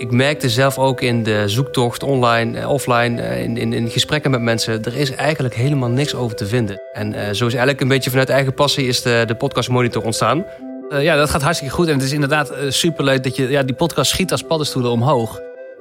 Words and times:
Ik 0.00 0.10
merkte 0.10 0.48
zelf 0.48 0.78
ook 0.78 1.00
in 1.00 1.22
de 1.22 1.48
zoektocht 1.48 2.02
online, 2.02 2.58
eh, 2.58 2.70
offline, 2.70 3.20
eh, 3.20 3.42
in, 3.42 3.56
in, 3.56 3.72
in 3.72 3.90
gesprekken 3.90 4.30
met 4.30 4.40
mensen, 4.40 4.84
er 4.84 4.96
is 4.96 5.10
eigenlijk 5.10 5.54
helemaal 5.54 5.88
niks 5.88 6.14
over 6.14 6.36
te 6.36 6.46
vinden. 6.46 6.80
En 6.92 7.12
uh, 7.12 7.20
zo 7.20 7.46
is 7.46 7.52
eigenlijk 7.52 7.80
een 7.80 7.88
beetje 7.88 8.10
vanuit 8.10 8.28
eigen 8.28 8.54
passie 8.54 8.86
is 8.86 9.02
de, 9.02 9.24
de 9.26 9.34
podcast 9.34 9.68
monitor 9.68 10.02
ontstaan. 10.02 10.44
Uh, 10.90 11.02
ja, 11.02 11.16
dat 11.16 11.30
gaat 11.30 11.42
hartstikke 11.42 11.74
goed. 11.74 11.86
En 11.86 11.94
het 11.94 12.02
is 12.02 12.12
inderdaad 12.12 12.52
uh, 12.52 12.56
superleuk 12.68 13.22
dat 13.22 13.36
je 13.36 13.48
ja, 13.48 13.62
die 13.62 13.74
podcast 13.74 14.10
schiet 14.10 14.32
als 14.32 14.42
paddenstoelen 14.42 14.90
omhoog. 14.90 15.40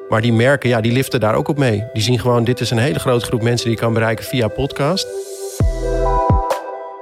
Maar 0.10 0.22
die 0.22 0.34
merken, 0.34 0.70
ja, 0.70 0.82
die 0.82 0.92
liften 0.92 1.20
daar 1.20 1.36
ook 1.36 1.48
op 1.48 1.58
mee. 1.58 1.84
Die 1.94 2.04
zien 2.04 2.20
gewoon, 2.20 2.44
dit 2.44 2.60
is 2.60 2.72
een 2.72 2.78
hele 2.78 3.00
grote 3.00 3.26
groep 3.26 3.42
mensen 3.42 3.68
die 3.68 3.76
je 3.76 3.82
kan 3.82 3.94
bereiken 3.94 4.26
via 4.26 4.48
podcast. 4.48 5.08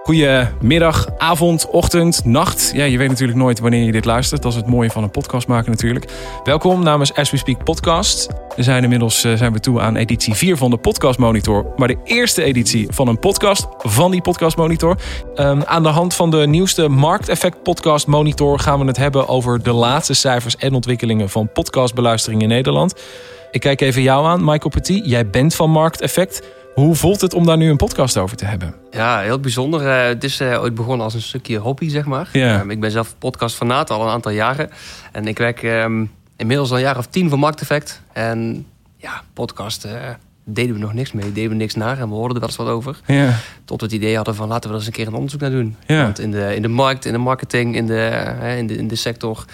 Goedemiddag, 0.07 1.07
avond, 1.17 1.69
ochtend, 1.69 2.25
nacht. 2.25 2.71
Ja, 2.73 2.83
je 2.83 2.97
weet 2.97 3.09
natuurlijk 3.09 3.37
nooit 3.37 3.59
wanneer 3.59 3.83
je 3.83 3.91
dit 3.91 4.05
luistert. 4.05 4.41
Dat 4.41 4.51
is 4.51 4.57
het 4.57 4.67
mooie 4.67 4.89
van 4.89 5.03
een 5.03 5.11
podcast 5.11 5.47
maken 5.47 5.71
natuurlijk. 5.71 6.11
Welkom 6.43 6.83
namens 6.83 7.13
As 7.13 7.31
We 7.31 7.37
Speak 7.37 7.63
podcast. 7.63 8.27
We 8.55 8.63
zijn 8.63 8.83
inmiddels 8.83 9.25
uh, 9.25 9.33
zijn 9.33 9.53
we 9.53 9.59
toe 9.59 9.79
aan 9.81 9.95
editie 9.95 10.33
4 10.33 10.57
van 10.57 10.69
de 10.69 10.77
Podcast 10.77 11.19
Monitor. 11.19 11.73
Maar 11.75 11.87
de 11.87 11.97
eerste 12.03 12.43
editie 12.43 12.87
van 12.89 13.07
een 13.07 13.19
podcast 13.19 13.67
van 13.77 14.11
die 14.11 14.21
Podcast 14.21 14.57
Monitor. 14.57 14.97
Um, 15.35 15.63
aan 15.63 15.83
de 15.83 15.89
hand 15.89 16.13
van 16.13 16.31
de 16.31 16.47
nieuwste 16.47 16.87
Markteffect 16.87 17.63
Podcast 17.63 18.07
Monitor 18.07 18.59
gaan 18.59 18.79
we 18.79 18.85
het 18.85 18.97
hebben 18.97 19.27
over 19.27 19.63
de 19.63 19.73
laatste 19.73 20.13
cijfers 20.13 20.55
en 20.55 20.73
ontwikkelingen 20.73 21.29
van 21.29 21.51
podcastbeluistering 21.51 22.41
in 22.41 22.47
Nederland. 22.47 22.93
Ik 23.51 23.59
kijk 23.59 23.81
even 23.81 24.01
jou 24.01 24.25
aan, 24.25 24.39
Michael 24.39 24.69
Petit. 24.69 25.05
Jij 25.05 25.29
bent 25.29 25.55
van 25.55 25.69
Markteffect. 25.69 26.41
Hoe 26.77 26.95
voelt 26.95 27.21
het 27.21 27.33
om 27.33 27.45
daar 27.45 27.57
nu 27.57 27.69
een 27.69 27.77
podcast 27.77 28.17
over 28.17 28.37
te 28.37 28.45
hebben? 28.45 28.75
Ja, 28.91 29.19
heel 29.19 29.39
bijzonder. 29.39 29.81
Uh, 29.81 30.03
het 30.07 30.23
is 30.23 30.41
uh, 30.41 30.61
ooit 30.61 30.75
begonnen 30.75 31.03
als 31.03 31.13
een 31.13 31.21
stukje 31.21 31.57
hobby, 31.57 31.89
zeg 31.89 32.05
maar. 32.05 32.29
Um, 32.33 32.71
ik 32.71 32.79
ben 32.79 32.91
zelf 32.91 33.15
podcastfanaat 33.17 33.89
al 33.89 34.01
een 34.01 34.09
aantal 34.09 34.31
jaren. 34.31 34.69
En 35.11 35.27
ik 35.27 35.37
werk 35.37 35.63
um, 35.63 36.11
inmiddels 36.35 36.69
al 36.69 36.75
een 36.75 36.81
jaar 36.81 36.97
of 36.97 37.07
tien 37.07 37.29
voor 37.29 37.39
Markteffect. 37.39 38.01
En 38.13 38.65
ja, 38.97 39.21
podcast 39.33 39.85
uh, 39.85 39.91
deden 40.43 40.73
we 40.73 40.79
nog 40.79 40.93
niks 40.93 41.11
mee. 41.11 41.33
Deden 41.33 41.49
we 41.49 41.55
niks 41.55 41.75
naar 41.75 41.99
en 41.99 42.09
we 42.09 42.15
hoorden 42.15 42.33
er 42.33 42.39
wel 42.39 42.49
eens 42.49 42.57
wat 42.57 42.67
over. 42.67 42.99
Ja. 43.05 43.39
Tot 43.65 43.79
we 43.79 43.85
het 43.85 43.95
idee 43.95 44.15
hadden 44.15 44.35
van 44.35 44.47
laten 44.47 44.63
we 44.63 44.69
er 44.69 44.81
eens 44.81 44.87
een 44.87 44.93
keer 44.93 45.07
een 45.07 45.13
onderzoek 45.13 45.41
naar 45.41 45.51
doen. 45.51 45.75
Want 45.87 46.19
in 46.19 46.31
de, 46.31 46.55
in 46.55 46.61
de 46.61 46.67
markt, 46.67 47.05
in 47.05 47.11
de 47.11 47.17
marketing, 47.17 47.75
in 47.75 47.85
de, 47.85 48.33
in 48.57 48.67
de, 48.67 48.77
in 48.77 48.87
de 48.87 48.95
sector... 48.95 49.45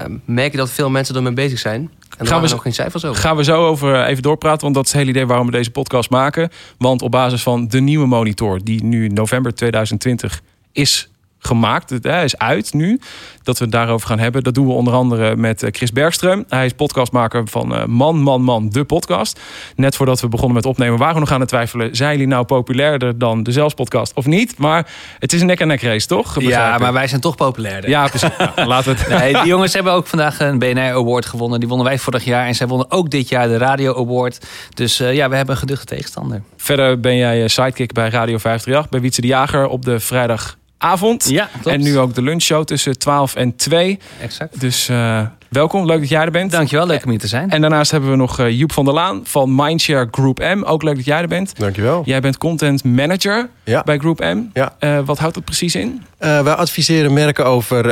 Um, 0.00 0.22
merk 0.24 0.50
je 0.50 0.56
dat 0.56 0.70
veel 0.70 0.90
mensen 0.90 1.16
ermee 1.16 1.32
bezig 1.32 1.58
zijn. 1.58 1.90
En 2.18 2.26
gaan 2.26 2.42
we 2.42 2.48
nog 2.48 2.62
geen 2.62 2.74
cijfers 2.74 3.04
over. 3.04 3.20
Gaan 3.20 3.36
we 3.36 3.44
zo 3.44 3.66
over 3.66 4.04
even 4.04 4.22
doorpraten, 4.22 4.60
want 4.60 4.74
dat 4.74 4.84
is 4.84 4.90
het 4.90 5.00
hele 5.00 5.12
idee 5.12 5.26
waarom 5.26 5.46
we 5.46 5.52
deze 5.52 5.70
podcast 5.70 6.10
maken. 6.10 6.50
Want 6.78 7.02
op 7.02 7.10
basis 7.10 7.42
van 7.42 7.68
de 7.68 7.80
nieuwe 7.80 8.06
monitor, 8.06 8.64
die 8.64 8.84
nu 8.84 9.08
november 9.08 9.54
2020 9.54 10.42
is 10.72 11.08
gemaakt, 11.46 11.90
het 11.90 12.04
is 12.04 12.38
uit 12.38 12.72
nu, 12.72 13.00
dat 13.42 13.58
we 13.58 13.64
het 13.64 13.72
daarover 13.72 14.06
gaan 14.08 14.18
hebben. 14.18 14.42
Dat 14.42 14.54
doen 14.54 14.66
we 14.66 14.72
onder 14.72 14.94
andere 14.94 15.36
met 15.36 15.66
Chris 15.70 15.90
Bergström. 15.90 16.48
Hij 16.48 16.66
is 16.66 16.72
podcastmaker 16.72 17.42
van 17.48 17.90
Man, 17.90 18.22
Man, 18.22 18.42
Man, 18.42 18.68
de 18.68 18.84
podcast. 18.84 19.40
Net 19.76 19.96
voordat 19.96 20.20
we 20.20 20.28
begonnen 20.28 20.56
met 20.56 20.66
opnemen 20.66 20.98
waren 20.98 21.14
we 21.14 21.20
nog 21.20 21.32
aan 21.32 21.40
het 21.40 21.48
twijfelen... 21.48 21.96
zijn 21.96 22.10
jullie 22.10 22.26
nou 22.26 22.44
populairder 22.44 23.18
dan 23.18 23.42
de 23.42 23.52
Zelfs-podcast 23.52 24.14
of 24.14 24.26
niet? 24.26 24.58
Maar 24.58 24.90
het 25.18 25.32
is 25.32 25.40
een 25.40 25.46
nek-en-nek 25.46 25.82
race, 25.82 26.06
toch? 26.06 26.40
Ja, 26.40 26.78
maar 26.78 26.92
wij 26.92 27.06
zijn 27.06 27.20
toch 27.20 27.36
populairder. 27.36 27.90
Ja, 27.90 28.06
precies. 28.08 28.28
nou, 28.38 28.66
laten 28.74 28.94
we 28.94 29.00
het... 29.00 29.08
Nee, 29.08 29.32
die 29.32 29.46
jongens 29.46 29.72
hebben 29.72 29.92
ook 29.92 30.06
vandaag 30.06 30.40
een 30.40 30.58
BNR 30.58 30.80
Award 30.80 31.26
gewonnen. 31.26 31.58
Die 31.60 31.68
wonnen 31.68 31.86
wij 31.86 31.98
vorig 31.98 32.24
jaar. 32.24 32.46
En 32.46 32.54
zij 32.54 32.66
wonnen 32.66 32.90
ook 32.90 33.10
dit 33.10 33.28
jaar 33.28 33.48
de 33.48 33.56
Radio 33.56 33.96
Award. 33.96 34.46
Dus 34.74 35.00
uh, 35.00 35.14
ja, 35.14 35.28
we 35.28 35.36
hebben 35.36 35.54
een 35.54 35.60
geduchte 35.60 35.86
tegenstander. 35.86 36.42
Verder 36.56 37.00
ben 37.00 37.16
jij 37.16 37.48
sidekick 37.48 37.92
bij 37.92 38.08
Radio 38.08 38.38
538... 38.38 38.90
bij 38.90 39.00
Wietse 39.00 39.20
de 39.20 39.26
Jager 39.26 39.66
op 39.66 39.84
de 39.84 40.00
vrijdag 40.00 40.56
avond. 40.84 41.28
Ja, 41.28 41.48
en 41.64 41.82
nu 41.82 41.98
ook 41.98 42.14
de 42.14 42.22
lunchshow 42.22 42.64
tussen 42.64 42.98
12 42.98 43.34
en 43.34 43.56
2. 43.56 43.98
Exact. 44.20 44.60
Dus 44.60 44.88
uh, 44.88 45.20
welkom, 45.48 45.86
leuk 45.86 46.00
dat 46.00 46.08
jij 46.08 46.20
er 46.20 46.30
bent. 46.30 46.50
Dankjewel, 46.50 46.86
leuk 46.86 47.04
om 47.04 47.10
hier 47.10 47.18
te 47.18 47.26
zijn. 47.26 47.50
En 47.50 47.60
daarnaast 47.60 47.90
hebben 47.90 48.10
we 48.10 48.16
nog 48.16 48.40
uh, 48.40 48.50
Joep 48.50 48.72
van 48.72 48.84
der 48.84 48.94
Laan 48.94 49.20
van 49.24 49.54
Mindshare 49.54 50.08
Group 50.10 50.38
M. 50.38 50.62
Ook 50.62 50.82
leuk 50.82 50.94
dat 50.94 51.04
jij 51.04 51.20
er 51.20 51.28
bent. 51.28 51.58
Dankjewel. 51.58 52.02
Jij 52.04 52.20
bent 52.20 52.38
content 52.38 52.84
manager 52.84 53.48
ja. 53.64 53.82
bij 53.82 53.98
Group 53.98 54.18
M. 54.18 54.42
Ja. 54.52 54.76
Uh, 54.80 54.98
wat 55.04 55.18
houdt 55.18 55.34
dat 55.34 55.44
precies 55.44 55.74
in? 55.74 56.02
wij 56.18 56.54
adviseren 56.54 57.12
merken 57.12 57.46
over 57.46 57.84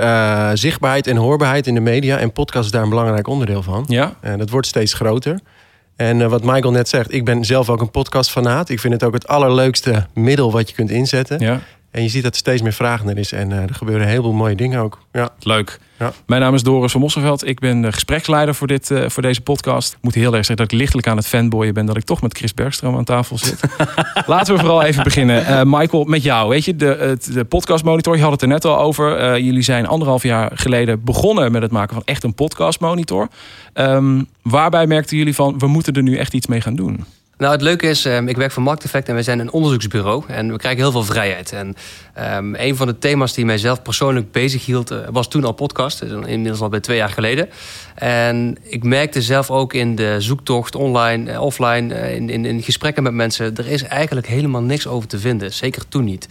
zichtbaarheid 0.59 1.07
en 1.07 1.17
hoorbaarheid 1.17 1.67
in 1.67 1.75
de 1.75 1.81
media. 1.81 2.19
En 2.19 2.33
podcast 2.33 2.65
is 2.65 2.71
daar 2.71 2.83
een 2.83 2.89
belangrijk 2.89 3.27
onderdeel 3.27 3.63
van. 3.63 3.85
Ja. 3.89 4.15
En 4.21 4.39
dat 4.39 4.51
wordt 4.51 4.67
steeds 4.67 4.93
groter. 4.93 5.39
En 5.97 6.29
wat 6.29 6.43
Michael 6.45 6.71
net 6.71 6.89
zegt, 6.89 7.13
ik 7.15 7.25
ben 7.25 7.45
zelf 7.45 7.69
ook 7.69 7.81
een 7.81 7.91
podcastfanaat. 7.91 8.69
Ik 8.69 8.81
vind 8.81 8.93
het 8.93 9.05
ook 9.05 9.15
het 9.15 9.29
allerleukste 9.29 10.07
middel 10.15 10.53
wat 10.53 10.69
je 10.69 10.75
kunt 10.75 10.91
inzetten. 10.91 11.39
Ja. 11.39 11.61
En 11.93 12.03
je 12.03 12.09
ziet 12.09 12.23
dat 12.23 12.33
er 12.33 12.39
steeds 12.39 12.63
meer 12.63 12.73
vragen 12.73 13.09
er 13.09 13.19
is. 13.19 13.33
En 13.33 13.51
uh, 13.51 13.57
er 13.57 13.75
gebeuren 13.75 14.07
heel 14.07 14.23
veel 14.23 14.33
mooie 14.33 14.55
dingen 14.55 14.81
ook. 14.81 14.99
Ja. 15.13 15.29
Leuk. 15.41 15.79
Ja. 15.99 16.13
Mijn 16.27 16.41
naam 16.41 16.55
is 16.55 16.63
Doris 16.63 16.93
van 16.93 17.01
Mosselveld. 17.01 17.47
Ik 17.47 17.59
ben 17.59 17.81
de 17.81 17.93
gespreksleider 17.93 18.55
voor, 18.55 18.67
dit, 18.67 18.91
uh, 18.91 19.09
voor 19.09 19.23
deze 19.23 19.41
podcast. 19.41 19.93
Ik 19.93 19.99
moet 20.01 20.15
heel 20.15 20.35
erg 20.35 20.47
zeggen 20.47 20.57
dat 20.57 20.73
ik 20.73 20.79
lichtelijk 20.79 21.07
aan 21.07 21.17
het 21.17 21.27
fanboyen 21.27 21.75
ben... 21.75 21.87
dat 21.87 21.97
ik 21.97 22.05
toch 22.05 22.23
met 22.23 22.37
Chris 22.37 22.53
Bergström 22.55 22.97
aan 22.97 23.05
tafel 23.05 23.39
zit. 23.39 23.61
Laten 24.27 24.55
we 24.55 24.61
vooral 24.61 24.83
even 24.83 25.05
beginnen. 25.05 25.41
Uh, 25.41 25.61
Michael, 25.65 26.05
met 26.05 26.23
jou. 26.23 26.49
Weet 26.49 26.65
je, 26.65 26.77
de, 26.77 27.19
de 27.33 27.45
podcastmonitor, 27.45 28.17
je 28.17 28.23
had 28.23 28.33
het 28.33 28.43
er 28.43 28.49
net 28.49 28.65
al 28.65 28.79
over. 28.79 29.41
jullie 29.41 29.63
zijn 29.63 29.87
anderhalf 29.87 30.23
jaar 30.23 30.51
geleden 30.55 31.05
begonnen 31.05 31.53
met 31.53 31.63
het 31.63 31.71
maken 31.71 31.95
van 31.95 32.03
echt 32.05 32.25
een 32.25 32.35
podcastmonitor. 32.35 33.29
Um, 33.75 34.29
waarbij 34.43 34.87
merkten 34.87 35.17
jullie 35.17 35.35
van, 35.35 35.59
we 35.59 35.67
moeten 35.67 35.93
er 35.93 36.03
nu 36.03 36.17
echt 36.17 36.35
iets 36.35 36.47
mee 36.47 36.61
gaan 36.61 36.77
doen? 36.77 37.05
Nou, 37.43 37.55
het 37.55 37.63
leuke 37.63 37.87
is, 37.87 38.05
um, 38.05 38.29
ik 38.29 38.37
werk 38.37 38.51
voor 38.51 38.63
Markteffect 38.63 39.09
en 39.09 39.15
wij 39.15 39.23
zijn 39.23 39.39
een 39.39 39.53
onderzoeksbureau. 39.53 40.25
En 40.27 40.53
we 40.53 40.59
krijgen 40.59 40.81
heel 40.81 40.91
veel 40.93 41.05
vrijheid. 41.05 41.53
En 41.53 41.75
um, 42.37 42.55
een 42.55 42.77
van 42.77 42.87
de 42.87 42.99
thema's 42.99 43.35
die 43.35 43.45
mij 43.45 43.59
zelf 43.59 43.83
persoonlijk 43.83 44.33
bezig 44.33 44.67
hield, 44.67 44.91
uh, 44.91 44.99
was 45.11 45.29
toen 45.29 45.45
al 45.45 45.53
podcast. 45.53 46.01
Dus 46.01 46.11
inmiddels 46.11 46.61
al 46.61 46.69
bij 46.69 46.81
twee 46.81 46.97
jaar 46.97 47.09
geleden. 47.09 47.49
En 47.95 48.57
ik 48.63 48.85
merkte 48.85 49.23
zelf 49.23 49.51
ook 49.51 49.75
in 49.75 49.95
de 49.95 50.17
zoektocht 50.19 50.75
online, 50.75 51.33
uh, 51.33 51.43
offline, 51.43 51.95
uh, 51.95 52.15
in, 52.15 52.31
in, 52.31 52.45
in 52.45 52.63
gesprekken 52.63 53.03
met 53.03 53.13
mensen, 53.13 53.57
er 53.57 53.69
is 53.69 53.83
eigenlijk 53.83 54.27
helemaal 54.27 54.63
niks 54.63 54.87
over 54.87 55.09
te 55.09 55.19
vinden. 55.19 55.53
Zeker 55.53 55.89
toen 55.89 56.05
niet. 56.05 56.29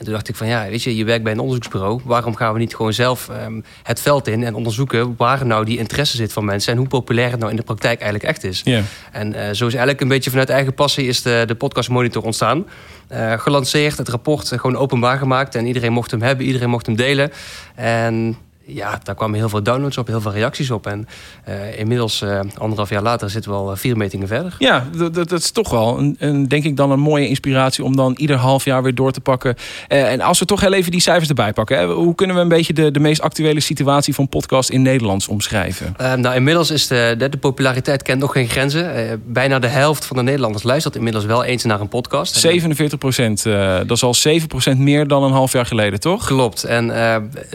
En 0.00 0.06
toen 0.06 0.14
dacht 0.14 0.28
ik 0.28 0.36
van 0.36 0.46
ja, 0.46 0.68
weet 0.68 0.82
je, 0.82 0.96
je 0.96 1.04
werkt 1.04 1.22
bij 1.22 1.32
een 1.32 1.38
onderzoeksbureau. 1.38 2.00
Waarom 2.04 2.36
gaan 2.36 2.52
we 2.52 2.58
niet 2.58 2.74
gewoon 2.74 2.92
zelf 2.92 3.28
um, 3.44 3.64
het 3.82 4.00
veld 4.00 4.28
in 4.28 4.44
en 4.44 4.54
onderzoeken 4.54 5.14
waar 5.16 5.46
nou 5.46 5.64
die 5.64 5.78
interesse 5.78 6.16
zit 6.16 6.32
van 6.32 6.44
mensen 6.44 6.72
en 6.72 6.78
hoe 6.78 6.88
populair 6.88 7.30
het 7.30 7.38
nou 7.38 7.50
in 7.50 7.56
de 7.56 7.62
praktijk 7.62 8.00
eigenlijk 8.00 8.30
echt 8.30 8.44
is. 8.44 8.60
Yeah. 8.64 8.82
En 9.12 9.32
uh, 9.32 9.40
zo 9.42 9.66
is 9.66 9.72
eigenlijk 9.72 10.00
een 10.00 10.08
beetje 10.08 10.30
vanuit 10.30 10.48
eigen 10.48 10.74
passie 10.74 11.06
is 11.06 11.22
de, 11.22 11.44
de 11.46 11.54
podcast 11.54 11.88
monitor 11.88 12.22
ontstaan. 12.22 12.66
Uh, 13.12 13.38
gelanceerd, 13.38 13.98
het 13.98 14.08
rapport 14.08 14.48
gewoon 14.48 14.76
openbaar 14.76 15.18
gemaakt 15.18 15.54
en 15.54 15.66
iedereen 15.66 15.92
mocht 15.92 16.10
hem 16.10 16.22
hebben, 16.22 16.46
iedereen 16.46 16.70
mocht 16.70 16.86
hem 16.86 16.96
delen. 16.96 17.32
En 17.74 18.36
ja, 18.74 19.00
daar 19.02 19.14
kwamen 19.14 19.38
heel 19.38 19.48
veel 19.48 19.62
downloads 19.62 19.98
op, 19.98 20.06
heel 20.06 20.20
veel 20.20 20.32
reacties 20.32 20.70
op. 20.70 20.86
En 20.86 21.08
uh, 21.48 21.78
inmiddels, 21.78 22.22
uh, 22.22 22.40
anderhalf 22.58 22.90
jaar 22.90 23.02
later, 23.02 23.30
zitten 23.30 23.50
we 23.50 23.56
al 23.56 23.76
vier 23.76 23.96
metingen 23.96 24.28
verder. 24.28 24.54
Ja, 24.58 24.86
dat, 24.96 25.14
dat 25.14 25.32
is 25.32 25.50
toch 25.50 25.70
wel, 25.70 25.98
een, 25.98 26.16
een, 26.18 26.48
denk 26.48 26.64
ik, 26.64 26.76
dan 26.76 26.90
een 26.90 27.00
mooie 27.00 27.28
inspiratie... 27.28 27.84
om 27.84 27.96
dan 27.96 28.14
ieder 28.16 28.36
half 28.36 28.64
jaar 28.64 28.82
weer 28.82 28.94
door 28.94 29.12
te 29.12 29.20
pakken. 29.20 29.54
Uh, 29.88 30.12
en 30.12 30.20
als 30.20 30.38
we 30.38 30.44
toch 30.44 30.60
heel 30.60 30.72
even 30.72 30.90
die 30.90 31.00
cijfers 31.00 31.28
erbij 31.28 31.52
pakken... 31.52 31.78
Hè, 31.78 31.86
hoe 31.86 32.14
kunnen 32.14 32.36
we 32.36 32.42
een 32.42 32.48
beetje 32.48 32.72
de, 32.72 32.90
de 32.90 33.00
meest 33.00 33.20
actuele 33.20 33.60
situatie 33.60 34.14
van 34.14 34.28
podcast 34.28 34.70
in 34.70 34.82
Nederlands 34.82 35.28
omschrijven? 35.28 35.94
nou, 35.98 36.34
inmiddels 36.34 36.70
is 36.70 36.86
de, 36.86 37.14
de, 37.18 37.28
de, 37.28 37.36
populariteit 37.36 38.02
kent 38.02 38.20
nog 38.20 38.32
geen 38.32 38.48
grenzen. 38.48 39.22
bijna 39.26 39.58
de 39.58 39.66
helft 39.66 40.04
van 40.04 40.16
de 40.16 40.22
Nederlanders 40.22 40.64
luistert 40.64 40.96
inmiddels 40.96 41.24
wel 41.24 41.44
eens 41.44 41.64
naar 41.64 41.80
een 41.80 41.88
podcast. 41.88 42.34
47 42.34 42.98
procent, 42.98 43.42
dat 43.42 43.90
is 43.90 44.02
al 44.02 44.14
7 44.14 44.48
procent 44.48 44.78
meer 44.78 45.08
dan 45.08 45.22
een 45.22 45.32
half 45.32 45.52
jaar 45.52 45.66
geleden, 45.66 46.00
toch? 46.00 46.26
Klopt. 46.26 46.64
En 46.64 46.92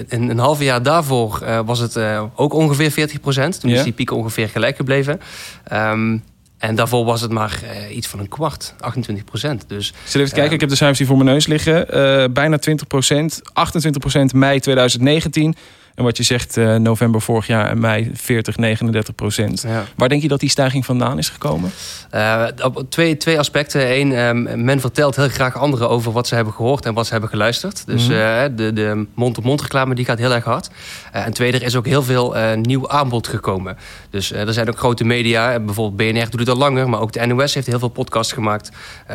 in 0.10 0.30
een 0.30 0.40
half 0.40 0.62
jaar 0.62 0.84
daarvoor 0.84 1.05
daarvoor 1.08 1.42
uh, 1.44 1.60
was 1.66 1.80
het 1.80 1.96
uh, 1.96 2.24
ook 2.36 2.54
ongeveer 2.54 2.92
40 2.92 3.20
procent. 3.20 3.60
Toen 3.60 3.70
Ja. 3.70 3.78
is 3.78 3.84
die 3.84 3.94
piek 3.94 4.12
ongeveer 4.12 4.50
gelijk 4.50 4.76
gebleven. 4.76 5.20
Um, 5.74 6.24
en 6.58 6.76
daarvoor 6.76 7.06
was 7.06 7.22
het 7.22 7.32
maar 7.32 7.60
uh, 7.64 7.96
iets 7.96 8.08
van 8.08 8.20
een 8.20 8.28
kwart, 8.28 8.74
28 8.80 9.26
procent. 9.26 9.66
Dus, 9.68 9.90
Ik 9.90 9.96
zit 10.04 10.16
even 10.16 10.30
te 10.30 10.36
kijken, 10.36 10.54
ik 10.54 10.60
heb 10.60 10.70
de 10.70 10.76
cijfers 10.76 11.00
hier 11.00 11.08
voor 11.08 11.18
mijn 11.18 11.30
neus 11.30 11.48
liggen. 11.48 11.86
Bijna 12.34 12.58
20 12.58 12.88
procent, 12.88 13.42
28 13.54 14.02
procent 14.02 14.34
mei 14.34 14.60
2019. 14.60 15.56
En 15.96 16.04
wat 16.04 16.18
je 16.18 16.24
zegt, 16.24 16.58
uh, 16.58 16.76
november 16.76 17.22
vorig 17.22 17.48
jaar 17.48 17.70
en 17.70 17.80
mei 17.80 18.12
40, 18.14 18.58
39 18.58 19.16
procent. 19.16 19.62
Ja. 19.68 19.84
Waar 19.96 20.10
denk 20.10 20.22
je 20.22 20.28
dat 20.28 20.40
die 20.40 20.50
stijging 20.50 20.86
vandaan 20.86 21.18
is 21.18 21.30
gekomen? 21.30 21.72
Uh, 22.16 22.46
op 22.64 22.86
twee, 22.90 23.18
twee 23.18 23.40
aspecten. 23.40 23.92
Eén, 24.00 24.12
um, 24.12 24.64
men 24.66 24.80
vertelt 24.80 25.16
heel 25.16 25.30
graag 25.30 25.58
anderen 25.58 25.90
over 25.90 26.12
wat 26.12 26.28
ze 26.28 26.36
hebben 26.36 26.54
gehoord 26.54 26.86
en 26.86 26.94
wat 26.94 27.06
ze 27.06 27.12
hebben 27.12 27.30
geluisterd. 27.30 27.86
Dus 27.86 28.08
Mhm. 28.08 28.12
uh, 28.18 28.44
de, 28.56 28.74
de 28.74 29.06
mond-op-mond 29.14 29.62
reclame 29.62 29.96
die 29.96 30.06
gaat 30.06 30.18
heel 30.18 30.34
erg 30.34 30.44
hard. 30.44 30.70
En 31.12 31.34
tweede, 31.34 31.58
er 31.58 31.64
is 31.66 31.76
ook 31.76 31.86
heel 31.86 32.04
veel 32.04 32.36
nieuw 32.62 32.90
aanbod 32.90 33.28
gekomen. 33.28 33.78
Dus 34.10 34.32
er 34.32 34.54
zijn 34.54 34.70
ook 34.70 34.78
grote 34.78 35.04
media, 35.04 35.60
bijvoorbeeld 35.60 36.12
BNR 36.12 36.30
doet 36.30 36.40
het 36.40 36.50
al 36.50 36.56
langer, 36.56 36.90
maar 36.90 37.00
ook 37.00 37.12
de 37.12 37.26
NOS 37.26 37.54
heeft 37.54 37.68
heel 37.68 37.80
veel 37.80 37.88
podcasts 37.88 38.34
gemaakt. 38.34 38.70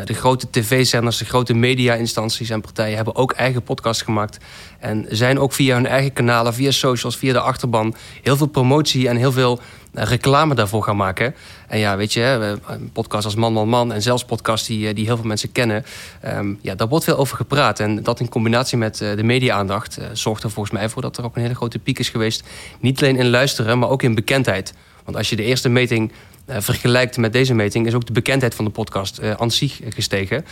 de 0.04 0.14
grote 0.14 0.46
tv-zenders, 0.50 1.18
de 1.18 1.24
grote 1.24 1.54
media-instanties 1.54 2.50
en 2.50 2.60
partijen 2.60 2.96
hebben 2.96 3.14
ook 3.16 3.32
eigen 3.32 3.62
podcasts 3.62 4.02
gemaakt. 4.02 4.38
En 4.78 5.06
zijn 5.08 5.38
ook 5.38 5.52
via 5.52 5.74
hun 5.74 5.86
eigen 5.86 6.12
kanalen, 6.12 6.54
via 6.54 6.69
socials, 6.72 7.16
via 7.16 7.32
de 7.32 7.40
achterban... 7.40 7.94
heel 8.22 8.36
veel 8.36 8.46
promotie 8.46 9.08
en 9.08 9.16
heel 9.16 9.32
veel 9.32 9.60
uh, 9.94 10.02
reclame 10.02 10.54
daarvoor 10.54 10.82
gaan 10.82 10.96
maken. 10.96 11.34
En 11.68 11.78
ja, 11.78 11.96
weet 11.96 12.12
je, 12.12 12.58
een 12.66 12.90
podcast 12.92 13.24
als 13.24 13.34
Man, 13.34 13.52
Man, 13.52 13.68
Man... 13.68 13.92
en 13.92 14.02
zelfs 14.02 14.24
podcasts 14.24 14.66
die, 14.66 14.94
die 14.94 15.04
heel 15.04 15.16
veel 15.16 15.26
mensen 15.26 15.52
kennen... 15.52 15.84
Um, 16.26 16.58
ja, 16.62 16.74
daar 16.74 16.88
wordt 16.88 17.04
veel 17.04 17.16
over 17.16 17.36
gepraat. 17.36 17.80
En 17.80 18.02
dat 18.02 18.20
in 18.20 18.28
combinatie 18.28 18.78
met 18.78 19.00
uh, 19.00 19.16
de 19.16 19.22
media-aandacht... 19.22 19.98
Zorgt 20.12 20.42
er 20.42 20.50
volgens 20.50 20.74
mij 20.74 20.88
voor 20.88 21.02
dat 21.02 21.18
er 21.18 21.24
ook 21.24 21.36
een 21.36 21.42
hele 21.42 21.54
grote 21.54 21.78
piek 21.78 21.98
is 21.98 22.08
geweest. 22.08 22.44
Niet 22.80 23.02
alleen 23.02 23.16
in 23.16 23.30
luisteren, 23.30 23.78
maar 23.78 23.88
ook 23.88 24.02
in 24.02 24.14
bekendheid. 24.14 24.74
Want 25.04 25.16
als 25.16 25.30
je 25.30 25.36
de 25.36 25.44
eerste 25.44 25.68
meting 25.68 26.12
vergelijkt 26.58 27.16
met 27.16 27.32
deze 27.32 27.54
meting, 27.54 27.86
is 27.86 27.94
ook 27.94 28.06
de 28.06 28.12
bekendheid 28.12 28.54
van 28.54 28.64
de 28.64 28.70
podcast 28.70 29.18
uh, 29.22 29.30
aan 29.38 29.50
zich 29.50 29.80
gestegen. 29.88 30.44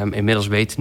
Um, 0.00 0.12
inmiddels 0.12 0.46
weet 0.46 0.76
90% 0.78 0.80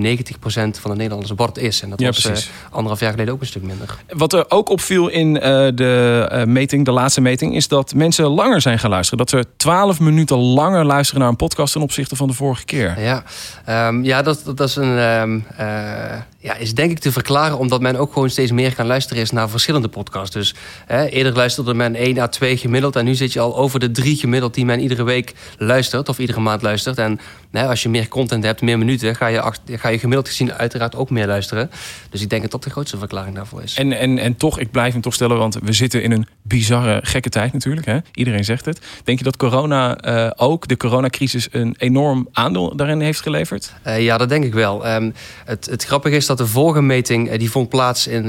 van 0.54 0.92
de 0.92 0.95
Nederlanders 0.95 1.31
wat 1.36 1.48
het 1.48 1.57
is. 1.57 1.81
En 1.81 1.89
dat 1.89 2.00
Ja, 2.00 2.06
was 2.07 2.22
precies. 2.22 2.50
anderhalf 2.72 3.00
jaar 3.00 3.12
geleden 3.12 3.33
ook 3.33 3.42
een 3.42 3.48
stuk 3.48 3.63
minder. 3.63 3.95
Wat 4.10 4.33
er 4.33 4.45
ook 4.51 4.69
opviel 4.69 5.07
in 5.07 5.39
eh, 5.39 5.68
de 5.75 6.27
eh, 6.31 6.44
meting, 6.44 6.86
de 6.86 6.92
laatste 6.92 7.22
meting, 7.22 7.56
is 7.56 7.68
dat 7.68 7.94
mensen 7.94 8.25
langer 8.25 8.62
zijn 8.62 8.80
gaan 8.80 8.89
luisteren. 8.89 9.25
Dat 9.25 9.30
ze 9.30 9.45
12 9.57 10.00
minuten 10.00 10.38
langer 10.38 10.86
luisteren 10.86 11.22
naar 11.22 11.30
een 11.30 11.36
podcast 11.36 11.74
ten 11.74 11.81
opzichte 11.81 12.16
van 12.16 12.27
de 12.27 12.33
vorige 12.33 12.66
keer. 12.66 13.00
Ja, 13.01 13.24
Ehm, 13.66 14.04
ja 14.04 14.22
dat, 14.22 14.42
dat 14.56 14.60
is 14.69 14.75
een. 14.75 14.98
ehm, 14.98 15.39
eh, 15.57 16.19
ja, 16.39 16.56
is 16.56 16.74
denk 16.74 16.92
ik 16.92 17.00
te 17.00 17.12
verklaren 17.12 17.57
omdat 17.57 17.81
men 17.81 17.95
ook 17.95 18.13
gewoon 18.13 18.30
steeds 18.30 18.51
meer 18.51 18.72
gaan 18.72 18.86
luisteren 18.86 19.22
is 19.24 19.31
naar 19.31 19.50
verschillende 19.50 19.88
podcasts. 19.88 20.36
Dus 20.36 20.56
hè, 20.86 21.06
eerder 21.06 21.33
luisterde 21.33 21.74
men 21.74 21.95
1 21.95 22.18
à 22.19 22.27
2 22.27 22.57
gemiddeld. 22.57 22.95
En 22.95 23.06
nu 23.06 23.16
zit 23.16 23.33
je 23.33 23.39
al 23.39 23.57
over 23.57 23.80
de 23.80 23.92
drie 23.92 24.16
gemiddeld 24.18 24.54
die 24.54 24.64
men 24.65 24.79
iedere 24.79 25.03
week 25.03 25.33
luistert 25.57 26.09
of 26.09 26.19
iedere 26.19 26.39
maand 26.39 26.62
luistert. 26.62 26.97
En 26.97 27.19
als 27.57 27.84
je 27.84 27.90
meer 27.90 28.07
content 28.07 28.44
hebt, 28.44 28.62
meer 28.62 28.78
minuten, 28.78 29.16
ga 29.16 29.28
je, 29.28 29.54
ga 29.66 29.90
je 29.90 30.00
gemiddeld 30.00 30.28
gezien 30.28 30.54
uiteraard 30.54 30.96
ook 30.96 31.10
meer 31.10 31.28
luisteren. 31.28 31.72
Dus 32.10 32.22
ik 32.22 32.30
denk 32.30 32.42
dat 32.42 32.52
dat 32.52 32.63
de 32.63 32.69
grootste 32.69 32.98
verklaring 32.98 33.36
daarvoor 33.36 33.63
is. 33.63 33.78
En, 33.78 33.92
en, 33.92 34.18
en 34.18 34.36
toch, 34.36 34.60
ik 34.60 34.72
blijf 34.72 34.94
hem 34.94 35.02
toch 35.02 35.13
stellen, 35.13 35.38
want 35.38 35.57
we 35.63 35.74
zitten 35.74 36.04
in 36.04 36.12
een 36.12 36.28
bizarre, 36.42 37.00
gekke 37.04 37.30
tijd 37.30 37.54
natuurlijk. 37.54 37.86
Hè? 37.86 37.98
Iedereen 38.13 38.44
zegt 38.44 38.66
het. 38.66 38.80
Denk 39.04 39.18
je 39.18 39.24
dat 39.24 39.38
corona 39.38 39.98
eh, 39.98 40.31
ook, 40.36 40.68
de 40.68 40.78
coronacrisis, 40.78 41.48
een 41.52 41.75
enorm 41.78 42.28
aandeel 42.31 42.75
daarin 42.75 43.00
heeft 43.00 43.22
geleverd? 43.22 43.74
Eh, 43.81 44.04
ja, 44.04 44.18
dat 44.18 44.30
denk 44.30 44.44
ik 44.44 44.54
wel. 44.54 44.86
Ehm, 44.86 45.12
het, 45.46 45.66
het 45.66 45.84
grappige 45.84 46.16
is 46.16 46.25
dat 46.25 46.38
de 46.38 46.48
vorige 46.48 46.81
meting 46.81 47.30
eh, 47.30 47.40
die 47.40 47.51
vond 47.51 47.69
plaats 47.69 48.08
in 48.08 48.25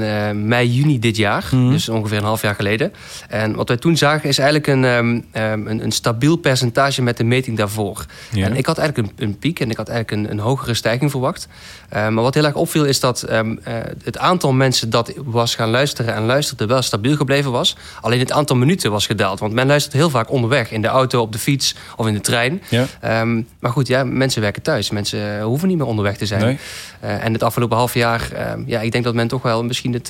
mei, 0.47 0.67
juni 0.73 0.99
dit 0.99 1.17
jaar. 1.17 1.49
Mhm. 1.51 1.69
Dus 1.69 1.89
ongeveer 1.89 2.17
een 2.17 2.23
half 2.23 2.41
jaar 2.41 2.55
geleden. 2.55 2.93
En 3.29 3.55
wat 3.55 3.67
wij 3.67 3.77
toen 3.77 3.97
zagen 3.97 4.29
is 4.29 4.37
eigenlijk 4.37 4.67
een, 4.67 4.85
ehm, 4.85 5.21
ehm, 5.31 5.67
een, 5.67 5.83
een 5.83 5.91
stabiel 5.91 6.35
percentage 6.35 7.01
met 7.01 7.17
de 7.17 7.23
meting 7.23 7.57
daarvoor. 7.57 8.05
Ja. 8.31 8.45
En 8.45 8.55
ik 8.55 8.65
had 8.65 8.77
eigenlijk 8.77 9.09
een, 9.09 9.16
een 9.17 9.37
piek 9.37 9.59
en 9.59 9.69
ik 9.69 9.77
had 9.77 9.89
eigenlijk 9.89 10.23
een, 10.23 10.31
een 10.31 10.43
hogere 10.43 10.73
stijging 10.73 11.11
verwacht. 11.11 11.47
Eh, 11.89 12.07
maar 12.07 12.23
wat 12.23 12.33
heel 12.33 12.45
erg 12.45 12.55
opviel 12.55 12.85
is 12.85 12.99
dat 12.99 13.21
ehm, 13.21 13.55
eh, 13.63 13.73
het 14.03 14.17
aantal 14.17 14.53
mensen 14.53 14.89
dat 14.89 15.13
was 15.25 15.55
gaan 15.55 15.69
luisteren 15.69 16.13
en 16.13 16.25
luisterde 16.25 16.65
wel 16.65 16.81
stabiel 16.81 17.15
gebleven 17.15 17.51
was. 17.51 17.75
Alleen 18.01 18.19
het 18.19 18.31
aantal 18.31 18.55
minuten 18.55 18.91
was 18.91 19.05
gedaald. 19.05 19.39
Want 19.39 19.53
men 19.53 19.67
luistert 19.67 19.93
heel 19.93 20.09
vaak 20.09 20.31
onderweg. 20.31 20.71
In 20.71 20.81
de 20.81 20.87
auto, 20.87 21.21
op 21.21 21.31
de 21.31 21.39
fiets 21.39 21.75
of 21.95 22.07
in 22.07 22.13
de 22.13 22.21
trein. 22.21 22.61
Ja. 22.69 22.85
Ehm, 23.01 23.41
maar 23.59 23.71
goed, 23.71 23.87
ja, 23.87 24.03
mensen 24.03 24.41
werken 24.41 24.61
thuis. 24.61 24.89
Mensen 24.89 25.37
eh, 25.37 25.43
hoeven 25.43 25.67
niet 25.67 25.77
meer 25.77 25.87
onderweg 25.87 26.17
te 26.17 26.25
zijn. 26.25 26.41
Nee. 26.41 26.57
En 26.99 27.33
het 27.33 27.43
afgelopen 27.43 27.77
half 27.77 27.93
jaar, 27.93 28.31
ehm, 28.31 28.63
ja, 28.65 28.81
ik 28.81 28.91
denk 28.91 29.03
dat 29.03 29.13
men 29.13 29.27
toch 29.27 29.41
wel 29.41 29.63
misschien 29.63 29.93
het, 29.93 30.07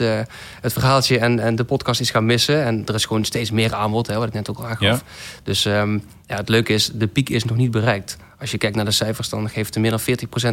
het 0.61 0.73
verhaaltje 0.73 1.19
en, 1.19 1.39
en 1.39 1.55
de 1.55 1.63
podcast 1.63 1.99
is 1.99 2.09
gaan 2.09 2.25
missen. 2.25 2.63
En 2.63 2.83
er 2.85 2.95
is 2.95 3.05
gewoon 3.05 3.25
steeds 3.25 3.51
meer 3.51 3.73
aanbod, 3.73 4.07
hè, 4.07 4.17
wat 4.17 4.27
ik 4.27 4.33
net 4.33 4.49
ook 4.49 4.57
al 4.57 4.67
aangaf. 4.67 4.79
Ja. 4.79 4.99
Dus 5.43 5.63
ja, 5.63 6.35
het 6.35 6.49
leuke 6.49 6.73
is, 6.73 6.91
de 6.93 7.07
piek 7.07 7.29
is 7.29 7.43
nog 7.43 7.57
niet 7.57 7.71
bereikt. 7.71 8.17
Als 8.39 8.51
je 8.51 8.57
kijkt 8.57 8.75
naar 8.75 8.85
de 8.85 8.91
cijfers, 8.91 9.29
dan 9.29 9.49
geeft 9.49 9.75
er 9.75 9.81
meer 9.81 9.91
dan 9.91 9.99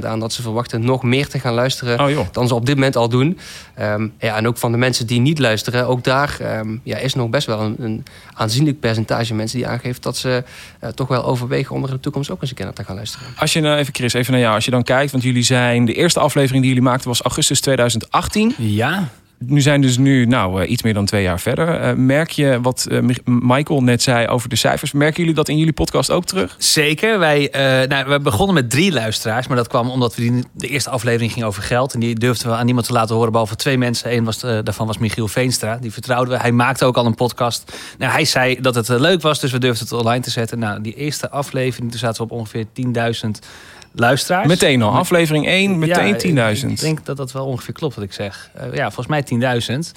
40% 0.02 0.04
aan 0.06 0.20
dat 0.20 0.32
ze 0.32 0.42
verwachten 0.42 0.84
nog 0.84 1.02
meer 1.02 1.28
te 1.28 1.38
gaan 1.38 1.54
luisteren 1.54 2.00
Oh 2.00 2.26
dan 2.32 2.48
ze 2.48 2.54
op 2.54 2.66
dit 2.66 2.74
moment 2.74 2.96
al 2.96 3.08
doen. 3.08 3.38
Ehm, 3.74 4.08
ja, 4.18 4.36
en 4.36 4.46
ook 4.46 4.56
van 4.56 4.72
de 4.72 4.78
mensen 4.78 5.06
die 5.06 5.20
niet 5.20 5.38
luisteren, 5.38 5.86
ook 5.86 6.04
daar 6.04 6.36
ehm, 6.40 6.76
ja, 6.82 6.96
is 6.96 7.14
nog 7.14 7.30
best 7.30 7.46
wel 7.46 7.60
een, 7.60 7.76
een 7.78 8.04
aanzienlijk 8.34 8.80
percentage 8.80 9.34
mensen 9.34 9.58
die 9.58 9.66
aangeeft 9.66 10.02
dat 10.02 10.16
ze 10.16 10.44
eh, 10.80 10.88
toch 10.88 11.08
wel 11.08 11.24
overwegen 11.24 11.74
om 11.74 11.82
er 11.82 11.88
in 11.88 11.94
de 11.94 12.00
toekomst 12.00 12.30
ook 12.30 12.40
eens 12.40 12.50
een 12.50 12.56
keer 12.56 12.64
naar 12.64 12.74
te 12.74 12.84
gaan 12.84 12.96
luisteren. 12.96 13.26
Als 13.36 13.52
je 13.52 13.60
nou 13.60 13.78
even, 13.78 13.94
Chris, 13.94 14.12
even 14.12 14.32
naar 14.32 14.40
jou. 14.40 14.54
Als 14.54 14.64
je 14.64 14.70
dan 14.70 14.82
kijkt, 14.82 15.12
want 15.12 15.22
jullie 15.22 15.42
zijn, 15.42 15.84
de 15.84 15.94
eerste 15.94 16.20
aflevering 16.20 16.62
die 16.62 16.72
jullie 16.72 16.88
maakten 16.88 17.08
was 17.08 17.22
augustus 17.22 17.60
2018. 17.60 18.54
Ja, 18.58 19.08
Nu 19.46 19.60
zijn 19.60 19.80
dus 19.80 19.98
nu 19.98 20.26
nou, 20.26 20.62
eh, 20.62 20.70
iets 20.70 20.82
meer 20.82 20.94
dan 20.94 21.04
twee 21.04 21.22
jaar 21.22 21.40
verder. 21.40 21.80
Eh, 21.80 21.94
merk 21.94 22.30
je 22.30 22.58
wat 22.62 22.86
eh, 22.90 23.00
Mi- 23.00 23.16
Michael 23.24 23.82
net 23.82 24.02
zei 24.02 24.26
over 24.26 24.48
de 24.48 24.56
cijfers? 24.56 24.92
Merken 24.92 25.18
jullie 25.20 25.34
dat 25.34 25.48
in 25.48 25.58
jullie 25.58 25.72
podcast 25.72 26.10
ook 26.10 26.24
terug? 26.24 26.54
Zeker. 26.58 27.18
Wij, 27.18 27.48
nou, 27.88 28.08
we 28.08 28.20
begonnen 28.20 28.54
met 28.54 28.70
drie 28.70 28.92
luisteraars. 28.92 29.46
Maar 29.46 29.56
dat 29.56 29.68
kwam 29.68 29.90
omdat 29.90 30.14
we 30.14 30.22
die, 30.22 30.44
de 30.52 30.68
eerste 30.68 30.90
aflevering 30.90 31.32
ging 31.32 31.44
over 31.44 31.62
geld. 31.62 31.94
En 31.94 32.00
die 32.00 32.14
durfden 32.14 32.48
we 32.48 32.54
aan 32.54 32.64
niemand 32.64 32.86
te 32.86 32.92
laten 32.92 33.14
horen. 33.14 33.30
Behalve 33.30 33.56
twee 33.56 33.78
mensen. 33.78 34.12
Eén 34.12 34.24
was, 34.24 34.40
daarvan 34.40 34.86
was 34.86 34.98
Michiel 34.98 35.28
Veenstra. 35.28 35.76
Die 35.76 35.92
vertrouwden 35.92 36.34
we. 36.34 36.40
Hij 36.40 36.52
maakte 36.52 36.84
ook 36.84 36.96
al 36.96 37.06
een 37.06 37.14
podcast. 37.14 37.72
Nou, 37.98 38.12
hij 38.12 38.24
zei 38.24 38.60
dat 38.60 38.74
het 38.74 38.88
leuk 38.88 39.22
was. 39.22 39.40
Dus 39.40 39.52
we 39.52 39.58
durfden 39.58 39.88
het 39.88 39.98
online 39.98 40.22
te 40.22 40.30
zetten. 40.30 40.58
Nou, 40.58 40.80
die 40.80 40.94
eerste 40.94 41.30
aflevering. 41.30 41.90
Toen 41.90 42.00
zaten 42.00 42.26
we 42.26 42.32
op 42.32 42.38
ongeveer 42.38 42.64
10.000 42.72 43.46
luisteraars. 43.94 44.46
Meteen 44.48 44.82
al, 44.82 44.90
aflevering 44.90 45.46
1, 45.46 45.78
meteen 45.78 46.34
Ja, 46.34 46.54
10.000. 46.54 46.66
Ik 46.66 46.80
denk 46.80 47.04
dat 47.06 47.16
dat 47.16 47.32
wel 47.32 47.46
ongeveer 47.46 47.74
klopt 47.74 47.94
wat 47.94 48.04
ik 48.04 48.12
zeg. 48.12 48.50
Eh, 48.54 48.74
ja, 48.74 48.90
volgens 48.90 49.06
mij 49.06 49.22
10.000. 49.22 49.92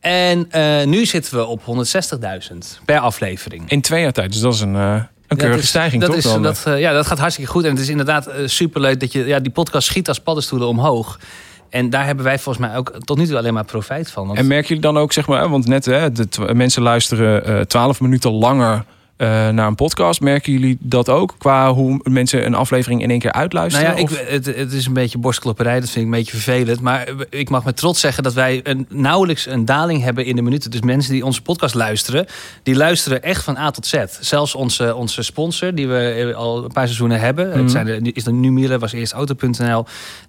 En 0.00 0.50
eh, 0.50 0.86
nu 0.86 1.04
zitten 1.06 1.34
we 1.34 1.44
op 1.44 1.62
160.000 1.64 2.80
per 2.84 2.98
aflevering. 2.98 3.70
In 3.70 3.80
twee 3.80 4.02
jaar 4.02 4.12
tijd, 4.12 4.32
dus 4.32 4.40
dat 4.40 4.54
is 4.54 4.60
een, 4.60 4.74
eh, 4.76 4.92
een 4.92 5.06
Dat 5.28 5.38
keurige 5.38 5.60
is- 5.62 5.68
stijging, 5.68 6.00
dat 6.00 6.10
toch? 6.10 6.18
Is, 6.18 6.24
dan? 6.24 6.42
dat, 6.42 6.62
ja, 6.76 6.92
dat 6.92 7.06
gaat 7.06 7.18
hartstikke 7.18 7.50
goed. 7.50 7.64
En 7.64 7.70
het 7.70 7.80
is 7.80 7.88
inderdaad 7.88 8.28
uh, 8.28 8.34
superleuk 8.46 9.00
dat 9.00 9.12
je... 9.12 9.24
Ja, 9.24 9.38
die 9.40 9.52
podcast 9.52 9.86
schiet 9.86 10.08
als 10.08 10.20
paddenstoelen 10.20 10.68
omhoog. 10.68 11.18
En 11.70 11.90
daar 11.90 12.06
hebben 12.06 12.24
wij 12.24 12.38
volgens 12.38 12.66
mij 12.66 12.76
ook 12.76 12.92
tot 13.04 13.16
nu 13.18 13.26
toe 13.26 13.36
alleen 13.36 13.54
maar 13.54 13.64
profijt 13.64 14.10
van. 14.10 14.26
Want 14.26 14.38
En 14.38 14.46
merken 14.46 14.68
jullie 14.68 14.82
dan 14.82 14.98
ook, 14.98 15.12
zeg 15.12 15.26
maar, 15.26 15.48
want 15.48 15.66
net 15.66 15.84
hè, 15.84 16.12
de 16.12 16.26
mensen 16.52 16.82
luisteren 16.82 17.44
eh 17.44 17.60
12 17.60 18.00
minuten 18.00 18.30
langer 18.30 18.84
eh, 19.16 19.28
naar 19.48 19.66
een 19.66 19.74
podcast. 19.74 20.20
Merken 20.20 20.52
jullie 20.52 20.76
dat 20.80 21.08
ook 21.08 21.34
qua 21.38 21.72
hoe 21.72 22.00
mensen 22.02 22.46
een 22.46 22.54
aflevering 22.54 23.02
in 23.02 23.10
één 23.10 23.18
keer 23.18 23.30
nou 23.30 23.42
uitluisteren? 23.42 23.90
ja, 23.90 23.96
ik, 23.96 24.08
het, 24.08 24.46
het 24.46 24.72
is 24.72 24.86
een 24.86 24.92
beetje 24.92 25.18
borstklopperij. 25.18 25.80
Dat 25.80 25.90
vind 25.90 26.06
ik 26.06 26.12
een 26.12 26.18
beetje 26.18 26.36
vervelend. 26.36 26.80
Maar 26.80 27.08
ik 27.30 27.50
mag 27.50 27.64
met 27.64 27.76
trots 27.76 28.00
zeggen 28.00 28.22
dat 28.22 28.32
wij 28.32 28.60
een, 28.62 28.86
nauwelijks 28.88 29.46
een 29.46 29.64
daling 29.64 30.02
hebben 30.02 30.24
in 30.24 30.36
de 30.36 30.42
minuten. 30.42 30.70
Dus 30.70 30.80
mensen 30.80 31.12
die 31.12 31.24
onze 31.24 31.42
podcast 31.42 31.74
luisteren, 31.74 32.26
die 32.62 32.76
luisteren 32.76 33.22
echt 33.22 33.44
van 33.44 33.56
A 33.56 33.70
tot 33.70 33.86
Z. 33.86 34.04
Zelfs 34.20 34.54
onze, 34.54 34.94
onze 34.94 35.22
sponsor, 35.22 35.74
die 35.74 35.88
we 35.88 36.32
al 36.36 36.64
een 36.64 36.72
paar 36.72 36.86
seizoenen 36.86 37.20
hebben. 37.20 37.48
Mhm. 37.48 37.58
Het 37.58 37.70
zijn 37.70 37.86
de, 37.86 38.12
is 38.12 38.24
de 38.24 38.32
Numile, 38.32 38.78
was 38.78 38.92
eerst 38.92 39.12
Auto.nl. 39.12 39.84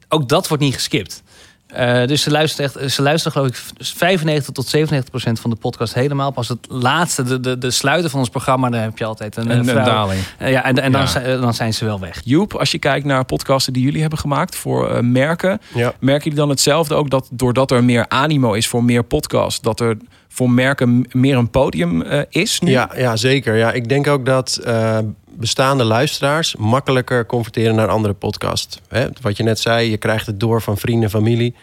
Ook 0.09 0.29
dat 0.29 0.47
wordt 0.47 0.63
niet 0.63 0.73
geskipt. 0.73 1.23
Eh, 1.67 2.05
dus 2.07 2.21
ze 2.21 2.31
luisteren, 2.31 2.71
echt, 2.81 2.93
ze 2.93 3.01
luisteren 3.01 3.31
geloof 3.31 3.47
ik 3.47 3.85
95 3.85 4.53
tot 4.53 4.67
97 4.67 5.09
procent 5.09 5.39
van 5.39 5.49
de 5.49 5.55
podcast 5.55 5.93
helemaal. 5.93 6.31
Pas 6.31 6.47
het 6.47 6.65
laatste, 6.69 7.23
de, 7.23 7.39
de, 7.39 7.57
de 7.57 7.71
sluiten 7.71 8.09
van 8.09 8.19
ons 8.19 8.29
programma, 8.29 8.69
dan 8.69 8.79
heb 8.79 8.97
je 8.97 9.05
altijd 9.05 9.35
een, 9.35 9.49
een, 9.49 9.65
daling. 9.65 10.21
Eh, 10.37 10.51
ja, 10.51 10.63
en, 10.63 10.79
en 10.79 10.91
Ja. 10.91 10.97
Dan, 10.97 11.07
zijn, 11.07 11.41
dan 11.41 11.53
zijn 11.53 11.73
ze 11.73 11.85
wel 11.85 11.99
weg. 11.99 12.21
Joep, 12.23 12.53
als 12.53 12.71
je 12.71 12.79
kijkt 12.79 13.05
naar 13.05 13.25
podcasten 13.25 13.73
die 13.73 13.83
jullie 13.83 14.01
hebben 14.01 14.19
gemaakt 14.19 14.55
voor 14.55 14.89
eh, 14.89 14.99
merken, 15.01 15.59
Ja. 15.73 15.93
merken 15.99 16.23
jullie 16.23 16.39
dan 16.39 16.49
hetzelfde 16.49 16.95
ook 16.95 17.09
dat 17.09 17.27
doordat 17.31 17.71
er 17.71 17.83
meer 17.83 18.05
animo 18.07 18.53
is 18.53 18.67
voor 18.67 18.83
meer 18.83 19.03
podcasts, 19.03 19.61
dat 19.61 19.79
er 19.79 19.97
voor 20.27 20.49
merken 20.49 21.05
meer 21.11 21.37
een 21.37 21.49
podium 21.49 22.01
eh, 22.01 22.19
is 22.29 22.59
nu? 22.59 22.71
Ja, 22.71 22.89
ja, 22.95 23.15
zeker. 23.15 23.55
Ja, 23.55 23.71
ik 23.71 23.89
denk 23.89 24.07
ook 24.07 24.25
dat 24.25 24.59
eh, 24.63 24.97
bestaande 25.37 25.83
luisteraars 25.83 26.55
makkelijker 26.55 27.25
converteren 27.25 27.75
naar 27.75 27.87
andere 27.87 28.13
podcasts. 28.13 28.79
Hè, 28.87 29.07
wat 29.21 29.37
je 29.37 29.43
net 29.43 29.59
zei, 29.59 29.89
je 29.89 29.97
krijgt 29.97 30.25
het 30.25 30.39
door 30.39 30.61
van 30.61 30.77
vrienden, 30.77 31.09
familie. 31.09 31.55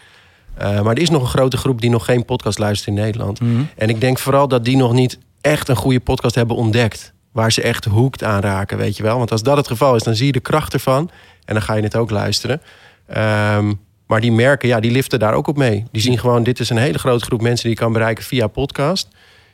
Eh, 0.53 0.81
maar 0.81 0.95
er 0.95 1.01
is 1.01 1.09
nog 1.09 1.21
een 1.21 1.27
grote 1.27 1.57
groep 1.57 1.81
die 1.81 1.89
nog 1.89 2.05
geen 2.05 2.25
podcast 2.25 2.59
luistert 2.59 2.87
in 2.87 3.03
Nederland. 3.03 3.39
Mhm. 3.39 3.61
En 3.75 3.89
ik 3.89 4.01
denk 4.01 4.19
vooral 4.19 4.47
dat 4.47 4.65
die 4.65 4.77
nog 4.77 4.93
niet 4.93 5.19
echt 5.41 5.69
een 5.69 5.75
goede 5.75 5.99
podcast 5.99 6.35
hebben 6.35 6.55
ontdekt. 6.55 7.13
Waar 7.31 7.51
ze 7.51 7.61
echt 7.61 7.85
hoekt 7.85 8.23
aan 8.23 8.41
raken, 8.41 8.77
weet 8.77 8.97
je 8.97 9.03
wel. 9.03 9.17
Want 9.17 9.31
als 9.31 9.43
dat 9.43 9.57
het 9.57 9.67
geval 9.67 9.95
is, 9.95 10.03
dan 10.03 10.15
zie 10.15 10.25
je 10.25 10.31
de 10.31 10.39
kracht 10.39 10.73
ervan. 10.73 11.09
En 11.45 11.53
dan 11.53 11.63
ga 11.63 11.73
je 11.73 11.83
het 11.83 11.95
ook 11.95 12.09
luisteren. 12.09 12.61
Ehm, 13.07 13.73
maar 14.07 14.21
die 14.21 14.31
merken, 14.31 14.67
ja, 14.67 14.79
die 14.79 14.91
liften 14.91 15.19
daar 15.19 15.33
ook 15.33 15.47
op 15.47 15.57
mee. 15.57 15.85
Die 15.91 16.01
zien 16.01 16.19
gewoon, 16.19 16.43
dit 16.43 16.59
is 16.59 16.69
een 16.69 16.77
hele 16.77 16.99
grote 16.99 17.25
groep 17.25 17.41
mensen 17.41 17.67
die 17.67 17.77
je 17.77 17.83
kan 17.83 17.93
bereiken 17.93 18.23
via 18.23 18.47
podcast. 18.47 19.07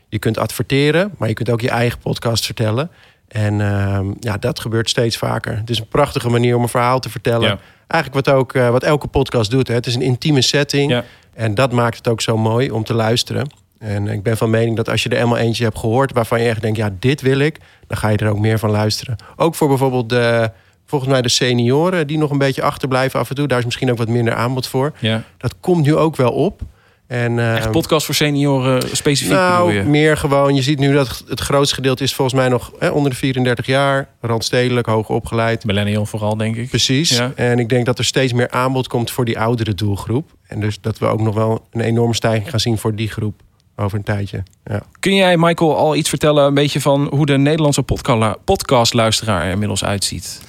Je 0.10 0.20
kunt 0.20 0.38
adverteren, 0.38 1.12
maar 1.18 1.28
je 1.28 1.34
kunt 1.34 1.50
ook 1.50 1.62
je 1.62 1.70
eigen 1.70 2.00
podcast 2.00 2.46
vertellen. 2.46 2.92
En 3.30 3.62
ehm, 3.62 4.12
ja, 4.20 4.38
dat 4.38 4.60
gebeurt 4.60 4.90
steeds 4.90 5.18
vaker. 5.18 5.58
Het 5.58 5.70
is 5.70 5.80
een 5.80 5.88
prachtige 5.88 6.30
manier 6.30 6.56
om 6.56 6.62
een 6.62 6.70
verhaal 6.70 7.00
te 7.00 7.10
vertellen. 7.10 7.48
Ja. 7.48 7.60
Eigenlijk 7.88 8.26
wat, 8.26 8.36
ook, 8.36 8.54
eh, 8.54 8.70
wat 8.70 8.84
elke 8.84 9.08
podcast 9.08 9.52
doet. 9.52 9.68
Hè. 9.68 9.74
Het 9.74 9.86
is 9.86 9.96
een 9.96 10.02
intieme 10.02 10.42
setting. 10.42 10.92
Ja. 10.92 11.04
En 11.34 11.56
dat 11.56 11.72
maakt 11.72 11.98
het 11.98 12.08
ook 12.08 12.22
zo 12.22 12.38
mooi 12.38 12.72
om 12.72 12.84
te 12.84 12.94
luisteren. 12.94 13.50
En 13.80 14.08
ik 14.08 14.24
ben 14.24 14.38
van 14.38 14.50
mening 14.50 14.76
dat 14.76 14.90
als 14.90 15.04
je 15.04 15.10
er 15.10 15.18
eenmaal 15.18 15.38
eentje 15.38 15.64
hebt 15.64 15.78
gehoord... 15.78 16.14
waarvan 16.14 16.42
je 16.42 16.50
echt 16.50 16.62
denkt, 16.62 16.78
ja, 16.78 16.90
dit 17.00 17.22
wil 17.22 17.40
ik... 17.40 17.58
dan 17.88 17.98
ga 17.98 18.08
je 18.08 18.18
er 18.18 18.30
ook 18.30 18.40
meer 18.40 18.60
van 18.60 18.70
luisteren. 18.70 19.16
Ook 19.36 19.56
voor 19.56 19.68
bijvoorbeeld 19.68 20.10
de, 20.10 20.52
volgens 20.86 21.12
mij 21.12 21.22
de 21.22 21.30
senioren... 21.30 22.08
die 22.08 22.18
nog 22.18 22.32
een 22.32 22.38
beetje 22.38 22.62
achterblijven 22.62 23.20
af 23.20 23.30
en 23.30 23.36
toe. 23.36 23.48
Daar 23.48 23.60
is 23.60 23.66
misschien 23.66 23.92
ook 23.92 23.98
wat 23.98 24.08
minder 24.08 24.34
aanbod 24.34 24.68
voor. 24.68 24.94
Ja. 25.00 25.24
Dat 25.38 25.56
komt 25.60 25.86
nu 25.86 25.96
ook 25.96 26.16
wel 26.16 26.32
op. 26.32 26.62
En, 27.10 27.40
eh, 27.40 27.56
Echt 27.56 27.72
podcast 27.72 28.06
voor 28.06 28.16
senioren 28.16 28.82
specifiek 28.96 29.34
nou, 29.34 29.74
je? 29.74 29.84
meer 29.84 30.18
gewoon. 30.18 30.56
Je 30.56 30.62
ziet 30.62 30.80
nu 30.80 30.94
dat 30.94 31.24
het 31.28 31.40
grootste 31.40 31.76
gedeelte 31.76 32.04
is 32.04 32.14
volgens 32.16 32.38
mij 32.40 32.50
nog 32.50 32.72
hè, 32.80 32.90
onder 32.90 33.12
de 33.12 33.18
34 33.18 33.66
jaar. 33.66 34.08
Randstedelijk, 34.22 34.88
hoog 34.88 35.10
opgeleid. 35.10 35.64
Millennial 35.66 36.06
vooral, 36.06 36.38
denk 36.38 36.56
ik. 36.56 36.70
Precies. 36.70 37.10
Ja. 37.18 37.32
En 37.36 37.60
ik 37.60 37.70
denk 37.70 37.86
dat 37.86 37.98
er 37.98 38.06
steeds 38.06 38.34
meer 38.34 38.50
aanbod 38.50 38.88
komt 38.88 39.12
voor 39.12 39.26
die 39.26 39.40
oudere 39.40 39.74
doelgroep. 39.76 40.30
En 40.48 40.60
dus 40.60 40.82
dat 40.82 40.98
we 40.98 41.06
ook 41.06 41.22
nog 41.22 41.36
wel 41.36 41.68
een 41.72 41.82
enorme 41.82 42.16
stijging 42.16 42.50
gaan 42.50 42.60
zien 42.60 42.78
voor 42.78 42.96
die 42.96 43.10
groep. 43.10 43.42
over 43.76 43.98
een 43.98 44.04
tijdje. 44.04 44.44
Ja. 44.66 44.82
Kun 45.00 45.16
jij, 45.16 45.38
Michael, 45.38 45.76
al 45.78 45.96
iets 45.96 46.10
vertellen 46.10 46.46
een 46.46 46.54
beetje 46.54 46.82
van 46.82 47.08
hoe 47.12 47.26
de 47.26 47.38
Nederlandse 47.38 47.84
podca- 47.84 48.36
podcastluisteraar 48.46 49.44
er 49.46 49.52
inmiddels 49.52 49.84
uitziet? 49.84 50.42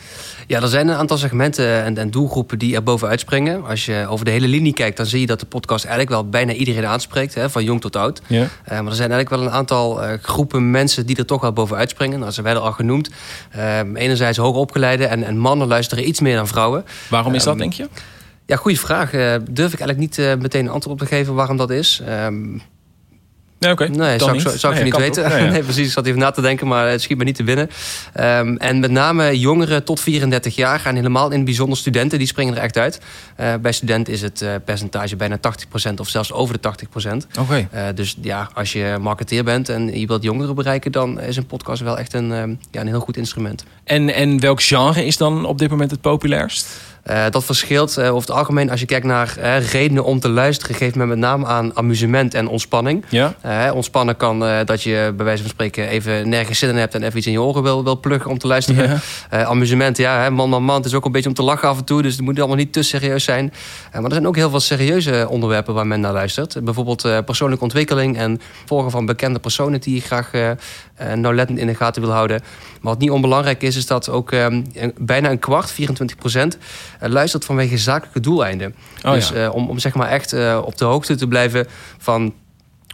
Ja, 0.51 0.63
er 0.63 0.69
zijn 0.69 0.89
een 0.89 0.97
aantal 0.97 1.17
segmenten 1.17 1.83
en, 1.83 1.99
en 1.99 2.11
doelgroepen 2.11 2.59
die 2.59 2.75
er 2.75 2.83
bovenuit 2.83 3.21
springen. 3.21 3.65
Als 3.67 3.85
je 3.85 4.07
over 4.09 4.25
de 4.25 4.31
hele 4.31 4.49
linie 4.49 4.73
kijkt, 4.73 4.97
dan 4.97 5.07
zie 5.07 5.21
je 5.21 5.27
dat 5.27 5.41
de 5.41 5.47
podcast 5.47 5.85
eigenlijk 5.85 6.15
wel 6.15 6.29
bijna 6.29 6.53
iedereen 6.53 6.87
aanspreekt, 6.87 7.35
hè, 7.35 7.51
van 7.51 7.65
jong 7.65 7.81
tot 7.81 7.97
oud. 7.97 8.23
Ja. 8.27 8.43
Eh, 8.65 8.81
maar 8.81 8.91
er 8.91 8.95
zijn 8.95 9.11
eigenlijk 9.11 9.31
wel 9.31 9.41
een 9.41 9.59
aantal 9.59 10.03
eh, 10.03 10.19
groepen 10.23 10.71
mensen 10.71 11.07
die 11.07 11.17
er 11.17 11.27
toch 11.27 11.41
wel 11.41 11.53
bovenuit 11.53 11.91
springen. 11.91 12.19
Nou, 12.19 12.33
ze 12.33 12.43
werden 12.43 12.63
al 12.63 12.73
genoemd. 12.73 13.11
Eh, 13.51 13.79
enerzijds 13.79 14.39
hoogopgeleide 14.39 15.07
en, 15.07 15.25
en 15.25 15.39
mannen 15.39 15.69
luisteren 15.69 16.09
iets 16.09 16.21
meer 16.21 16.37
dan 16.37 16.49
vrouwen. 16.49 16.85
Waarom 17.09 17.35
is 17.35 17.43
dat, 17.43 17.53
Ehm, 17.53 17.63
denk 17.63 17.73
je? 17.73 17.89
Ja, 18.47 18.57
goede 18.57 18.79
vraag. 18.79 19.13
Eh, 19.13 19.35
durf 19.51 19.73
ik 19.73 19.81
eigenlijk 19.81 19.99
niet 19.99 20.41
meteen 20.41 20.65
een 20.65 20.73
antwoord 20.73 21.01
op 21.01 21.09
te 21.09 21.15
geven 21.15 21.35
waarom 21.35 21.57
dat 21.57 21.71
is. 21.71 22.03
Nee, 23.61 23.73
oké. 23.73 23.89
Nee, 23.89 24.19
zou, 24.19 24.39
ik 24.39 24.49
zou 24.59 24.77
ik 24.77 24.85
niet 24.85 24.97
weten. 24.97 25.29
Nee, 25.29 25.43
ja. 25.45 25.51
Nee, 25.51 25.63
precies. 25.63 25.87
Ik 25.87 25.93
zat 25.93 26.07
even 26.07 26.19
na 26.19 26.31
te 26.31 26.41
denken, 26.41 26.67
maar 26.67 26.89
het 26.89 27.03
schiet 27.03 27.19
me 27.19 27.25
niet 27.25 27.35
te 27.35 27.43
binnen. 27.43 27.71
Ehm, 28.13 28.57
en 28.57 28.81
met 28.81 28.91
name 28.91 29.39
jongeren 29.39 29.85
tot 29.85 30.01
34 30.01 30.55
jaar 30.55 30.87
en 30.87 30.95
helemaal 30.95 31.31
in 31.31 31.37
het 31.37 31.45
bijzonder 31.45 31.79
studenten, 31.79 32.19
die 32.19 32.27
springen 32.27 32.57
er 32.57 32.63
echt 32.63 32.79
uit. 32.79 33.01
Eh, 33.37 33.55
bij 33.63 33.73
studenten 33.73 34.13
is 34.13 34.23
het 34.23 34.43
eh, 34.43 34.55
percentage 34.65 35.17
bijna 35.17 35.39
80% 35.91 36.01
of 36.01 36.09
zelfs 36.09 36.33
over 36.33 36.61
de 36.61 36.61
80%. 36.61 37.27
Oké. 37.39 37.69
Eh, 37.71 37.85
dus 37.95 38.17
ja, 38.21 38.51
als 38.55 38.73
je 38.73 38.97
marketeer 39.01 39.45
bent 39.45 39.69
en 39.69 40.01
je 40.01 40.07
wilt 40.07 40.23
jongeren 40.23 40.55
bereiken, 40.55 40.93
dan 40.93 41.21
is 41.21 41.37
een 41.37 41.47
podcast 41.47 41.83
wel 41.83 41.99
echt 41.99 42.13
een, 42.13 42.33
ehm, 42.33 42.55
ja, 42.71 42.81
een 42.81 42.87
heel 42.87 43.01
goed 43.01 43.17
instrument. 43.17 43.65
En, 43.85 44.15
en 44.15 44.41
welk 44.41 44.63
genre 44.63 45.05
is 45.05 45.17
dan 45.17 45.45
op 45.45 45.59
dit 45.59 45.71
moment 45.71 45.91
het 45.91 46.01
populairst? 46.01 46.67
Eh, 47.11 47.25
dat 47.31 47.45
verschilt 47.45 47.97
eh, 47.97 48.15
over 48.15 48.29
het 48.29 48.39
algemeen 48.39 48.71
als 48.71 48.81
je 48.81 48.87
kijkt 48.87 49.07
naar 49.07 49.37
eh, 49.37 49.71
redenen 49.71 50.05
om 50.05 50.21
te 50.21 50.29
luisteren, 50.29 50.75
geeft 50.77 50.95
men 50.95 51.09
met 51.09 51.19
name 51.19 51.47
aan 51.47 51.77
amusement 51.77 52.35
en 52.35 52.49
ontspanning. 52.49 53.05
Ja? 53.09 53.35
Ontspannen 53.75 54.17
kan 54.17 54.39
dat 54.65 54.83
je 54.83 55.13
bij 55.17 55.25
wijze 55.25 55.43
van 55.43 55.51
spreken 55.51 55.89
even 55.89 56.29
nergens 56.29 56.59
zin 56.59 56.69
in 56.69 56.77
hebt 56.77 56.95
en 56.95 57.03
even 57.03 57.19
iets 57.19 57.27
in 57.27 57.33
je 57.33 57.41
oren 57.43 57.63
wil, 57.63 57.85
wil 57.85 58.01
pluggen 58.01 58.31
om 58.31 58.39
te 58.39 58.47
luisteren. 58.47 59.01
Ja. 59.31 59.45
Amusement, 59.45 59.97
ja, 59.97 60.23
hè, 60.23 60.31
man, 60.31 60.49
man, 60.49 60.63
man. 60.63 60.77
Het 60.77 60.85
is 60.85 60.95
ook 60.95 61.05
een 61.05 61.13
beetje 61.13 61.29
om 61.29 61.35
te 61.35 61.43
lachen 61.43 61.69
af 61.69 61.79
en 61.79 61.85
toe, 61.85 62.03
dus 62.03 62.17
het 62.17 62.25
moet 62.25 62.39
allemaal 62.39 62.57
niet 62.57 62.73
te 62.73 62.83
serieus 62.83 63.25
zijn. 63.25 63.53
Maar 63.93 64.05
er 64.05 64.13
zijn 64.13 64.27
ook 64.27 64.37
heel 64.37 64.51
veel 64.51 64.61
serieuze 64.61 65.27
onderwerpen 65.29 65.75
waar 65.75 65.87
men 65.87 66.01
naar 66.01 66.13
luistert. 66.13 66.65
Bijvoorbeeld 66.65 67.25
persoonlijke 67.25 67.65
ontwikkeling 67.65 68.17
en 68.19 68.41
volgen 68.67 68.91
van 68.91 69.07
bekende 69.07 69.39
personen 69.39 69.81
die 69.81 69.95
je 69.95 70.01
graag 70.01 70.31
nauwlettend 71.15 71.59
in 71.59 71.67
de 71.67 71.75
gaten 71.75 72.03
wil 72.03 72.11
houden. 72.13 72.41
Maar 72.81 72.93
wat 72.93 72.99
niet 73.01 73.11
onbelangrijk 73.11 73.63
is, 73.63 73.77
is 73.77 73.87
dat 73.87 74.09
ook 74.09 74.33
eh, 74.33 74.43
een- 74.43 74.95
bijna 74.99 75.31
een 75.31 75.39
kwart, 75.39 75.71
24 75.71 76.17
procent, 76.17 76.59
luistert 77.01 77.45
vanwege 77.45 77.79
zakelijke 77.79 78.21
doeleinden. 78.21 78.75
Oh, 79.03 79.13
dus 79.13 79.29
ja. 79.29 79.45
eh, 79.45 79.55
om, 79.55 79.69
om 79.69 79.79
zeg 79.79 79.95
maar 79.95 80.09
echt 80.09 80.33
eh, 80.33 80.63
op 80.65 80.79
de 80.79 80.85
hoogte 80.85 81.15
te 81.15 81.29
blijven 81.29 81.67
van 81.99 82.35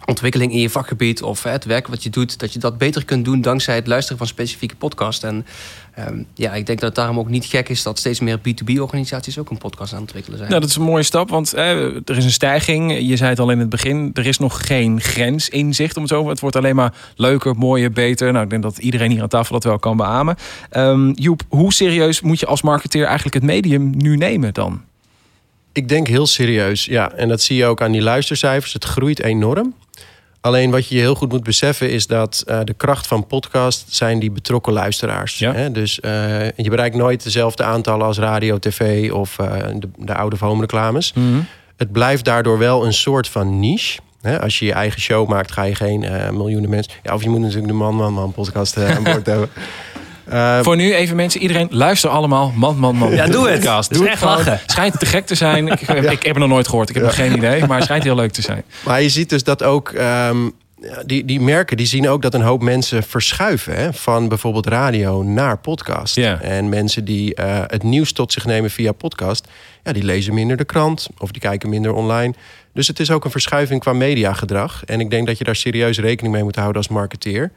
ontwikkeling 0.05 0.53
in 0.53 0.61
je 0.61 0.71
vakgebied 0.71 1.23
of 1.23 1.45
eh, 1.45 1.53
het 1.53 1.65
werk 1.65 1.87
wat 1.87 2.03
je 2.03 2.11
doet, 2.11 2.39
dat 2.39 2.53
je 2.53 2.59
dat 2.59 2.79
beter 2.79 3.05
kunt 3.05 3.25
doen 3.25 3.41
dankzij 3.41 3.75
het 3.75 3.87
luisteren 3.87 4.19
van 4.19 4.27
specifieke 4.27 4.77
podcasts. 4.77 5.25
En 5.25 5.47
ehm, 5.97 6.23
ja, 6.35 6.55
ik 6.55 6.67
denk 6.67 6.79
dat 6.79 6.89
het 6.89 6.99
daarom 6.99 7.19
ook 7.19 7.29
niet 7.29 7.45
gek 7.45 7.69
is 7.69 7.83
dat 7.83 7.99
steeds 7.99 8.21
meer 8.21 8.39
B2B-organisaties 8.39 9.39
ook 9.39 9.51
een 9.51 9.59
podcast 9.59 9.93
aan 9.93 9.99
het 9.99 10.07
ontwikkelen 10.07 10.39
zijn. 10.39 10.51
Nou, 10.51 10.61
dat 10.61 10.71
is 10.71 10.77
een 10.77 10.83
mooie 10.83 11.03
stap, 11.03 11.31
want 11.31 11.55
eh, 11.55 11.85
er 11.85 12.17
is 12.17 12.25
een 12.25 12.31
stijging. 12.31 12.99
Je 13.09 13.17
zei 13.17 13.31
het 13.31 13.39
al 13.39 13.51
in 13.51 13.59
het 13.59 13.69
begin, 13.69 14.11
er 14.15 14.27
is 14.27 14.39
nog 14.39 14.67
geen 14.67 15.01
grens 15.01 15.49
in 15.49 15.75
zicht. 15.75 15.97
Om 15.97 16.03
het, 16.03 16.11
zo, 16.11 16.29
het 16.29 16.41
wordt 16.41 16.57
alleen 16.57 16.77
maar 16.77 16.95
leuker, 17.17 17.57
mooier, 17.57 17.93
beter. 17.93 18.33
Nou, 18.33 18.45
ik 18.45 18.51
denk 18.51 18.63
dat 18.63 18.79
iedereen 18.79 19.11
hier 19.11 19.23
aan 19.23 19.29
tafel 19.29 19.53
dat 19.53 19.65
wel 19.65 19.79
kan 19.79 19.97
beamen. 19.97 20.37
Ehm, 20.71 21.11
Joep, 21.11 21.43
hoe 21.49 21.73
serieus 21.73 22.21
moet 22.21 22.41
je 22.41 22.47
als 22.47 22.63
marketeer 22.63 23.05
eigenlijk 23.05 23.35
het 23.35 23.45
medium 23.45 23.93
nu 23.97 24.17
nemen 24.17 24.55
dan? 24.55 24.83
Ik 25.73 25.89
denk 25.89 26.07
heel 26.07 26.27
serieus, 26.27 26.85
ja. 26.85 27.13
En 27.13 27.29
dat 27.29 27.43
zie 27.43 27.57
je 27.57 27.67
ook 27.67 27.83
aan 27.83 27.93
die 27.93 28.03
luistercijfers. 28.03 28.73
Het 28.73 28.85
groeit 28.85 29.23
enorm. 29.23 29.75
Alleen 30.47 30.71
wat 30.71 30.89
je 30.89 30.99
heel 30.99 31.15
goed 31.15 31.33
moet 31.33 31.43
beseffen 31.43 31.91
is 31.91 32.07
dat 32.07 32.43
eh, 32.47 32.61
de 32.65 32.75
kracht 32.75 33.07
van 33.07 33.27
podcast 33.27 33.85
zijn 33.89 34.19
die 34.19 34.31
betrokken 34.31 34.73
luisteraars. 34.73 35.39
Ja. 35.39 35.53
Hè? 35.53 35.73
Dus 35.73 36.01
eh, 36.01 36.51
je 36.51 36.71
bereikt 36.71 36.97
nooit 36.97 37.23
dezelfde 37.23 37.65
aantallen 37.65 38.07
als 38.07 38.19
radio, 38.19 38.59
tv 38.59 39.13
of 39.13 39.39
eh, 39.39 39.47
de, 39.75 39.89
de 39.97 40.15
oude 40.15 40.37
home 40.39 40.61
reclames. 40.61 41.15
Het 41.77 41.93
blijft 41.93 42.25
daardoor 42.25 42.59
wel 42.59 42.85
een 42.85 42.93
soort 42.93 43.29
van 43.29 43.61
niche. 43.61 43.99
Hè? 44.21 44.41
Als 44.41 44.59
je 44.59 44.65
je 44.65 44.73
eigen 44.73 45.01
show 45.01 45.29
maakt, 45.29 45.53
ga 45.53 45.63
je 45.63 45.75
geen 45.75 46.07
miljoenen 46.33 46.71
mensen. 46.71 46.93
Ja, 47.03 47.15
of 47.15 47.23
je 47.23 47.29
moet 47.29 47.41
natuurlijk 47.41 47.69
de 47.69 47.75
Man 47.75 47.95
Man 47.95 48.13
Man 48.13 48.33
podcast 48.33 48.77
aan 48.77 49.03
boord 49.03 49.27
hebben. 49.33 49.49
Eh, 50.29 50.61
Voor 50.63 50.77
nu 50.77 50.95
even 50.95 51.17
mensen, 51.17 51.41
iedereen 51.41 51.69
luister 51.71 52.11
allemaal. 52.11 52.53
Man, 52.57 52.79
man, 52.79 52.97
man. 52.97 53.11
Ja, 53.11 53.27
doe 53.27 53.49
het. 53.49 53.55
Podcast. 53.55 53.91
Het 53.91 54.01
is 54.01 54.07
echt 54.07 54.19
gewoon. 54.19 54.37
lachen. 54.37 54.61
Schijnt 54.67 54.99
te 54.99 55.07
gek 55.07 55.27
te 55.27 55.35
zijn. 55.35 55.69
Ik, 55.69 55.81
ik, 55.81 55.89
ik 55.89 56.23
heb 56.23 56.23
het 56.23 56.37
nog 56.37 56.49
nooit 56.49 56.69
gehoord. 56.69 56.89
Ik 56.89 56.95
heb 56.95 57.05
nog 57.05 57.15
geen 57.15 57.37
idee. 57.37 57.67
Maar 57.67 57.77
het 57.77 57.85
schijnt 57.85 58.05
heel 58.05 58.15
leuk 58.15 58.33
te 58.33 58.43
zijn. 58.43 58.63
Maar 58.85 59.03
je 59.03 59.09
ziet 59.09 59.29
dus 59.29 59.45
dat 59.45 59.63
ook 59.63 59.91
ehm, 59.91 60.45
ja, 60.81 61.03
die, 61.07 61.25
die 61.25 61.41
merken 61.41 61.77
die 61.77 61.87
zien 61.87 62.09
ook 62.09 62.23
dat 62.23 62.35
een 62.35 62.43
hoop 62.43 62.63
mensen 62.63 63.03
verschuiven 63.03 63.75
hè, 63.77 63.93
van 63.93 64.29
bijvoorbeeld 64.29 64.67
radio 64.67 65.23
naar 65.23 65.59
podcast. 65.59 66.17
En 66.17 66.69
mensen 66.69 67.05
die 67.05 67.35
eh, 67.35 67.63
het 67.67 67.83
nieuws 67.83 68.13
tot 68.13 68.33
zich 68.33 68.45
nemen 68.47 68.71
via 68.71 68.93
podcast, 68.93 69.49
ja, 69.83 69.93
die 69.93 70.05
lezen 70.05 70.35
minder 70.35 70.57
de 70.57 70.65
krant 70.65 71.09
of 71.19 71.31
die 71.31 71.41
kijken 71.41 71.69
minder 71.69 71.93
online. 71.93 72.35
Dus 72.73 72.87
het 72.87 73.01
is 73.01 73.11
ook 73.11 73.25
een 73.25 73.31
verschuiving 73.31 73.81
qua 73.81 73.93
mediagedrag. 73.93 74.85
En 74.85 75.01
ik 75.01 75.11
denk 75.11 75.27
dat 75.27 75.39
je 75.39 75.45
daar 75.45 75.57
serieus 75.57 75.99
rekening 75.99 76.35
mee 76.35 76.43
moet 76.43 76.57
houden 76.57 76.77
als 76.77 76.89
marketeer. 76.89 77.53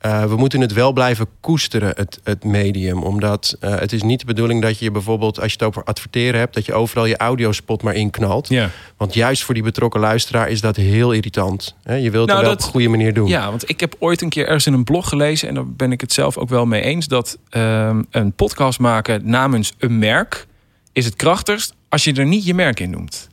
Eh, 0.00 0.24
we 0.24 0.36
moeten 0.36 0.60
het 0.60 0.72
wel 0.72 0.92
blijven 0.92 1.26
koesteren, 1.40 1.92
het, 1.96 2.20
het 2.24 2.44
medium. 2.44 3.02
Omdat 3.02 3.56
eh, 3.60 3.78
het 3.78 3.92
is 3.92 4.02
niet 4.02 4.20
de 4.20 4.26
bedoeling 4.26 4.62
dat 4.62 4.78
je 4.78 4.90
bijvoorbeeld, 4.90 5.40
als 5.40 5.46
je 5.46 5.52
het 5.58 5.62
over 5.66 5.84
adverteren 5.84 6.40
hebt, 6.40 6.54
dat 6.54 6.66
je 6.66 6.72
overal 6.72 7.04
je 7.04 7.16
audiospot 7.16 7.82
maar 7.82 7.94
inknalt. 7.94 8.48
Ja. 8.48 8.70
Want 8.96 9.14
juist 9.14 9.44
voor 9.44 9.54
die 9.54 9.62
betrokken 9.62 10.00
luisteraar 10.00 10.48
is 10.48 10.60
dat 10.60 10.76
heel 10.76 11.12
irritant. 11.12 11.74
Je 11.84 12.10
wilt 12.10 12.12
Nou, 12.12 12.20
het 12.20 12.28
wel 12.28 12.42
dat- 12.42 12.52
op 12.52 12.62
een 12.64 12.70
goede 12.70 12.88
manier 12.88 13.14
doen. 13.14 13.28
Ja, 13.28 13.48
want 13.50 13.68
ik 13.68 13.80
heb 13.80 13.96
ooit 13.98 14.22
een 14.22 14.28
keer 14.28 14.44
ergens 14.46 14.66
in 14.66 14.72
een 14.72 14.84
blog 14.84 15.08
gelezen... 15.08 15.48
en 15.48 15.54
daar 15.54 15.68
ben 15.68 15.92
ik 15.92 16.00
het 16.00 16.12
zelf 16.12 16.36
ook 16.36 16.48
wel 16.48 16.66
mee 16.66 16.82
eens... 16.82 17.06
dat 17.06 17.38
ehm, 17.48 18.02
een 18.10 18.32
podcast 18.32 18.78
maken 18.78 19.20
namens 19.24 19.72
een 19.78 19.98
merk... 19.98 20.46
is 20.92 21.04
het 21.04 21.16
krachtigst 21.16 21.74
als 21.88 22.04
je 22.04 22.12
er 22.12 22.26
niet 22.26 22.44
je 22.44 22.54
merk 22.54 22.80
in 22.80 22.90
noemt. 22.90 23.28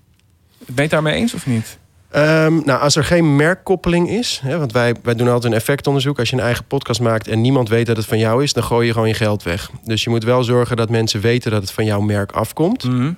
Ben 0.57 0.75
je 0.75 0.81
het 0.81 0.89
daarmee 0.91 1.13
eens 1.15 1.33
of 1.33 1.45
niet? 1.45 1.77
Ehm, 2.09 2.59
nou, 2.65 2.81
als 2.81 2.95
er 2.95 3.03
geen 3.03 3.35
merkkoppeling 3.35 4.09
is, 4.09 4.39
hè, 4.43 4.57
want 4.57 4.71
wij, 4.71 4.95
wij 5.03 5.15
doen 5.15 5.27
altijd 5.27 5.51
een 5.51 5.59
effectonderzoek. 5.59 6.19
Als 6.19 6.29
je 6.29 6.35
een 6.35 6.41
eigen 6.41 6.65
podcast 6.65 7.01
maakt 7.01 7.27
en 7.27 7.41
niemand 7.41 7.69
weet 7.69 7.85
dat 7.85 7.97
het 7.97 8.05
van 8.05 8.17
jou 8.17 8.43
is, 8.43 8.53
dan 8.53 8.63
gooi 8.63 8.87
je 8.87 8.93
gewoon 8.93 9.07
je 9.07 9.13
geld 9.13 9.43
weg. 9.43 9.71
Dus 9.83 10.03
je 10.03 10.09
moet 10.09 10.23
wel 10.23 10.43
zorgen 10.43 10.77
dat 10.77 10.89
mensen 10.89 11.21
weten 11.21 11.51
dat 11.51 11.61
het 11.61 11.71
van 11.71 11.85
jouw 11.85 12.01
merk 12.01 12.31
afkomt. 12.31 12.83
Mhm. 12.83 13.11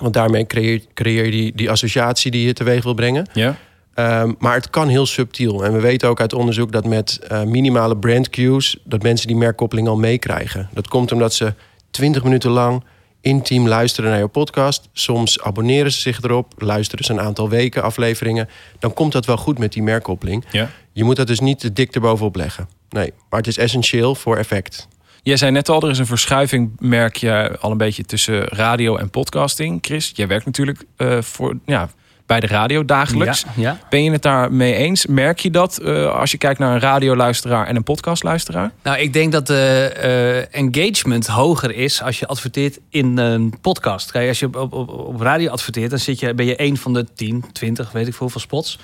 Want 0.00 0.14
daarmee 0.14 0.46
creëer, 0.46 0.82
creëer 0.94 1.24
je 1.24 1.30
die, 1.30 1.52
die 1.54 1.70
associatie 1.70 2.30
die 2.30 2.46
je 2.46 2.52
teweeg 2.52 2.82
wil 2.82 2.94
brengen. 2.94 3.28
Ja. 3.32 3.56
Ehm, 3.94 4.32
maar 4.38 4.54
het 4.54 4.70
kan 4.70 4.88
heel 4.88 5.06
subtiel. 5.06 5.64
En 5.64 5.72
we 5.72 5.80
weten 5.80 6.08
ook 6.08 6.20
uit 6.20 6.32
onderzoek 6.32 6.72
dat 6.72 6.86
met 6.86 7.18
eh, 7.18 7.42
minimale 7.42 7.96
brand 7.96 8.30
cues... 8.30 8.78
dat 8.84 9.02
mensen 9.02 9.26
die 9.26 9.36
merkkoppeling 9.36 9.88
al 9.88 9.96
meekrijgen. 9.96 10.68
Dat 10.72 10.88
komt 10.88 11.12
omdat 11.12 11.34
ze 11.34 11.54
20 11.90 12.22
minuten 12.22 12.50
lang 12.50 12.84
intiem 13.26 13.68
luisteren 13.68 14.10
naar 14.10 14.18
je 14.18 14.26
podcast. 14.26 14.88
Soms 14.92 15.40
abonneren 15.40 15.92
ze 15.92 16.00
zich 16.00 16.22
erop, 16.22 16.52
luisteren 16.58 17.04
ze 17.04 17.12
een 17.12 17.20
aantal 17.20 17.48
weken 17.48 17.82
afleveringen. 17.82 18.48
Dan 18.78 18.92
komt 18.92 19.12
dat 19.12 19.26
wel 19.26 19.36
goed 19.36 19.58
met 19.58 19.72
die 19.72 19.82
merkkoppeling. 19.82 20.44
ja. 20.50 20.70
Je 20.92 21.04
moet 21.04 21.16
dat 21.16 21.26
dus 21.26 21.40
niet 21.40 21.58
te 21.58 21.72
dik 21.72 21.94
erbovenop 21.94 22.36
leggen. 22.36 22.68
Nee, 22.88 23.12
maar 23.30 23.38
het 23.38 23.48
is 23.48 23.58
essentieel 23.58 24.14
voor 24.14 24.36
effect. 24.36 24.88
Jij 25.22 25.36
zei 25.36 25.50
net 25.50 25.68
al, 25.68 25.82
er 25.82 25.90
is 25.90 25.98
een 25.98 26.06
verschuiving, 26.06 26.70
merk 26.78 27.16
je 27.16 27.56
al 27.60 27.70
een 27.70 27.76
beetje 27.76 28.04
tussen 28.04 28.44
radio 28.44 28.96
en 28.96 29.10
podcasting. 29.10 29.78
Chris, 29.80 30.12
jij 30.14 30.26
werkt 30.26 30.44
natuurlijk 30.44 30.84
eh, 30.96 31.22
voor, 31.22 31.58
ja, 31.64 31.90
bij 32.26 32.40
de 32.40 32.46
radio 32.46 32.84
dagelijks. 32.84 33.40
Ja, 33.40 33.50
ja. 33.54 33.78
Ben 33.90 34.04
je 34.04 34.10
het 34.10 34.22
daarmee 34.22 34.74
eens? 34.74 35.06
Merk 35.06 35.38
je 35.38 35.50
dat 35.50 35.78
eh, 35.78 36.18
als 36.18 36.30
je 36.30 36.38
kijkt 36.38 36.58
naar 36.58 36.74
een 36.74 36.80
radioluisteraar 36.80 37.66
en 37.66 37.76
een 37.76 37.82
podcastluisteraar? 37.82 38.70
Nou, 38.82 38.98
ik 38.98 39.12
denk 39.12 39.32
dat 39.32 39.46
de 39.46 39.92
eh, 39.96 40.60
engagement 40.60 41.26
hoger 41.26 41.74
is 41.74 42.02
als 42.02 42.18
je 42.18 42.26
adverteert 42.26 42.78
in 42.90 43.16
een 43.16 43.54
podcast. 43.60 44.10
Kijk, 44.10 44.28
als 44.28 44.38
je 44.38 44.46
op, 44.46 44.72
op, 44.72 44.88
op, 44.88 45.20
radio 45.20 45.50
adverteert, 45.50 45.90
dan 45.90 45.98
zit 45.98 46.20
je, 46.20 46.34
ben 46.34 46.46
je 46.46 46.56
één 46.56 46.76
van 46.76 46.92
de 46.92 47.06
10, 47.14 47.44
20, 47.52 47.92
weet 47.92 48.06
ik 48.06 48.14
veel, 48.14 48.28
van 48.28 48.40
spots. 48.40 48.78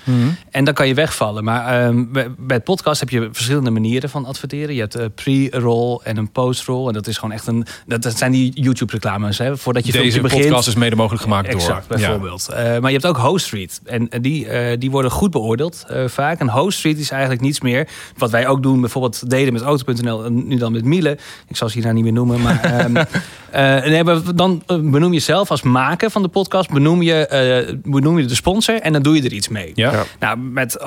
En 0.51 0.63
dan 0.63 0.73
kan 0.73 0.87
je 0.87 0.93
wegvallen. 0.93 1.43
Maar 1.43 1.85
ehm, 1.85 2.05
bij, 2.37 2.59
podcast 2.59 2.99
heb 2.99 3.09
je 3.09 3.29
verschillende 3.31 3.69
manieren 3.69 4.09
van 4.09 4.25
adverteren. 4.25 4.75
Je 4.75 4.81
hebt 4.81 4.95
een 4.95 5.13
pre-roll 5.13 5.99
en 6.03 6.17
een 6.17 6.31
post-roll. 6.31 6.87
En 6.87 6.93
dat 6.93 7.07
is 7.07 7.17
gewoon 7.17 7.35
echt 7.35 7.47
een. 7.47 7.65
Dat, 7.85 8.01
dat 8.01 8.17
zijn 8.17 8.31
die 8.31 8.51
YouTube-reclames. 8.61 9.39
Voordat 9.53 9.85
je 9.85 9.91
Deze 9.91 10.21
begint. 10.21 10.41
podcast 10.41 10.67
is 10.67 10.75
mede 10.75 10.95
mogelijk 10.95 11.23
gemaakt 11.23 11.47
Exact, 11.47 11.89
door. 11.89 11.97
bijvoorbeeld. 11.97 12.49
Eh, 12.49 12.63
maar 12.63 12.91
je 12.91 12.97
hebt 12.97 13.05
ook 13.05 13.17
Host 13.33 13.45
Street. 13.45 13.81
En 13.85 14.09
die, 14.21 14.47
eh, 14.47 14.77
die 14.79 14.91
worden 14.91 15.11
goed 15.11 15.31
beoordeeld 15.31 15.83
eh, 15.87 16.03
vaak. 16.07 16.39
En 16.39 16.49
Host 16.49 16.77
Street 16.77 16.99
is 16.99 17.09
eigenlijk 17.11 17.41
niets 17.41 17.61
meer. 17.61 17.87
Wat 18.17 18.31
wij 18.31 18.47
ook 18.47 18.63
doen, 18.63 18.81
bijvoorbeeld 18.81 19.29
deden 19.29 19.53
met 19.53 19.61
Auto.nl 19.61 20.23
en 20.25 20.47
nu 20.47 20.55
dan 20.57 20.71
met 20.71 20.85
Miele. 20.85 21.17
Ik 21.47 21.55
zal 21.55 21.67
ze 21.67 21.73
hier 21.73 21.83
nou 21.83 21.95
niet 21.95 22.03
meer 22.03 22.13
noemen. 22.13 22.41
Maar, 22.41 22.59
ehm, 22.79 22.95
eh, 23.51 23.89
nee, 23.89 24.03
maar 24.03 24.35
dan 24.35 24.63
benoem 24.67 25.13
je 25.13 25.19
zelf 25.19 25.51
als 25.51 25.61
maker 25.61 26.09
van 26.11 26.21
de 26.21 26.27
podcast. 26.27 26.69
Benoem 26.69 27.01
je, 27.01 27.27
eh, 27.27 27.75
benoem 27.83 28.19
je 28.19 28.25
de 28.25 28.35
sponsor 28.35 28.75
en 28.79 28.93
dan 28.93 29.01
doe 29.01 29.15
je 29.15 29.21
er 29.23 29.33
iets 29.33 29.47
mee. 29.47 29.71
Ja. 29.75 29.91
Ja. 29.91 30.03
Nou, 30.19 30.37
met 30.37 30.77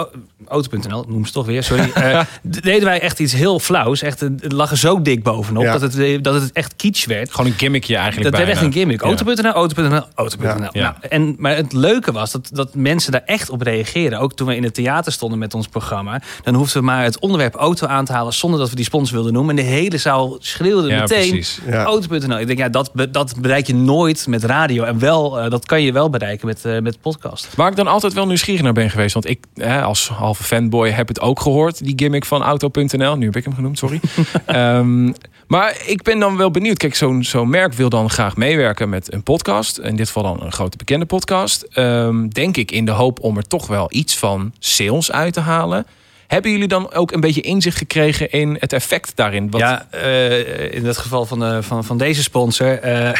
Auto.nl, 0.48 1.04
noem 1.08 1.26
ze 1.26 1.32
toch 1.32 1.46
weer, 1.46 1.62
sorry. 1.62 1.90
eh, 1.94 2.20
deden 2.42 2.84
wij 2.84 3.00
echt 3.00 3.20
iets 3.20 3.32
heel 3.32 3.58
flauws. 3.58 4.02
Echt, 4.02 4.20
het 4.20 4.52
lag 4.52 4.70
er 4.70 4.76
zo 4.78 5.02
dik 5.02 5.22
bovenop 5.22 5.62
Ja. 5.62 5.78
dat, 5.78 5.94
het, 5.94 6.24
dat 6.24 6.34
het 6.42 6.52
echt 6.52 6.76
kitsch 6.76 7.06
werd. 7.06 7.30
Gewoon 7.30 7.50
een 7.50 7.58
gimmickje 7.58 7.96
eigenlijk 7.96 8.30
Dat 8.30 8.38
werd 8.38 8.50
echt 8.52 8.60
bijna. 8.60 8.74
een 8.74 8.80
gimmick. 8.80 9.00
Auto.nl, 9.02 9.50
Auto.nl, 9.52 10.02
Auto.nl. 10.14 10.48
Ja. 10.48 10.68
Ja. 10.72 10.82
Nou, 10.82 10.94
en, 11.08 11.34
maar 11.38 11.56
het 11.56 11.72
leuke 11.72 12.12
was, 12.12 12.32
dat, 12.42 12.50
dat 12.52 12.74
mensen 12.74 13.12
daar 13.12 13.22
echt 13.24 13.50
op 13.50 13.62
reageren. 13.62 14.18
Ook 14.18 14.34
toen 14.34 14.46
we 14.46 14.56
in 14.56 14.62
het 14.62 14.74
theater 14.74 15.12
stonden 15.12 15.38
met 15.38 15.54
ons 15.54 15.68
programma. 15.68 16.20
Dan 16.42 16.54
hoefden 16.54 16.80
we 16.80 16.86
maar 16.86 17.04
het 17.04 17.18
onderwerp 17.18 17.54
auto 17.54 17.86
aan 17.86 18.04
te 18.04 18.12
halen 18.12 18.32
zonder 18.32 18.60
dat 18.60 18.70
we 18.70 18.76
die 18.76 18.84
sponsor 18.84 19.14
wilden 19.14 19.32
noemen. 19.32 19.58
En 19.58 19.64
de 19.64 19.70
hele 19.70 19.98
zaal 19.98 20.36
schreeuwde 20.38 20.88
Ja, 20.88 21.00
meteen 21.00 21.30
precies. 21.30 21.60
Ja. 21.66 21.84
auto.nl. 21.84 22.38
Ik 22.38 22.46
denk, 22.46 22.58
ja, 22.58 22.68
dat, 22.68 22.90
dat 23.10 23.34
bereik 23.40 23.66
je 23.66 23.74
nooit 23.74 24.26
met 24.26 24.44
radio. 24.44 24.84
En 24.84 24.98
wel, 24.98 25.40
eh, 25.40 25.50
dat 25.50 25.66
kan 25.66 25.82
je 25.82 25.92
wel 25.92 26.10
bereiken 26.10 26.46
met, 26.46 26.64
eh, 26.64 26.78
met 26.78 27.00
podcast. 27.00 27.54
Waar 27.54 27.70
ik 27.70 27.76
dan 27.76 27.86
altijd 27.86 28.12
wel 28.12 28.26
nieuwsgierig 28.26 28.62
naar 28.62 28.72
ben 28.72 28.90
geweest. 28.90 29.14
Want 29.14 29.28
ik 29.28 29.44
hè, 29.54 29.82
als 29.82 30.08
halve 30.08 30.44
fanboy 30.44 30.88
heb 30.88 31.08
het 31.08 31.20
ook 31.20 31.40
gehoord. 31.40 31.84
Die 31.84 31.92
gimmick 31.96 32.24
van 32.24 32.42
Auto.nl. 32.42 33.16
Nu 33.16 33.26
heb 33.26 33.36
ik 33.36 33.44
hem 33.44 33.54
genoemd, 33.54 33.78
sorry. 33.78 34.00
Ehm, 34.46 35.12
maar 35.46 35.76
ik 35.86 36.02
ben 36.02 36.18
dan 36.18 36.36
wel 36.36 36.50
benieuwd. 36.50 36.76
Kijk, 36.76 36.94
zo'n 36.94 37.24
zo'n 37.24 37.50
merk 37.50 37.72
wil 37.72 37.88
dan 37.88 38.10
graag 38.10 38.36
meewerken 38.36 38.88
met 38.88 39.12
een 39.12 39.22
podcast. 39.22 39.78
In 39.78 39.96
dit 39.96 40.06
geval 40.06 40.22
dan 40.22 40.42
een 40.42 40.52
grote 40.52 40.76
bekende 40.76 41.06
podcast. 41.06 41.62
Ehm, 41.62 42.25
denk 42.28 42.56
ik 42.56 42.70
in 42.70 42.84
de 42.84 42.90
hoop 42.92 43.20
om 43.20 43.36
er 43.36 43.46
toch 43.46 43.66
wel 43.66 43.86
iets 43.88 44.16
van 44.16 44.52
sales 44.58 45.12
uit 45.12 45.32
te 45.32 45.40
halen. 45.40 45.86
Hebben 46.26 46.50
jullie 46.50 46.68
dan 46.68 46.92
ook 46.92 47.12
een 47.12 47.20
beetje 47.20 47.40
inzicht 47.40 47.76
gekregen 47.76 48.30
in 48.30 48.56
het 48.60 48.72
effect 48.72 49.16
daarin? 49.16 49.50
Wat 49.50 49.60
Ja, 49.60 49.86
eh, 49.90 50.72
in 50.74 50.86
het 50.86 50.96
geval 50.96 51.26
van, 51.26 51.44
eh, 51.44 51.58
van, 51.60 51.84
van 51.84 51.98
deze 51.98 52.22
sponsor. 52.22 52.78
eh, 52.80 53.10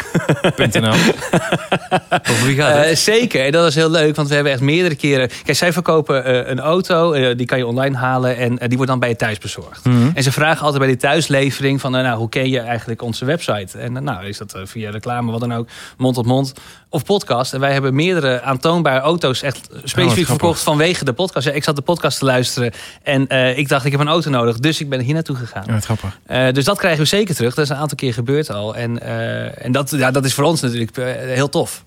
.nl. 0.71 0.93
Over 2.31 2.45
wie 2.45 2.55
gaat 2.55 2.75
het? 2.77 2.85
Eh, 2.85 2.95
zeker, 2.95 3.45
en 3.45 3.51
dat 3.51 3.67
is 3.67 3.75
heel 3.75 3.89
leuk, 3.89 4.15
want 4.15 4.27
we 4.27 4.33
hebben 4.35 4.53
echt 4.53 4.61
meerdere 4.61 4.95
keren. 4.95 5.29
Kijk, 5.43 5.57
zij 5.57 5.73
verkopen 5.73 6.25
eh, 6.25 6.49
een 6.49 6.59
auto, 6.59 7.11
eh, 7.11 7.37
die 7.37 7.45
kan 7.45 7.57
je 7.57 7.65
online 7.67 7.97
halen 7.97 8.37
en 8.37 8.55
die 8.67 8.75
wordt 8.75 8.91
dan 8.91 8.99
bij 8.99 9.09
je 9.09 9.15
thuis 9.15 9.37
bezorgd. 9.37 9.85
Mhm. 9.85 10.09
En 10.13 10.23
ze 10.23 10.31
vragen 10.31 10.61
altijd 10.61 10.79
bij 10.79 10.87
die 10.87 10.97
thuislevering 10.97 11.81
van, 11.81 11.91
nou, 11.91 12.17
hoe 12.17 12.29
ken 12.29 12.49
je 12.49 12.59
eigenlijk 12.59 13.01
onze 13.01 13.25
website? 13.25 13.77
En 13.77 14.03
nou, 14.03 14.25
is 14.25 14.37
dat 14.37 14.57
via 14.63 14.89
reclame, 14.89 15.31
wat 15.31 15.39
dan 15.39 15.53
ook, 15.53 15.67
mond 15.97 16.15
tot 16.15 16.25
mond 16.25 16.53
of 16.89 17.03
podcast. 17.03 17.53
En 17.53 17.59
wij 17.59 17.73
hebben 17.73 17.95
meerdere 17.95 18.41
aantoonbare 18.41 18.99
auto's 18.99 19.41
echt 19.41 19.57
specifiek 19.65 19.95
grappig. 19.95 20.27
verkocht 20.27 20.61
vanwege 20.61 21.05
de 21.05 21.13
podcast. 21.13 21.47
Ja, 21.47 21.53
ik 21.53 21.63
zat 21.63 21.75
de 21.75 21.81
podcast 21.81 22.19
te 22.19 22.25
luisteren 22.25 22.71
en 23.03 23.27
eh, 23.27 23.57
ik 23.57 23.69
dacht, 23.69 23.85
ik 23.85 23.91
heb 23.91 24.01
een 24.01 24.07
auto 24.07 24.29
nodig, 24.29 24.59
dus 24.59 24.81
ik 24.81 24.89
ben 24.89 24.99
hier 24.99 25.13
naartoe 25.13 25.35
gegaan. 25.35 25.63
Ja, 25.67 25.73
wat 25.73 25.85
grappig. 25.85 26.19
Eh, 26.25 26.51
dus 26.51 26.65
dat 26.65 26.77
krijgen 26.77 27.01
we 27.01 27.07
zeker 27.07 27.35
terug. 27.35 27.53
Dat 27.53 27.63
is 27.63 27.69
een 27.69 27.77
aantal 27.77 27.97
keer 27.97 28.13
gebeurd 28.13 28.49
al. 28.49 28.75
En, 28.75 29.01
eh, 29.01 29.65
en 29.65 29.71
dat, 29.71 29.89
ja, 29.89 30.11
dat 30.11 30.25
is 30.25 30.33
voor 30.33 30.43
ons 30.43 30.61
natuurlijk 30.61 30.95
heel 31.35 31.49
tof. 31.49 31.83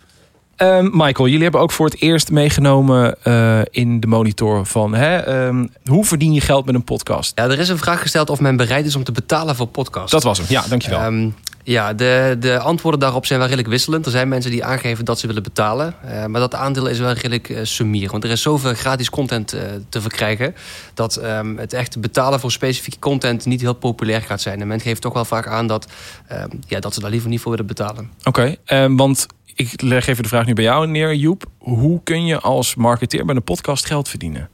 Ehm, 0.61 0.89
Michael, 0.93 1.29
jullie 1.29 1.43
hebben 1.43 1.61
ook 1.61 1.73
voor 1.73 1.87
het 1.87 2.01
eerst 2.01 2.31
meegenomen 2.31 3.17
eh, 3.23 3.61
in 3.71 4.01
de 4.01 4.07
monitor 4.07 4.67
van 4.67 4.95
hè, 4.95 5.17
ehm, 5.17 5.67
hoe 5.85 6.05
verdien 6.05 6.33
je 6.33 6.41
geld 6.41 6.67
met 6.67 6.75
een 6.75 6.85
podcast? 6.85 7.33
Ja, 7.35 7.45
er 7.45 7.59
is 7.59 7.69
een 7.69 7.79
vraag 7.79 8.01
gesteld 8.01 8.31
of 8.31 8.41
men 8.41 8.57
bereid 8.57 8.87
is 8.87 8.97
om 8.97 9.05
te 9.05 9.13
betalen 9.13 9.57
voor 9.57 9.67
podcasts. 9.67 10.11
Dat 10.11 10.23
was 10.23 10.39
hem. 10.39 10.47
Ja, 10.49 10.65
dankjewel. 10.69 11.01
Ehm, 11.01 11.29
ja, 11.63 11.95
de, 11.95 12.37
de 12.41 12.59
antwoorden 12.59 13.01
daarop 13.01 13.27
zijn 13.27 13.39
wel 13.39 13.49
redelijk 13.49 13.73
wisselend. 13.73 14.05
Er 14.05 14.11
zijn 14.11 14.29
mensen 14.29 14.51
die 14.51 14.65
aangeven 14.65 15.05
dat 15.05 15.19
ze 15.19 15.27
willen 15.27 15.43
betalen. 15.43 15.95
eh, 16.03 16.27
maar 16.27 16.41
dat 16.41 16.55
aandeel 16.55 16.87
is 16.87 16.99
wel 16.99 17.13
redelijk 17.13 17.49
eh 17.49 17.61
summier. 17.63 18.11
Want 18.11 18.25
er 18.25 18.31
is 18.31 18.43
zoveel 18.43 18.75
gratis 18.75 19.11
content 19.11 19.53
eh, 19.53 19.63
te 19.89 20.01
verkrijgen... 20.01 20.55
dat 20.95 21.17
ehm, 21.17 21.57
het 21.57 21.73
echt 21.73 22.01
betalen 22.01 22.41
voor 22.41 22.53
specifieke 22.53 22.99
content 22.99 23.45
niet 23.45 23.61
heel 23.61 23.75
populair 23.75 24.23
gaat 24.23 24.41
zijn. 24.41 24.61
En 24.61 24.67
men 24.67 24.81
geeft 24.81 25.01
toch 25.01 25.13
wel 25.13 25.25
vaak 25.25 25.47
aan 25.47 25.67
dat, 25.67 25.87
ehm, 26.27 26.49
ja, 26.67 26.81
dat 26.81 26.95
ze 26.95 27.01
daar 27.01 27.11
liever 27.11 27.29
niet 27.29 27.41
voor 27.41 27.51
willen 27.51 27.67
betalen. 27.67 28.11
Oké, 28.25 28.57
ehm, 28.65 28.97
want 28.97 29.27
ik 29.55 29.83
leg 29.83 30.07
even 30.07 30.23
de 30.23 30.29
vraag 30.29 30.47
nu 30.47 30.53
bij 30.53 30.65
jou 30.65 30.87
neer, 30.87 31.15
Joep. 31.15 31.45
Hoe 31.59 32.01
kun 32.03 32.25
je 32.25 32.41
als 32.41 32.75
marketeer 32.75 33.25
met 33.25 33.37
een 33.37 33.43
podcast 33.45 33.87
geld 33.87 34.09
verdienen? 34.09 34.49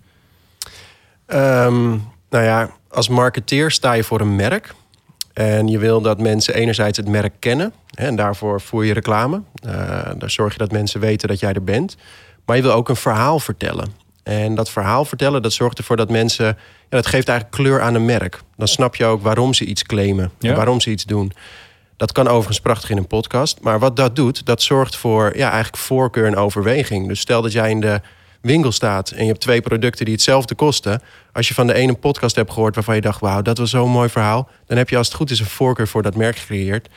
Ehm, 1.27 1.89
nou 2.31 2.45
ja, 2.45 2.71
als 2.91 3.09
marketeer 3.09 3.71
sta 3.71 3.93
je 3.93 4.05
voor 4.05 4.21
een 4.21 4.37
merk. 4.37 4.75
En 5.37 5.69
je 5.69 5.79
wil 5.79 6.01
dat 6.01 6.21
mensen 6.21 6.55
enerzijds 6.55 6.99
het 6.99 7.09
merk 7.09 7.33
kennen. 7.39 7.73
Hè, 7.95 8.07
en 8.07 8.17
daarvoor 8.17 8.61
voer 8.61 8.85
je 8.85 8.93
reclame. 8.93 9.43
Eh, 9.63 9.71
daar 10.19 10.31
zorg 10.31 10.53
je 10.53 10.59
dat 10.59 10.73
mensen 10.73 11.01
weten 11.01 11.29
dat 11.29 11.41
jij 11.41 11.53
er 11.53 11.65
bent. 11.65 11.97
Maar 12.45 12.57
je 12.57 12.63
wil 12.63 12.73
ook 12.73 12.89
een 12.89 12.97
verhaal 12.97 13.39
vertellen. 13.39 13.89
En 14.23 14.55
dat 14.55 14.71
verhaal 14.71 15.05
vertellen, 15.05 15.43
dat 15.43 15.53
zorgt 15.53 15.79
ervoor 15.79 15.97
dat 15.97 16.11
mensen... 16.11 16.47
Ja, 16.47 16.55
dat 16.89 17.07
geeft 17.07 17.29
eigenlijk 17.29 17.59
kleur 17.59 17.81
aan 17.81 17.95
een 17.95 18.05
merk. 18.05 18.41
Dan 18.57 18.69
snap 18.69 18.95
je 18.95 19.05
ook 19.05 19.23
waarom 19.23 19.55
ze 19.55 19.65
iets 19.65 19.83
claimen. 19.83 20.31
Ja. 20.39 20.51
En 20.51 20.57
waarom 20.57 20.81
ze 20.81 20.91
iets 20.91 21.05
doen. 21.05 21.33
Dat 21.97 22.13
kan 22.13 22.29
overigens 22.29 22.61
prachtig 22.61 22.91
in 22.91 22.97
een 22.97 23.07
podcast. 23.07 23.61
Maar 23.61 23.79
wat 23.79 23.97
dat 23.97 24.17
doet, 24.17 24.47
dat 24.47 24.63
zorgt 24.63 24.97
voor 24.97 25.37
ja, 25.37 25.51
eigenlijk 25.51 25.83
voorkeur 25.83 26.27
en 26.27 26.37
overweging. 26.37 27.09
Dus 27.09 27.21
stel 27.21 27.43
dat 27.43 27.53
jij 27.53 27.71
in 27.71 27.81
de 27.81 28.01
winkel 28.47 28.73
staat 28.73 29.11
en 29.11 29.21
je 29.23 29.29
hebt 29.29 29.41
twee 29.41 29.61
producten 29.61 30.05
die 30.05 30.15
hetzelfde 30.15 30.55
kosten. 30.55 31.03
Als 31.33 31.49
je 31.49 31.55
van 31.55 31.67
de 31.67 31.75
ene 31.75 31.89
een 31.89 31.99
podcast 31.99 32.37
hebt 32.37 32.53
gehoord 32.53 32.75
waarvan 32.75 32.95
je 32.95 33.01
dacht, 33.01 33.21
wauw, 33.21 33.43
dat 33.43 33.59
was 33.59 33.71
zo'n 33.71 33.91
mooi 33.91 34.09
verhaal. 34.09 34.49
Dan 34.67 34.77
heb 34.77 34.89
je 34.89 34.97
als 34.97 35.07
het 35.07 35.17
goed 35.17 35.31
is 35.31 35.41
een 35.41 35.47
voorkeur 35.47 35.89
voor 35.89 36.03
dat 36.03 36.17
merk 36.17 36.37
gecreëerd. 36.37 36.89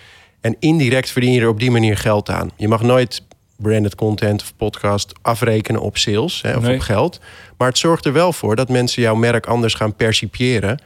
En 0.42 0.56
indirect 0.60 1.10
verdien 1.10 1.32
je 1.32 1.42
er 1.42 1.48
op 1.50 1.60
die 1.60 1.72
manier 1.72 1.98
geld 1.98 2.30
aan. 2.30 2.52
Je 2.56 2.68
mag 2.68 2.82
nooit 2.82 3.24
branded 3.58 3.96
content 3.96 4.42
of 4.42 4.54
podcast 4.56 5.14
afrekenen 5.22 5.82
op 5.82 5.98
sales 5.98 6.42
hè, 6.42 6.56
of 6.56 6.64
Nee. 6.64 6.76
op 6.76 6.82
geld. 6.82 7.20
Maar 7.58 7.68
het 7.68 7.78
zorgt 7.78 8.06
er 8.06 8.14
wel 8.14 8.34
voor 8.34 8.56
dat 8.56 8.70
mensen 8.70 9.02
jouw 9.02 9.16
merk 9.16 9.46
anders 9.48 9.74
gaan 9.74 9.96
percipiëren. 9.96 10.80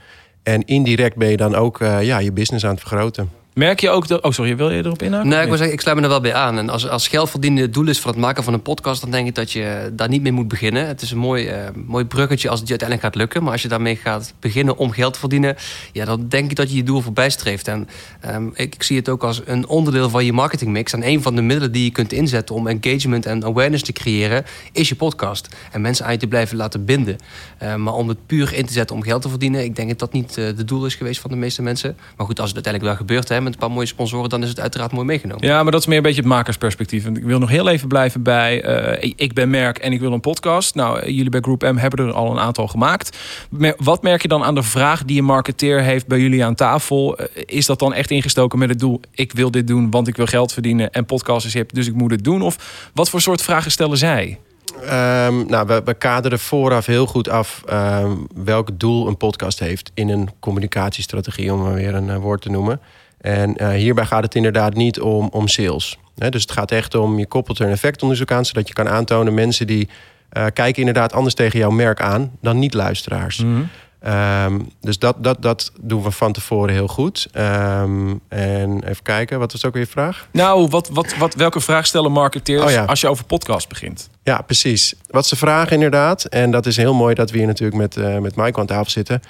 En 0.44 0.66
indirect 0.66 1.16
ben 1.16 1.30
je 1.30 1.38
dan 1.38 1.56
ook 1.56 1.82
eh, 1.82 2.04
ja, 2.04 2.18
je 2.18 2.32
business 2.32 2.66
aan 2.66 2.72
het 2.72 2.80
vergroten. 2.80 3.30
Merk 3.54 3.80
je 3.80 3.90
ook 3.90 4.08
dat... 4.08 4.22
Oh, 4.22 4.32
sorry, 4.32 4.56
wil 4.56 4.72
je 4.72 4.84
erop 4.84 5.02
inhaken? 5.02 5.30
Nee, 5.30 5.42
ik 5.42 5.48
wil 5.48 5.58
zeggen, 5.58 5.76
ik 5.76 5.82
sluit 5.82 5.98
me 5.98 6.04
er 6.04 6.10
wel 6.10 6.22
bij 6.22 6.34
aan. 6.34 6.58
En 6.58 6.70
als, 6.70 6.90
als 6.90 7.08
geld 7.08 7.30
verdienen 7.30 7.62
het 7.62 7.74
doel 7.74 7.88
is 7.88 8.00
voor 8.00 8.12
het 8.12 8.20
maken 8.20 8.44
van 8.44 8.54
een 8.54 8.62
podcast... 8.62 9.02
dan 9.02 9.12
denk 9.12 9.28
ik 9.28 9.36
dat 9.36 9.52
je 9.52 9.92
daar 9.94 10.10
niet 10.10 10.22
mee 10.22 10.32
moet 10.32 10.48
beginnen. 10.48 10.88
Het 10.88 11.02
is 11.02 11.12
een 11.12 11.18
mooi, 11.18 11.48
eh, 11.48 11.70
mooi 11.86 12.06
bruggetje 12.06 12.50
als 12.50 12.60
het 12.60 12.68
je 12.68 12.78
uiteindelijk 12.78 13.10
gaat 13.10 13.22
lukken. 13.22 13.44
Maar 13.44 13.52
als 13.52 13.62
je 13.62 13.68
daarmee 13.68 13.96
gaat 13.96 14.34
beginnen 14.40 14.78
om 14.78 14.92
geld 14.92 15.14
te 15.14 15.20
verdienen... 15.20 15.56
ja, 15.92 16.06
dan 16.06 16.28
denk 16.28 16.50
ik 16.50 16.56
dat 16.56 16.70
je 16.70 16.76
je 16.76 16.84
doel 16.84 17.02
voorbij 17.02 17.30
streeft. 17.30 17.68
En 17.68 17.88
ehm, 18.20 18.48
ik, 18.54 18.76
ik 18.76 18.84
zie 18.84 18.98
het 18.98 19.10
ook 19.10 19.24
als 19.24 19.42
een 19.46 19.68
onderdeel 19.68 20.10
van 20.10 20.26
je 20.26 20.34
marketingmix. 20.34 20.94
En 20.94 21.08
een 21.08 21.22
van 21.22 21.36
de 21.36 21.42
middelen 21.42 21.72
die 21.72 21.84
je 21.84 21.92
kunt 21.92 22.12
inzetten... 22.12 22.56
om 22.56 22.68
engagement 22.68 23.26
en 23.26 23.44
awareness 23.44 23.84
te 23.84 23.92
creëren... 23.92 24.46
is 24.72 24.90
je 24.90 24.96
podcast. 24.96 25.56
En 25.72 25.82
mensen 25.82 26.06
aan 26.06 26.12
je 26.12 26.18
te 26.18 26.28
blijven 26.28 26.58
laten 26.58 26.86
binden. 26.86 27.18
Eh, 27.58 27.76
maar 27.76 27.94
om 27.94 28.08
het 28.08 28.26
puur 28.26 28.54
in 28.54 28.66
te 28.66 28.74
zetten 28.74 28.96
om 28.96 29.04
geld 29.04 29.22
te 29.22 29.30
verdienen... 29.30 29.64
ik 29.64 29.76
denk 29.76 29.90
dat 29.90 30.00
dat 30.00 30.14
niet 30.14 30.38
eh 30.38 30.46
de 30.56 30.64
doel 30.66 30.86
is 30.86 30.96
geweest 30.96 31.22
van 31.22 31.30
de 31.30 31.38
meeste 31.38 31.62
mensen. 31.62 31.98
Maar 32.18 32.26
goed, 32.26 32.40
als 32.40 32.48
het 32.54 32.66
uiteindelijk 32.66 32.94
wel 32.94 33.08
gebeurt... 33.08 33.30
Hè, 33.30 33.42
met 33.44 33.54
een 33.54 33.60
paar 33.60 33.72
mooie 33.72 33.86
sponsoren... 33.86 34.30
dan 34.30 34.44
is 34.44 34.50
het 34.50 34.60
uiteraard 34.60 34.92
mooi 34.92 35.06
meegenomen. 35.06 35.48
Ja, 35.48 35.64
maar 35.64 35.72
dat 35.72 35.82
is 35.82 35.88
meer 35.88 35.98
een 35.98 36.04
beetje 36.04 36.20
het 36.22 36.30
makersperspectief. 36.30 37.06
En 37.06 37.16
ik 37.18 37.24
wil 37.24 37.40
nog 37.40 37.50
heel 37.50 37.68
even 37.70 37.88
blijven 37.88 38.24
bij... 38.24 38.62
eh, 38.64 39.12
ik- 39.16 39.34
ben 39.34 39.50
merk 39.50 39.78
en 39.78 39.92
ik 39.94 40.00
wil 40.00 40.12
een 40.14 40.20
podcast. 40.20 40.76
Nou, 40.76 41.00
eh, 41.00 41.08
jullie 41.08 41.30
bij 41.30 41.40
Groep 41.42 41.62
M 41.62 41.76
hebben 41.76 42.06
er 42.08 42.14
al 42.14 42.32
een 42.32 42.40
aantal 42.40 42.68
gemaakt. 42.68 43.18
Wat 43.78 44.04
merk 44.04 44.22
je 44.22 44.28
dan 44.28 44.44
aan 44.44 44.56
de 44.56 44.64
vraag 44.64 45.04
die 45.04 45.18
een 45.20 45.26
marketeer 45.26 45.82
heeft 45.82 46.08
bij 46.08 46.20
jullie 46.20 46.46
aan 46.46 46.56
tafel? 46.56 47.18
Eh, 47.18 47.44
Is 47.46 47.66
dat 47.66 47.80
dan 47.80 47.94
echt 47.94 48.12
ingestoken 48.12 48.60
met 48.60 48.70
het 48.70 48.80
doel... 48.80 49.00
ik 49.12 49.32
wil 49.32 49.52
dit 49.52 49.68
doen, 49.68 49.90
want 49.92 50.08
ik 50.08 50.16
wil 50.16 50.26
geld 50.26 50.54
verdienen... 50.54 50.92
en 50.92 51.06
podcast 51.06 51.46
is 51.46 51.54
hip, 51.54 51.74
dus 51.74 51.88
ik 51.88 51.94
moet 51.94 52.12
het 52.12 52.24
doen? 52.24 52.42
Of 52.42 52.90
wat 52.94 53.10
voor 53.10 53.22
soort 53.22 53.42
vragen 53.42 53.72
stellen 53.72 53.98
zij? 53.98 54.40
Ehm, 54.82 55.46
nou, 55.48 55.68
we, 55.68 55.82
we 55.86 55.94
kaderen 55.94 56.40
vooraf 56.40 56.86
heel 56.86 57.06
goed 57.06 57.30
af 57.30 57.62
ehm, 57.66 58.12
welk 58.36 58.70
doel 58.80 59.08
een 59.08 59.18
podcast 59.18 59.60
heeft 59.60 59.92
in 59.94 60.10
een 60.10 60.30
communicatiestrategie, 60.40 61.54
om 61.54 61.62
maar 61.62 61.74
weer 61.74 61.96
een 61.96 62.20
woord 62.20 62.42
te 62.42 62.50
noemen. 62.50 62.80
En 63.24 63.58
eh, 63.58 63.70
hierbij 63.70 64.06
gaat 64.06 64.24
het 64.24 64.36
inderdaad 64.36 64.74
niet 64.74 65.00
om, 65.00 65.28
om 65.32 65.48
sales. 65.48 65.98
Dus 66.16 66.42
het 66.42 66.52
gaat 66.52 66.72
echt 66.72 66.96
om, 66.96 67.20
je 67.20 67.28
koppelt 67.28 67.60
er 67.60 67.66
een 67.66 67.72
effectonderzoek 67.72 68.32
aan, 68.32 68.46
zodat 68.46 68.68
je 68.68 68.74
kan 68.74 68.90
aantonen 68.90 69.34
mensen 69.34 69.68
die 69.68 69.90
eh, 70.30 70.46
kijken 70.54 70.80
inderdaad 70.80 71.14
anders 71.14 71.36
tegen 71.36 71.60
jouw 71.60 71.70
merk 71.70 72.02
aan 72.02 72.32
dan 72.42 72.60
niet-luisteraars. 72.60 73.44
Ehm, 74.00 74.60
dus 74.82 75.00
dat, 75.00 75.16
dat, 75.20 75.42
dat 75.42 75.72
doen 75.82 76.04
we 76.04 76.12
van 76.12 76.32
tevoren 76.32 76.74
heel 76.74 76.88
goed. 76.88 77.28
Ehm, 77.32 78.14
en 78.28 78.84
even 78.84 79.04
kijken, 79.04 79.40
wat 79.40 79.52
was 79.52 79.66
ook 79.66 79.74
weer 79.74 79.82
je 79.82 79.88
vraag? 79.88 80.28
Nou, 80.32 80.68
wat, 80.68 80.90
wat, 80.90 81.18
wat, 81.18 81.36
welke 81.36 81.60
vraag 81.60 81.86
stellen 81.86 82.12
marketeers 82.12 82.64
Oh 82.64 82.70
ja. 82.70 82.86
als 82.86 83.02
je 83.02 83.08
over 83.08 83.26
podcast 83.26 83.70
begint? 83.70 84.10
Ja, 84.24 84.42
precies. 84.42 84.94
Wat 85.10 85.28
ze 85.28 85.36
vragen 85.36 85.74
inderdaad, 85.74 86.24
en 86.24 86.52
dat 86.52 86.66
is 86.66 86.78
heel 86.78 86.94
mooi 86.94 87.16
dat 87.16 87.32
we 87.32 87.38
hier 87.38 87.48
natuurlijk 87.48 87.78
met, 87.78 87.98
eh 87.98 88.18
met 88.18 88.36
Michael 88.36 88.58
aan 88.58 88.66
tafel 88.66 88.92
zitten. 88.92 89.22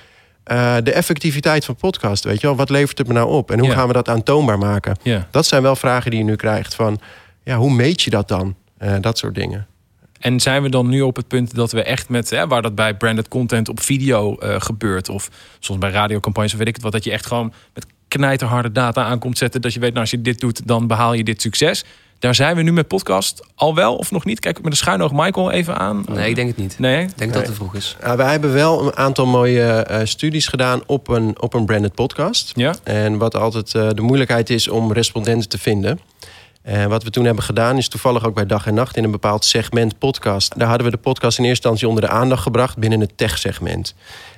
Eh, 0.43 0.75
de 0.83 0.91
effectiviteit 0.91 1.65
van 1.65 1.75
podcast, 1.75 2.23
weet 2.23 2.41
je 2.41 2.47
wel. 2.47 2.55
Wat 2.55 2.69
levert 2.69 2.97
het 2.97 3.07
me 3.07 3.13
nou 3.13 3.29
op? 3.29 3.51
En 3.51 3.59
hoe 3.59 3.71
gaan 3.71 3.87
we 3.87 3.93
dat 3.93 4.09
aantoonbaar 4.09 4.57
maken? 4.57 4.97
Dat 5.31 5.45
zijn 5.45 5.61
wel 5.61 5.75
vragen 5.75 6.11
die 6.11 6.19
je 6.19 6.25
nu 6.25 6.35
krijgt 6.35 6.75
van... 6.75 6.99
ja, 7.43 7.57
hoe 7.57 7.73
meet 7.73 8.01
je 8.01 8.09
dat 8.09 8.27
dan? 8.27 8.55
Eh, 8.77 8.95
dat 9.01 9.17
soort 9.17 9.35
dingen. 9.35 9.67
En 10.19 10.39
zijn 10.39 10.61
we 10.61 10.69
dan 10.69 10.89
nu 10.89 11.01
op 11.01 11.15
het 11.15 11.27
punt 11.27 11.55
dat 11.55 11.71
we 11.71 11.83
echt 11.83 12.09
met, 12.09 12.29
hè, 12.29 12.47
waar 12.47 12.61
dat 12.61 12.75
bij 12.75 12.97
branded 12.97 13.27
content 13.27 13.69
op 13.69 13.81
video 13.81 14.35
eh, 14.35 14.61
gebeurt, 14.61 15.09
of 15.09 15.29
soms 15.59 15.79
bij 15.79 15.91
radiocampagnes 15.91 16.51
of 16.53 16.57
weet 16.57 16.67
ik 16.67 16.73
het 16.73 16.83
wat, 16.83 16.91
dat 16.91 17.03
je 17.03 17.11
echt 17.11 17.25
gewoon 17.25 17.53
met 17.73 17.85
knijterharde 18.07 18.71
data 18.71 19.03
aankomt 19.03 19.37
zetten, 19.37 19.61
dat 19.61 19.73
je 19.73 19.79
weet, 19.79 19.89
nou, 19.89 20.01
als 20.01 20.11
je 20.11 20.21
dit 20.21 20.39
doet, 20.39 20.67
dan 20.67 20.87
behaal 20.87 21.13
je 21.13 21.23
dit 21.23 21.41
succes. 21.41 21.83
Daar 22.23 22.35
zijn 22.35 22.55
we 22.55 22.61
nu 22.61 22.73
met 22.73 22.87
podcast 22.87 23.43
al 23.55 23.75
wel 23.75 23.95
of 23.95 24.11
nog 24.11 24.25
niet? 24.25 24.39
Kijk 24.39 24.61
met 24.61 24.71
een 24.71 24.77
schuin 24.77 25.01
oog 25.01 25.11
Michael 25.11 25.51
even 25.51 25.77
aan. 25.77 26.05
Nee, 26.09 26.29
ik 26.29 26.35
denk 26.35 26.47
het 26.47 26.57
niet. 26.57 26.79
Nee? 26.79 27.03
Ik 27.03 27.17
denk 27.17 27.33
dat 27.33 27.41
het 27.41 27.49
te 27.49 27.55
vroeg 27.55 27.75
is. 27.75 27.97
Uh, 28.03 28.13
wij 28.13 28.31
hebben 28.31 28.53
wel 28.53 28.85
een 28.85 28.95
aantal 28.95 29.25
mooie 29.25 29.63
eh, 29.63 30.05
studies 30.05 30.47
gedaan 30.47 30.81
op 30.85 31.07
een, 31.07 31.41
op 31.41 31.53
een 31.53 31.65
branded 31.65 31.93
podcast. 31.93 32.51
Ja? 32.55 32.75
En 32.83 33.17
wat 33.17 33.35
altijd 33.35 33.75
eh, 33.75 33.89
de 33.89 34.01
moeilijkheid 34.01 34.49
is 34.49 34.67
om 34.67 34.93
respondenten 34.93 35.49
te 35.49 35.57
vinden. 35.57 35.99
En 36.61 36.89
wat 36.89 37.03
we 37.03 37.09
toen 37.09 37.25
hebben 37.25 37.43
gedaan 37.43 37.77
is 37.77 37.87
toevallig 37.87 38.25
ook 38.25 38.35
bij 38.35 38.45
Dag 38.45 38.67
en 38.67 38.73
Nacht 38.73 38.97
in 38.97 39.03
een 39.03 39.11
bepaald 39.11 39.45
segment 39.45 39.97
podcast. 39.97 40.59
Daar 40.59 40.67
hadden 40.67 40.85
we 40.85 40.91
de 40.91 41.01
podcast 41.01 41.37
in 41.37 41.45
eerste 41.45 41.67
instantie 41.67 41.87
onder 41.87 42.03
de 42.03 42.09
aandacht 42.09 42.41
gebracht 42.41 42.77
binnen 42.77 42.99
het 42.99 43.17
tech-segment. 43.17 43.95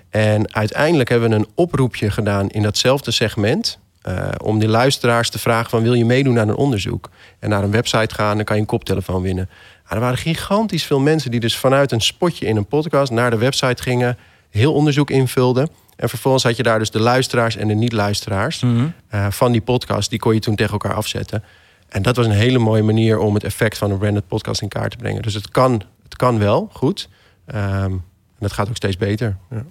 En 0.09 0.53
uiteindelijk 0.53 1.09
hebben 1.09 1.29
we 1.29 1.35
een 1.35 1.47
oproepje 1.55 2.11
gedaan 2.11 2.49
in 2.49 2.61
datzelfde 2.61 3.11
segment. 3.11 3.79
Eh, 4.05 4.27
om 4.43 4.59
die 4.59 4.67
luisteraars 4.67 5.29
te 5.29 5.39
vragen 5.39 5.69
van 5.69 5.81
wil 5.83 5.93
je 5.93 6.05
meedoen 6.05 6.39
aan 6.39 6.49
een 6.49 6.55
onderzoek? 6.55 7.09
En 7.39 7.49
naar 7.49 7.63
een 7.63 7.71
website 7.71 8.15
gaan, 8.15 8.35
dan 8.35 8.45
kan 8.45 8.55
je 8.55 8.61
een 8.61 8.67
koptelefoon 8.67 9.21
winnen. 9.21 9.49
er 9.87 9.99
waren 9.99 10.17
gigantisch 10.17 10.83
veel 10.83 10.99
mensen 10.99 11.31
die 11.31 11.39
dus 11.39 11.57
vanuit 11.57 11.91
een 11.91 12.01
spotje 12.01 12.45
in 12.45 12.55
een 12.55 12.65
podcast 12.65 13.11
naar 13.11 13.29
de 13.29 13.37
website 13.37 13.83
gingen, 13.83 14.17
heel 14.49 14.73
onderzoek 14.73 15.09
invulden. 15.09 15.69
En 15.95 16.09
vervolgens 16.09 16.43
had 16.43 16.57
je 16.57 16.63
daar 16.63 16.79
dus 16.79 16.91
de 16.91 16.99
luisteraars 16.99 17.55
en 17.55 17.67
de 17.67 17.73
niet-luisteraars 17.73 18.61
Mhm. 18.61 18.85
eh, 19.09 19.27
van 19.31 19.51
die 19.51 19.61
podcast. 19.61 20.09
Die 20.09 20.19
kon 20.19 20.33
je 20.33 20.39
toen 20.39 20.55
tegen 20.55 20.71
elkaar 20.71 20.93
afzetten. 20.93 21.43
En 21.89 22.01
dat 22.01 22.15
was 22.15 22.25
een 22.25 22.31
hele 22.31 22.59
mooie 22.59 22.83
manier 22.83 23.19
om 23.19 23.33
het 23.33 23.43
effect 23.43 23.77
van 23.77 23.91
een 23.91 23.97
branded 23.97 24.27
podcast 24.27 24.61
in 24.61 24.67
kaart 24.67 24.91
te 24.91 24.97
brengen. 24.97 25.21
Dus 25.21 25.33
het 25.33 25.49
kan, 25.49 25.81
het 26.03 26.15
kan 26.15 26.39
wel, 26.39 26.69
goed. 26.73 27.09
Ehm, 27.45 27.91
en 27.91 28.01
dat 28.39 28.51
gaat 28.53 28.69
ook 28.69 28.75
steeds 28.75 28.97
beter. 28.97 29.37
Ja. 29.49 29.63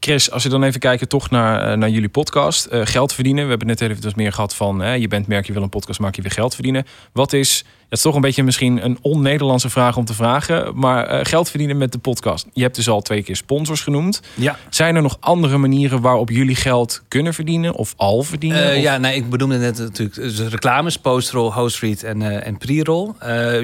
Chris, 0.00 0.30
als 0.30 0.42
je 0.42 0.48
dan 0.48 0.62
even 0.62 0.80
kijken 0.80 1.08
toch 1.08 1.30
naar, 1.30 1.70
eh, 1.70 1.76
naar 1.76 1.88
jullie 1.88 2.08
podcast. 2.08 2.64
Eh, 2.64 2.80
geld 2.84 3.12
verdienen. 3.12 3.44
We 3.44 3.50
hebben 3.50 3.68
het 3.68 3.80
net 3.80 3.90
even 3.90 4.02
dus 4.02 4.14
meer 4.14 4.32
gehad 4.32 4.54
van... 4.54 4.80
Hè, 4.80 4.92
je 4.92 5.08
bent 5.08 5.26
merk, 5.26 5.46
je 5.46 5.52
wil 5.52 5.62
een 5.62 5.68
podcast 5.68 6.00
maken, 6.00 6.22
je 6.22 6.28
wil 6.28 6.36
geld 6.36 6.54
verdienen. 6.54 6.86
Wat 7.12 7.32
is... 7.32 7.64
Het 7.88 7.98
is 7.98 8.04
toch 8.04 8.14
een 8.14 8.20
beetje 8.20 8.42
misschien 8.42 8.84
een 8.84 8.98
on-Nederlandse 9.00 9.70
vraag 9.70 9.96
om 9.96 10.04
te 10.04 10.14
vragen. 10.14 10.78
Maar 10.78 11.06
eh, 11.06 11.24
geld 11.24 11.48
verdienen 11.48 11.78
met 11.78 11.92
de 11.92 11.98
podcast. 11.98 12.46
Je 12.52 12.62
hebt 12.62 12.74
dus 12.74 12.88
al 12.88 13.00
twee 13.00 13.22
keer 13.22 13.36
sponsors 13.36 13.80
genoemd. 13.80 14.22
Ja. 14.34 14.58
Zijn 14.68 14.96
er 14.96 15.02
nog 15.02 15.16
andere 15.20 15.56
manieren 15.56 16.00
waarop 16.00 16.30
jullie 16.30 16.54
geld 16.54 17.02
kunnen 17.08 17.34
verdienen? 17.34 17.74
Of 17.74 17.94
al 17.96 18.22
verdienen? 18.22 18.76
Of- 18.76 18.82
ja, 18.82 18.98
nee, 18.98 19.14
ik 19.14 19.30
bedoelde 19.30 19.56
net 19.56 19.78
natuurlijk 19.78 20.16
dus 20.16 20.38
reclames, 20.38 20.96
postrol, 20.96 21.54
host-read 21.54 22.02
en, 22.02 22.42
en 22.44 22.58
pre-roll. 22.58 23.12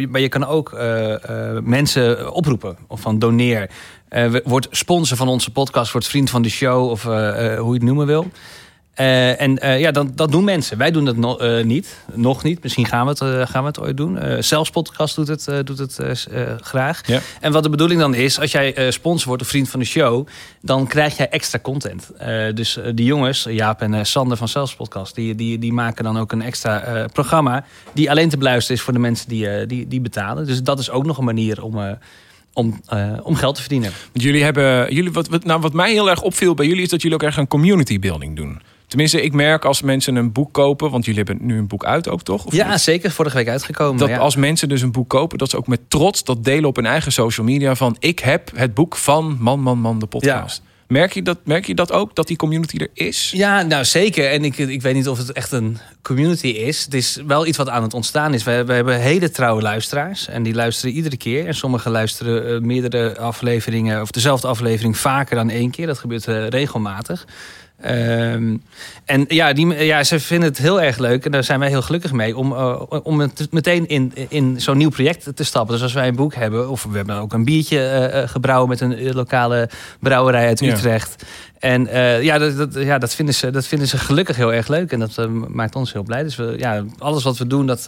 Maar 0.08 0.20
je 0.20 0.28
kan 0.28 0.46
ook 0.46 0.78
mensen 1.62 2.32
oproepen 2.32 2.76
of 2.88 3.00
van 3.00 3.18
doneer. 3.18 3.70
Eh, 4.08 4.30
we- 4.30 4.42
word 4.44 4.68
sponsor 4.70 5.16
van 5.16 5.28
onze 5.28 5.50
podcast, 5.50 5.92
word 5.92 6.06
vriend 6.06 6.30
van 6.30 6.42
de 6.42 6.48
show 6.48 6.90
of 6.90 7.06
eh, 7.06 7.52
eh, 7.52 7.58
hoe 7.60 7.68
je 7.68 7.74
het 7.78 7.82
noemen 7.82 8.06
wil. 8.06 8.26
En 8.94 9.58
ja, 9.78 9.90
dan, 9.90 10.12
dat 10.14 10.30
doen 10.30 10.44
mensen. 10.44 10.78
Wij 10.78 10.90
doen 10.90 11.04
dat 11.04 11.16
no- 11.16 11.62
niet. 11.62 11.96
Nog 12.14 12.42
niet. 12.42 12.62
Misschien 12.62 12.86
gaan 12.86 13.06
we 13.06 13.10
het, 13.10 13.48
gaan 13.50 13.62
we 13.62 13.68
het 13.68 13.80
ooit 13.80 13.96
doen. 13.96 14.18
Zelfs 14.42 14.70
podcast 14.70 15.16
doet 15.16 15.28
het, 15.28 15.66
doet 15.66 15.78
het 15.78 16.26
graag. 16.60 17.06
Ja. 17.06 17.20
En 17.40 17.52
wat 17.52 17.62
de 17.62 17.70
bedoeling 17.70 18.00
dan 18.00 18.14
is, 18.14 18.40
als 18.40 18.52
jij 18.52 18.90
sponsor 18.90 19.28
wordt 19.28 19.42
of 19.42 19.48
vriend 19.48 19.68
van 19.68 19.80
de 19.80 19.86
show, 19.86 20.26
dan 20.62 20.86
krijg 20.86 21.16
jij 21.16 21.28
extra 21.28 21.58
content. 21.58 22.10
Dus 22.54 22.78
die 22.94 23.06
jongens, 23.06 23.46
Jaap 23.48 23.80
en 23.80 24.06
Sander 24.06 24.36
van 24.36 24.48
Zelfs 24.48 24.74
Podcast, 24.76 25.14
die, 25.14 25.34
die, 25.34 25.58
die 25.58 25.72
maken 25.72 26.04
dan 26.04 26.18
ook 26.18 26.32
een 26.32 26.42
extra 26.42 27.06
programma 27.12 27.64
die 27.92 28.10
alleen 28.10 28.28
te 28.28 28.36
beluisteren 28.38 28.76
is 28.76 28.82
voor 28.82 28.92
de 28.92 28.98
mensen 28.98 29.28
die, 29.28 29.66
die, 29.66 29.88
die 29.88 30.00
betalen. 30.00 30.46
Dus 30.46 30.62
dat 30.62 30.78
is 30.78 30.90
ook 30.90 31.06
nog 31.06 31.18
een 31.18 31.24
manier 31.24 31.62
om, 31.62 31.98
om, 32.56 32.80
eh, 32.86 33.12
om 33.22 33.34
geld 33.34 33.54
te 33.54 33.60
verdienen. 33.60 33.90
Want 34.12 34.24
jullie 34.24 34.42
hebben, 34.44 34.94
jullie, 34.94 35.12
wat, 35.12 35.28
wat, 35.28 35.44
nou, 35.44 35.60
wat 35.60 35.72
mij 35.72 35.92
heel 35.92 36.10
erg 36.10 36.22
opviel 36.22 36.54
bij 36.54 36.66
jullie 36.66 36.82
is 36.82 36.88
dat 36.88 37.02
jullie 37.02 37.16
ook 37.16 37.22
erg 37.22 37.36
een 37.36 37.48
community 37.48 37.98
building 37.98 38.36
doen. 38.36 38.60
Tenminste, 38.86 39.22
ik 39.22 39.32
merk 39.32 39.64
als 39.64 39.82
mensen 39.82 40.16
een 40.16 40.32
boek 40.32 40.52
kopen, 40.52 40.90
want 40.90 41.04
jullie 41.04 41.22
hebben 41.24 41.46
nu 41.46 41.58
een 41.58 41.66
boek 41.66 41.84
uit 41.84 42.08
ook, 42.08 42.22
toch? 42.22 42.44
Of 42.44 42.54
Ja, 42.54 42.70
niet? 42.70 42.80
zeker. 42.80 43.10
Vorige 43.10 43.36
week 43.36 43.48
uitgekomen. 43.48 43.98
Dat 43.98 44.08
ja. 44.08 44.18
als 44.18 44.36
mensen 44.36 44.68
dus 44.68 44.82
een 44.82 44.92
boek 44.92 45.08
kopen, 45.08 45.38
dat 45.38 45.50
ze 45.50 45.56
ook 45.56 45.66
met 45.66 45.80
trots 45.90 46.24
dat 46.24 46.44
delen 46.44 46.68
op 46.68 46.76
hun 46.76 46.86
eigen 46.86 47.12
social 47.12 47.46
media 47.46 47.74
van 47.74 47.96
ik 47.98 48.18
heb 48.18 48.50
het 48.54 48.74
boek 48.74 48.96
van 48.96 49.36
Man 49.40 49.60
Man 49.60 49.78
Man 49.78 49.98
de 49.98 50.06
podcast. 50.06 50.62
Merk, 50.88 51.12
je 51.12 51.22
dat, 51.22 51.38
merk 51.44 51.66
je 51.66 51.74
dat 51.74 51.92
ook, 51.92 52.14
dat 52.14 52.26
die 52.26 52.36
community 52.36 52.76
er 52.76 52.88
is? 52.92 53.30
Ja, 53.34 53.62
nou 53.62 53.84
zeker. 53.84 54.30
En 54.30 54.44
ik, 54.44 54.58
ik 54.58 54.82
weet 54.82 54.94
niet 54.94 55.08
of 55.08 55.18
het 55.18 55.32
echt 55.32 55.52
een 55.52 55.78
community 56.02 56.46
is. 56.46 56.84
Het 56.84 56.94
is 56.94 57.18
wel 57.26 57.46
iets 57.46 57.56
wat 57.56 57.68
aan 57.68 57.82
het 57.82 57.94
ontstaan 57.94 58.34
is. 58.34 58.42
We, 58.42 58.64
we 58.64 58.72
hebben 58.72 59.00
hele 59.00 59.30
trouwe 59.30 59.62
luisteraars. 59.62 60.28
En 60.28 60.42
die 60.42 60.54
luisteren 60.54 60.94
iedere 60.94 61.16
keer. 61.16 61.46
En 61.46 61.54
sommigen 61.54 61.90
luisteren 61.90 62.54
eh, 62.54 62.60
meerdere 62.60 63.18
afleveringen... 63.18 64.00
of 64.02 64.10
dezelfde 64.10 64.46
aflevering 64.46 64.96
vaker 64.96 65.36
dan 65.36 65.50
één 65.50 65.70
keer. 65.70 65.86
Dat 65.86 65.98
gebeurt 65.98 66.28
eh, 66.28 66.48
regelmatig. 66.48 67.26
Ehm, 67.86 68.56
en 69.04 69.24
ja, 69.28 69.52
die, 69.52 69.84
ja, 69.84 70.04
ze 70.04 70.20
vinden 70.20 70.48
het 70.48 70.58
heel 70.58 70.82
erg 70.82 70.98
leuk. 70.98 71.24
En 71.24 71.30
daar 71.30 71.44
zijn 71.44 71.60
wij 71.60 71.68
heel 71.68 71.82
gelukkig 71.82 72.12
mee. 72.12 72.36
Om, 72.36 72.52
eh, 72.52 72.82
om 73.02 73.20
het 73.20 73.48
meteen 73.50 73.88
in, 73.88 74.12
in 74.28 74.60
zo'n 74.60 74.76
nieuw 74.76 74.90
project 74.90 75.36
te 75.36 75.44
stappen. 75.44 75.74
Dus 75.74 75.82
als 75.82 75.92
wij 75.92 76.08
een 76.08 76.16
boek 76.16 76.34
hebben. 76.34 76.68
Of 76.68 76.84
we 76.90 76.96
hebben 76.96 77.16
ook 77.16 77.32
een 77.32 77.44
biertje 77.44 77.78
eh, 77.78 78.22
eh, 78.22 78.28
gebrouwen 78.28 78.68
met 78.68 78.80
een 78.80 79.14
lokale 79.14 79.68
brouwerij 80.00 80.46
uit 80.46 80.60
Ja. 80.60 80.72
Utrecht. 80.72 81.24
En 81.58 81.88
ja, 82.22 82.38
dat, 82.38 82.56
dat, 82.56 82.74
ja 82.74 82.98
dat, 82.98 83.14
vinden 83.14 83.34
ze, 83.34 83.50
dat 83.50 83.66
vinden 83.66 83.88
ze 83.88 83.98
gelukkig 83.98 84.36
heel 84.36 84.52
erg 84.52 84.68
leuk. 84.68 84.92
En 84.92 84.98
dat 84.98 85.28
maakt 85.48 85.74
ons 85.74 85.92
heel 85.92 86.02
blij. 86.02 86.22
Dus 86.22 86.36
we, 86.36 86.54
ja, 86.58 86.84
alles 86.98 87.22
wat 87.22 87.38
we 87.38 87.46
doen, 87.46 87.66
dat, 87.66 87.84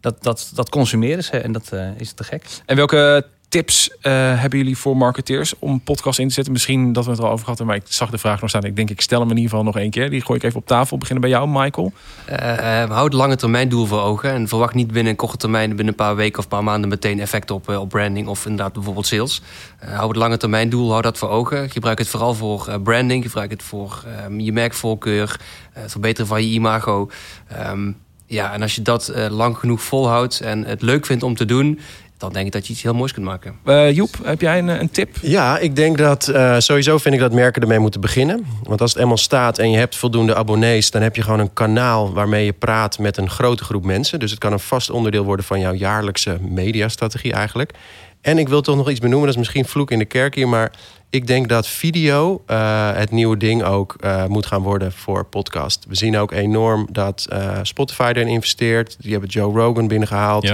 dat, 0.00 0.22
dat, 0.22 0.50
dat 0.54 0.68
consumeren 0.68 1.24
ze. 1.24 1.36
En 1.38 1.52
dat 1.52 1.72
is 1.96 2.12
te 2.12 2.24
gek. 2.24 2.44
En 2.66 2.76
welke 2.76 3.24
tips 3.52 3.90
eh, 4.00 4.12
hebben 4.40 4.58
jullie 4.58 4.78
voor 4.78 4.96
marketeers 4.96 5.58
om 5.58 5.80
podcast 5.80 6.18
in 6.18 6.28
te 6.28 6.34
zetten? 6.34 6.52
Misschien 6.52 6.92
dat 6.92 7.04
we 7.04 7.10
het 7.10 7.20
al 7.20 7.30
over 7.30 7.44
gehad 7.44 7.58
hebben, 7.58 7.66
maar 7.66 7.84
ik 7.86 7.92
zag 7.92 8.10
de 8.10 8.18
vraag 8.18 8.40
nog 8.40 8.48
staan. 8.48 8.64
Ik 8.64 8.76
denk, 8.76 8.90
ik 8.90 9.00
stel 9.00 9.20
hem 9.20 9.30
in 9.30 9.36
ieder 9.36 9.50
geval 9.50 9.64
nog 9.64 9.76
één 9.76 9.90
keer. 9.90 10.10
Die 10.10 10.20
gooi 10.20 10.38
ik 10.38 10.44
even 10.44 10.58
op 10.58 10.66
tafel. 10.66 10.98
Beginnen 10.98 11.22
bij 11.22 11.30
jou, 11.30 11.48
Michael. 11.48 11.92
Eh, 12.24 12.82
eh, 12.82 12.90
houd 12.90 13.12
lange 13.12 13.36
termijn 13.36 13.68
doel 13.68 13.86
voor 13.86 14.00
ogen. 14.00 14.30
En 14.30 14.48
verwacht 14.48 14.74
niet 14.74 14.86
binnen 14.92 15.10
een 15.10 15.18
korte 15.18 15.36
termijn, 15.36 15.68
binnen 15.68 15.88
een 15.88 15.94
paar 15.94 16.16
weken 16.16 16.38
of 16.38 16.44
een 16.44 16.50
paar 16.50 16.64
maanden 16.64 16.88
meteen 16.88 17.20
effect 17.20 17.50
op, 17.50 17.68
op 17.68 17.88
branding 17.88 18.28
of 18.28 18.46
inderdaad 18.46 18.72
bijvoorbeeld 18.72 19.06
sales. 19.06 19.42
Eh, 19.78 19.94
hou 19.94 20.08
het 20.08 20.16
lange 20.16 20.36
termijn 20.36 20.68
doel, 20.68 20.90
hou 20.90 21.02
dat 21.02 21.18
voor 21.18 21.28
ogen. 21.28 21.70
Gebruik 21.70 21.98
het 21.98 22.08
vooral 22.08 22.34
voor 22.34 22.80
branding, 22.80 23.24
gebruik 23.24 23.50
het 23.50 23.62
voor 23.62 24.04
ehm, 24.06 24.40
je 24.40 24.52
merkvoorkeur, 24.52 25.40
het 25.72 25.90
verbeteren 25.90 26.26
van 26.26 26.42
je 26.42 26.48
imago. 26.48 27.10
Ehm, 27.48 27.92
ja, 28.26 28.52
en 28.52 28.62
als 28.62 28.74
je 28.74 28.82
dat 28.82 29.12
lang 29.30 29.58
genoeg 29.58 29.82
volhoudt 29.82 30.40
en 30.40 30.64
het 30.64 30.82
leuk 30.82 31.06
vindt 31.06 31.22
om 31.22 31.34
te 31.34 31.44
doen, 31.44 31.78
dan 32.22 32.32
denk 32.32 32.46
ik 32.46 32.52
dat 32.52 32.66
je 32.66 32.72
iets 32.72 32.82
heel 32.82 32.94
moois 32.94 33.12
kunt 33.12 33.26
maken. 33.26 33.54
Eh, 33.64 33.92
Joep, 33.92 34.10
heb 34.22 34.40
jij 34.40 34.58
een, 34.58 34.68
een 34.68 34.90
tip? 34.90 35.16
Ja, 35.22 35.58
ik 35.58 35.76
denk 35.76 35.98
dat 35.98 36.28
eh, 36.28 36.58
sowieso 36.58 36.98
vind 36.98 37.14
ik 37.14 37.20
dat 37.20 37.32
merken 37.32 37.62
ermee 37.62 37.78
moeten 37.78 38.00
beginnen. 38.00 38.46
Want 38.62 38.80
als 38.80 38.92
het 38.92 39.02
eenmaal 39.02 39.16
staat 39.16 39.58
en 39.58 39.70
je 39.70 39.78
hebt 39.78 39.96
voldoende 39.96 40.34
abonnees, 40.34 40.90
dan 40.90 41.02
heb 41.02 41.16
je 41.16 41.22
gewoon 41.22 41.40
een 41.40 41.52
kanaal 41.52 42.12
waarmee 42.12 42.44
je 42.44 42.52
praat 42.52 42.98
met 42.98 43.16
een 43.16 43.30
grote 43.30 43.64
groep 43.64 43.84
mensen. 43.84 44.18
Dus 44.18 44.30
het 44.30 44.40
kan 44.40 44.52
een 44.52 44.58
vast 44.60 44.90
onderdeel 44.90 45.24
worden 45.24 45.44
van 45.44 45.60
jouw 45.60 45.74
jaarlijkse 45.74 46.38
mediastrategie 46.40 47.32
eigenlijk. 47.32 47.72
En 48.20 48.38
ik 48.38 48.48
wil 48.48 48.60
toch 48.60 48.76
nog 48.76 48.90
iets 48.90 49.00
benoemen, 49.00 49.26
dat 49.26 49.34
is 49.34 49.40
misschien 49.40 49.64
vloek 49.64 49.90
in 49.90 49.98
de 49.98 50.04
kerk 50.04 50.34
hier, 50.34 50.48
maar 50.48 50.72
ik 51.12 51.26
denk 51.26 51.48
dat 51.48 51.66
video 51.66 52.42
eh, 52.46 52.92
het 52.94 53.10
nieuwe 53.10 53.36
ding 53.36 53.62
ook 53.62 53.96
eh, 54.00 54.26
moet 54.26 54.46
gaan 54.46 54.62
worden 54.62 54.92
voor 54.92 55.24
podcast. 55.24 55.84
We 55.88 55.94
zien 55.94 56.16
ook 56.16 56.32
enorm 56.32 56.88
dat 56.90 57.26
eh, 57.30 57.58
Spotify 57.62 58.12
erin 58.14 58.28
investeert. 58.28 58.96
Die 59.00 59.12
hebben 59.12 59.30
Joe 59.30 59.54
Rogan 59.54 59.88
binnengehaald. 59.88 60.52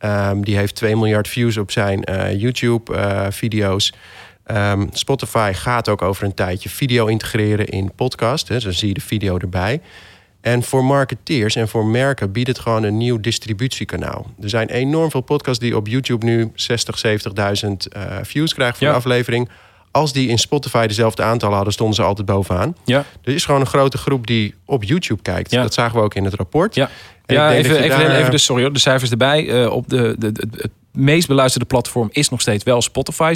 Ehm, 0.00 0.40
die 0.40 0.56
heeft 0.56 0.74
2 0.74 0.96
miljard 0.96 1.28
views 1.28 1.56
op 1.56 1.70
zijn 1.70 2.04
eh, 2.04 2.40
YouTube-video's. 2.40 3.92
Ehm, 4.44 4.86
Spotify 4.92 5.52
gaat 5.54 5.88
ook 5.88 6.02
over 6.02 6.24
een 6.24 6.34
tijdje 6.34 6.68
video 6.68 7.06
integreren 7.06 7.66
in 7.66 7.92
podcast. 7.94 8.48
Hè, 8.48 8.54
dus 8.54 8.64
dan 8.64 8.72
zie 8.72 8.88
je 8.88 8.94
de 8.94 9.00
video 9.00 9.38
erbij. 9.38 9.80
En 10.40 10.62
voor 10.62 10.84
marketeers 10.84 11.56
en 11.56 11.68
voor 11.68 11.86
merken 11.86 12.32
biedt 12.32 12.48
het 12.48 12.58
gewoon 12.58 12.82
een 12.82 12.96
nieuw 12.96 13.20
distributiekanaal. 13.20 14.26
Er 14.42 14.48
zijn 14.48 14.68
enorm 14.68 15.10
veel 15.10 15.20
podcasts 15.20 15.58
die 15.60 15.76
op 15.76 15.86
YouTube 15.86 16.24
nu 16.26 16.50
60, 16.54 16.98
70.000 16.98 17.88
eh, 17.88 18.16
views 18.22 18.54
krijgen 18.54 18.76
voor 18.78 18.86
Ja. 18.86 18.92
aflevering. 18.92 19.48
Als 19.90 20.12
die 20.12 20.28
in 20.28 20.38
Spotify 20.38 20.86
dezelfde 20.86 21.22
aantallen 21.22 21.54
hadden, 21.54 21.72
stonden 21.72 21.94
ze 21.96 22.02
altijd 22.02 22.26
bovenaan. 22.26 22.76
Ja. 22.84 23.04
Er 23.24 23.34
is 23.34 23.44
gewoon 23.44 23.60
een 23.60 23.66
grote 23.66 23.98
groep 23.98 24.26
die 24.26 24.54
op 24.64 24.84
YouTube 24.84 25.22
kijkt. 25.22 25.50
Ja. 25.50 25.62
Dat 25.62 25.74
zagen 25.74 25.98
we 25.98 26.04
ook 26.04 26.14
in 26.14 26.24
het 26.24 26.34
rapport. 26.34 26.74
Ja. 26.74 26.90
Ja, 27.30 27.52
even, 27.52 27.76
even, 27.76 27.88
daar, 27.88 28.10
even 28.10 28.24
eh, 28.24 28.30
de, 28.30 28.38
sorry, 28.38 28.62
hoor, 28.62 28.72
de 28.72 28.78
cijfers 28.78 29.10
erbij. 29.10 29.48
Eh, 29.48 29.72
op 29.72 29.88
de, 29.88 30.14
de, 30.18 30.32
de, 30.32 30.46
het 30.50 30.70
meest 30.92 31.28
beluisterde 31.28 31.66
platform 31.66 32.08
is 32.12 32.28
nog 32.28 32.40
steeds 32.40 32.64
wel 32.64 32.82
Spotify, 32.82 33.34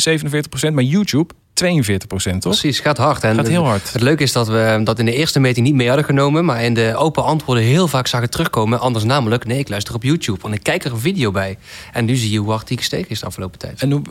47%. 0.69 0.73
Maar 0.73 0.83
YouTube, 0.83 1.35
42%, 1.55 1.59
toch? 2.07 2.39
Precies, 2.39 2.81
gaat 2.81 2.97
hard. 2.97 3.25
En 3.25 3.35
Gaat 3.35 3.49
heel 3.49 3.65
hard. 3.65 3.93
Het 3.93 4.03
leuke 4.03 4.23
is 4.23 4.33
dat 4.33 4.49
we 4.49 4.81
dat 4.85 4.99
in 4.99 5.05
de 5.05 5.15
eerste 5.15 5.41
meting 5.41 5.67
niet 5.67 5.75
mee 5.75 5.87
hadden 5.87 6.05
genomen, 6.05 6.45
maar 6.45 6.65
in 6.65 6.75
de 6.75 6.95
open 6.97 7.25
antwoorden 7.25 7.65
heel 7.65 7.89
vaak 7.89 8.07
zagen 8.07 8.31
terugkomen. 8.31 8.81
Anders 8.81 9.05
namelijk, 9.05 9.47
nee, 9.47 9.59
ik 9.59 9.69
luister 9.69 9.95
op 9.95 10.03
YouTube, 10.03 10.39
want 10.41 10.55
ik 10.55 10.63
kijk 10.63 10.85
er 10.85 10.93
een 10.93 10.99
video 10.99 11.31
bij. 11.31 11.59
En 11.93 12.05
nu 12.05 12.17
zie 12.17 12.31
je 12.31 12.39
hoe 12.39 12.51
hard 12.51 12.69
die 12.69 12.79
gestegen 12.79 13.11
is 13.11 13.21
de 13.21 13.27
afgelopen 13.27 13.59
tijd. 13.59 13.81
En 13.83 13.91
hoe, 13.91 14.03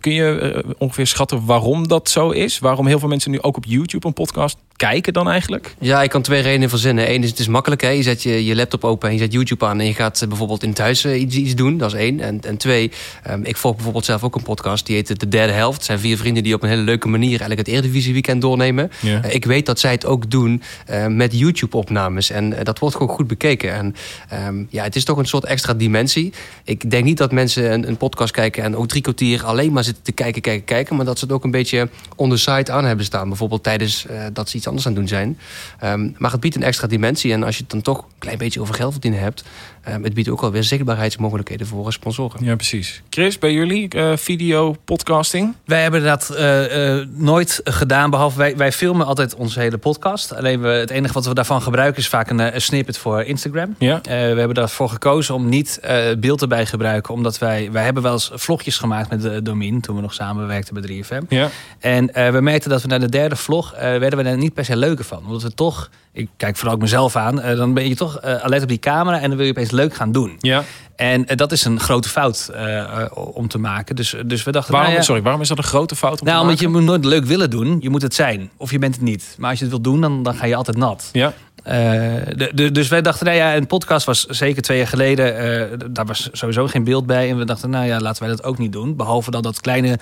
kun 0.00 0.12
je 0.12 0.38
eh, 0.38 0.70
ongeveer 0.78 1.06
schatten 1.06 1.44
waarom 1.44 1.88
dat 1.88 2.08
zo 2.08 2.30
is? 2.30 2.58
Waarom 2.58 2.86
heel 2.86 2.98
veel 2.98 3.08
mensen 3.08 3.30
nu 3.30 3.40
ook 3.40 3.56
op 3.56 3.64
YouTube 3.64 4.06
een 4.06 4.12
podcast 4.12 4.56
kijken 4.76 5.12
dan 5.12 5.28
eigenlijk? 5.28 5.74
Ja, 5.78 6.02
ik 6.02 6.10
kan 6.10 6.22
twee 6.22 6.42
redenen 6.42 6.68
verzinnen. 6.68 7.10
Eén 7.10 7.22
is, 7.22 7.30
het 7.30 7.38
is 7.38 7.48
makkelijk. 7.48 7.80
Hè? 7.80 7.88
Je 7.88 8.02
zet 8.02 8.22
je, 8.22 8.44
je 8.44 8.54
laptop 8.54 8.84
open 8.84 9.08
en 9.08 9.14
je 9.14 9.20
zet 9.20 9.32
YouTube 9.32 9.66
aan... 9.66 9.80
en 9.80 9.86
je 9.86 9.94
gaat 9.94 10.22
eh, 10.22 10.28
bijvoorbeeld 10.28 10.62
in 10.62 10.68
het 10.68 10.78
huis 10.78 11.04
eh, 11.04 11.20
iets, 11.20 11.36
iets 11.36 11.54
doen. 11.54 11.78
Dat 11.78 11.92
is 11.92 11.98
één. 11.98 12.20
En, 12.20 12.40
en 12.40 12.56
twee, 12.56 12.90
ehm, 13.22 13.40
ik 13.42 13.56
volg 13.56 13.74
bijvoorbeeld 13.74 14.04
zelf 14.04 14.22
ook 14.22 14.34
een 14.34 14.42
podcast... 14.42 14.86
die 14.86 14.96
heet 14.96 15.20
De 15.20 15.28
Derde 15.28 15.52
Helft. 15.52 15.76
Het 15.76 15.86
zijn 15.86 15.98
vier 15.98 16.16
vrienden 16.16 16.42
die 16.42 16.54
op 16.54 16.62
een 16.62 16.68
hele 16.68 16.82
leuke 16.82 17.08
manier... 17.08 17.28
eigenlijk 17.28 17.58
het 17.58 17.68
Eredivisie 17.68 18.12
weekend 18.12 18.40
doornemen. 18.40 18.90
Ja. 19.00 19.22
Eh, 19.22 19.34
ik 19.34 19.44
weet 19.44 19.66
dat 19.66 19.80
zij 19.80 19.90
het 19.90 20.06
ook 20.06 20.30
doen 20.30 20.62
eh, 20.86 21.06
met 21.06 21.38
YouTube-opnames. 21.38 22.30
En 22.30 22.52
eh, 22.52 22.64
dat 22.64 22.78
wordt 22.78 22.96
gewoon 22.96 23.14
goed 23.14 23.26
bekeken. 23.26 23.72
En 23.72 23.94
ehm, 24.28 24.64
ja, 24.68 24.82
het 24.82 24.96
is 24.96 25.04
toch 25.04 25.18
een 25.18 25.26
soort 25.26 25.44
extra 25.44 25.74
dimensie. 25.74 26.32
Ik 26.64 26.90
denk 26.90 27.04
niet 27.04 27.18
dat 27.18 27.32
mensen 27.32 27.72
een, 27.72 27.88
een 27.88 27.96
podcast 27.96 28.32
kijken... 28.32 28.62
en 28.62 28.76
ook 28.76 28.88
drie 28.88 29.02
kwartier 29.02 29.44
alleen 29.44 29.72
maar 29.72 29.84
zitten 29.84 30.02
te 30.02 30.12
kijken, 30.12 30.42
kijken, 30.42 30.64
kijken... 30.64 30.96
maar 30.96 31.04
dat 31.04 31.18
ze 31.18 31.24
het 31.24 31.34
ook 31.34 31.44
een 31.44 31.50
beetje 31.50 31.88
on 32.16 32.30
the 32.30 32.36
side 32.36 32.72
aan 32.72 32.84
hebben 32.84 33.04
staan. 33.04 33.28
Bijvoorbeeld 33.28 33.62
tijdens 33.62 34.06
eh, 34.06 34.24
dat 34.32 34.48
ze 34.48 34.56
iets 34.56 34.66
anders 34.74 34.86
aan 34.86 34.94
doen 34.94 35.08
zijn. 35.08 35.38
Ehm, 35.78 36.10
maar 36.16 36.30
het 36.30 36.40
biedt 36.40 36.56
een 36.56 36.62
extra 36.62 36.86
dimensie. 36.86 37.32
En 37.32 37.42
als 37.42 37.56
je 37.56 37.62
het 37.62 37.70
dan 37.70 37.82
toch 37.82 37.98
een 37.98 38.18
klein 38.18 38.38
beetje 38.38 38.60
over 38.60 38.74
geld 38.74 38.92
verdienen 38.92 39.20
hebt... 39.20 39.44
eh, 39.84 39.94
het 40.02 40.14
biedt 40.14 40.28
ook 40.28 40.42
alweer 40.42 40.64
zichtbaarheidsmogelijkheden 40.64 41.66
voor 41.66 41.92
sponsoren. 41.92 42.44
Ja, 42.44 42.54
precies. 42.56 43.02
Chris, 43.10 43.38
bij 43.38 43.52
jullie 43.52 43.88
eh, 43.88 44.16
video, 44.16 44.76
podcasting? 44.84 45.54
Wij 45.64 45.82
hebben 45.82 46.02
dat 46.02 46.30
eh, 46.30 46.98
eh, 46.98 47.06
nooit 47.10 47.60
gedaan, 47.64 48.10
behalve 48.10 48.38
wij, 48.38 48.56
wij 48.56 48.72
filmen 48.72 49.06
altijd 49.06 49.34
onze 49.34 49.60
hele 49.60 49.78
podcast. 49.78 50.34
Alleen 50.34 50.60
we, 50.60 50.68
het 50.68 50.90
enige 50.90 51.14
wat 51.14 51.26
we 51.26 51.34
daarvan 51.34 51.62
gebruiken 51.62 52.00
is 52.00 52.08
vaak 52.08 52.30
een, 52.30 52.40
eh, 52.40 52.54
een 52.54 52.60
snippet 52.60 52.98
voor 52.98 53.22
Instagram. 53.22 53.74
Ja. 53.78 53.96
Eh, 53.96 54.02
we 54.02 54.14
hebben 54.14 54.54
daarvoor 54.54 54.88
gekozen 54.88 55.34
om 55.34 55.48
niet 55.48 55.78
eh, 55.82 56.04
beeld 56.18 56.42
erbij 56.42 56.64
te 56.64 56.70
gebruiken. 56.70 57.14
Omdat 57.14 57.38
wij, 57.38 57.68
wij 57.72 57.84
hebben 57.84 58.02
wel 58.02 58.12
eens 58.12 58.30
vlogjes 58.34 58.78
gemaakt 58.78 59.10
met 59.10 59.22
de 59.22 59.42
Domin 59.42 59.80
toen 59.80 59.96
we 59.96 60.02
nog 60.02 60.14
samenwerkten 60.14 60.74
bij 60.74 61.02
3FM. 61.02 61.28
Ja. 61.28 61.48
En 61.78 62.14
eh, 62.14 62.30
we 62.30 62.40
merkten 62.40 62.70
dat 62.70 62.82
we 62.82 62.88
na 62.88 62.98
de 62.98 63.08
derde 63.08 63.36
vlog 63.36 63.72
eh, 63.72 63.80
werden 63.80 64.18
we 64.18 64.24
er 64.24 64.36
niet 64.36 64.54
per 64.54 64.64
se 64.64 64.76
leuker 64.76 65.04
van. 65.04 65.22
Omdat 65.24 65.42
we 65.42 65.54
toch, 65.54 65.90
ik 66.12 66.28
kijk 66.36 66.56
vooral 66.56 66.74
ook 66.74 66.80
mezelf 66.80 67.16
aan, 67.16 67.36
dan 67.56 67.74
ben 67.74 67.88
je 67.88 67.94
toch 67.94 68.18
eh, 68.18 68.34
alert 68.34 68.62
op 68.62 68.68
die 68.68 68.78
camera 68.78 69.20
en 69.20 69.28
dan 69.28 69.36
wil 69.36 69.46
je 69.46 69.52
opeens 69.52 69.70
leuk 69.74 69.94
gaan 69.94 70.12
doen. 70.12 70.36
Ja. 70.40 70.64
En 70.96 71.26
eh, 71.26 71.36
dat 71.36 71.52
is 71.52 71.64
een 71.64 71.80
grote 71.80 72.08
fout 72.08 72.50
eh, 72.54 72.78
eh, 72.78 73.06
om 73.14 73.48
te 73.48 73.58
maken. 73.58 73.96
Dus, 73.96 74.14
dus 74.26 74.42
we 74.44 74.52
dachten, 74.52 74.72
Waarom, 74.72 74.90
nou 74.90 75.00
ja, 75.02 75.06
Sorry, 75.06 75.22
waarom 75.22 75.40
is 75.40 75.48
dat 75.48 75.58
een 75.58 75.64
grote 75.64 75.96
fout 75.96 76.20
om 76.20 76.26
nou, 76.26 76.38
te 76.38 76.44
omdat 76.44 76.60
je 76.60 76.68
moet 76.68 76.82
nooit 76.82 77.04
leuk 77.04 77.24
willen 77.24 77.50
doen. 77.50 77.76
Je 77.80 77.90
moet 77.90 78.02
het 78.02 78.14
zijn. 78.14 78.50
Of 78.56 78.70
je 78.70 78.78
bent 78.78 78.94
het 78.94 79.04
niet. 79.04 79.34
Maar 79.38 79.50
als 79.50 79.58
je 79.58 79.64
het 79.64 79.72
wilt 79.74 79.84
doen, 79.84 80.00
dan, 80.00 80.22
dan 80.22 80.34
ga 80.34 80.46
je 80.46 80.54
altijd 80.56 80.76
nat. 80.76 81.08
Ja. 81.12 81.32
De, 81.64 82.50
de- 82.54 82.70
dus 82.72 82.88
wij 82.88 83.02
dachten, 83.02 83.26
nou 83.26 83.38
ja, 83.38 83.56
een 83.56 83.66
podcast 83.66 84.06
was 84.06 84.24
zeker 84.26 84.62
twee 84.62 84.78
jaar 84.78 84.86
geleden. 84.88 85.36
eh, 85.38 85.78
daar 85.90 86.06
was 86.06 86.28
sowieso 86.32 86.66
geen 86.66 86.84
beeld 86.84 87.06
bij. 87.06 87.30
En 87.30 87.36
we 87.38 87.44
dachten, 87.44 87.70
nou 87.70 87.86
ja, 87.86 88.00
laten 88.00 88.22
wij 88.22 88.30
dat 88.36 88.44
ook 88.44 88.58
niet 88.58 88.72
doen. 88.72 88.96
Behalve 88.96 89.30
dan 89.30 89.42
dat 89.42 89.60
kleine 89.60 89.98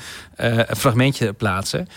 fragmentje 0.76 1.32
plaatsen. 1.32 1.88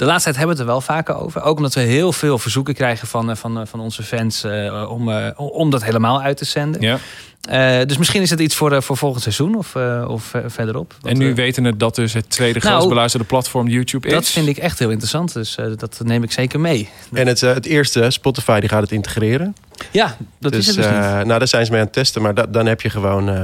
De 0.00 0.06
laatste 0.06 0.24
tijd 0.32 0.36
hebben 0.36 0.56
we 0.56 0.62
het 0.62 0.70
er 0.70 0.76
wel 0.76 0.96
vaker 0.96 1.14
over. 1.14 1.42
Ook 1.42 1.56
omdat 1.56 1.74
we 1.74 1.80
heel 1.80 2.12
veel 2.12 2.38
verzoeken 2.38 2.74
krijgen 2.74 3.08
van, 3.08 3.30
eh, 3.30 3.36
van, 3.36 3.60
eh, 3.60 3.66
van 3.66 3.80
onze 3.80 4.02
fans 4.02 4.44
eh, 4.44 4.90
om, 4.90 5.32
om 5.36 5.70
dat 5.70 5.84
helemaal 5.84 6.22
uit 6.22 6.36
te 6.36 6.44
zenden. 6.44 6.80
Ja. 6.80 6.98
Eh, 7.40 7.78
dus 7.86 7.98
misschien 7.98 8.22
is 8.22 8.30
het 8.30 8.40
iets 8.40 8.54
voor, 8.54 8.72
eh, 8.72 8.80
voor 8.80 8.96
volgend 8.96 9.22
seizoen 9.22 9.54
of, 9.54 9.74
eh, 9.74 10.04
of 10.08 10.32
verderop. 10.46 10.94
En 11.02 11.18
nu 11.18 11.34
weten 11.34 11.64
het 11.64 11.80
dat 11.80 11.94
dus 11.94 12.12
het 12.12 12.30
tweede 12.30 12.58
Nou, 12.58 12.70
grootst 12.70 12.88
beluisterde 12.88 13.26
platform 13.26 13.68
YouTube 13.68 14.06
is. 14.06 14.12
dat 14.12 14.28
vind 14.28 14.46
ik 14.48 14.56
echt 14.58 14.78
heel 14.78 14.90
interessant. 14.90 15.32
Dus 15.32 15.56
eh, 15.56 15.66
dat 15.76 16.00
neem 16.04 16.22
ik 16.22 16.32
zeker 16.32 16.60
mee. 16.60 16.88
En 17.12 17.26
het, 17.26 17.42
eh, 17.42 17.54
het 17.54 17.66
eerste, 17.66 18.10
Spotify, 18.10 18.60
die 18.60 18.68
gaat 18.68 18.82
het 18.82 18.92
integreren. 18.92 19.54
Ja, 19.90 20.16
dat 20.38 20.52
dus, 20.52 20.60
is 20.60 20.66
het 20.66 20.76
dus 20.76 20.84
niet. 20.86 20.94
eh, 20.94 21.12
nou, 21.12 21.38
daar 21.38 21.48
zijn 21.48 21.64
ze 21.64 21.70
mee 21.70 21.80
aan 21.80 21.86
het 21.86 21.94
testen. 21.94 22.22
Maar 22.22 22.34
da- 22.34 22.46
dan 22.46 22.66
heb 22.66 22.80
je 22.80 22.90
gewoon 22.90 23.28
eh, 23.28 23.34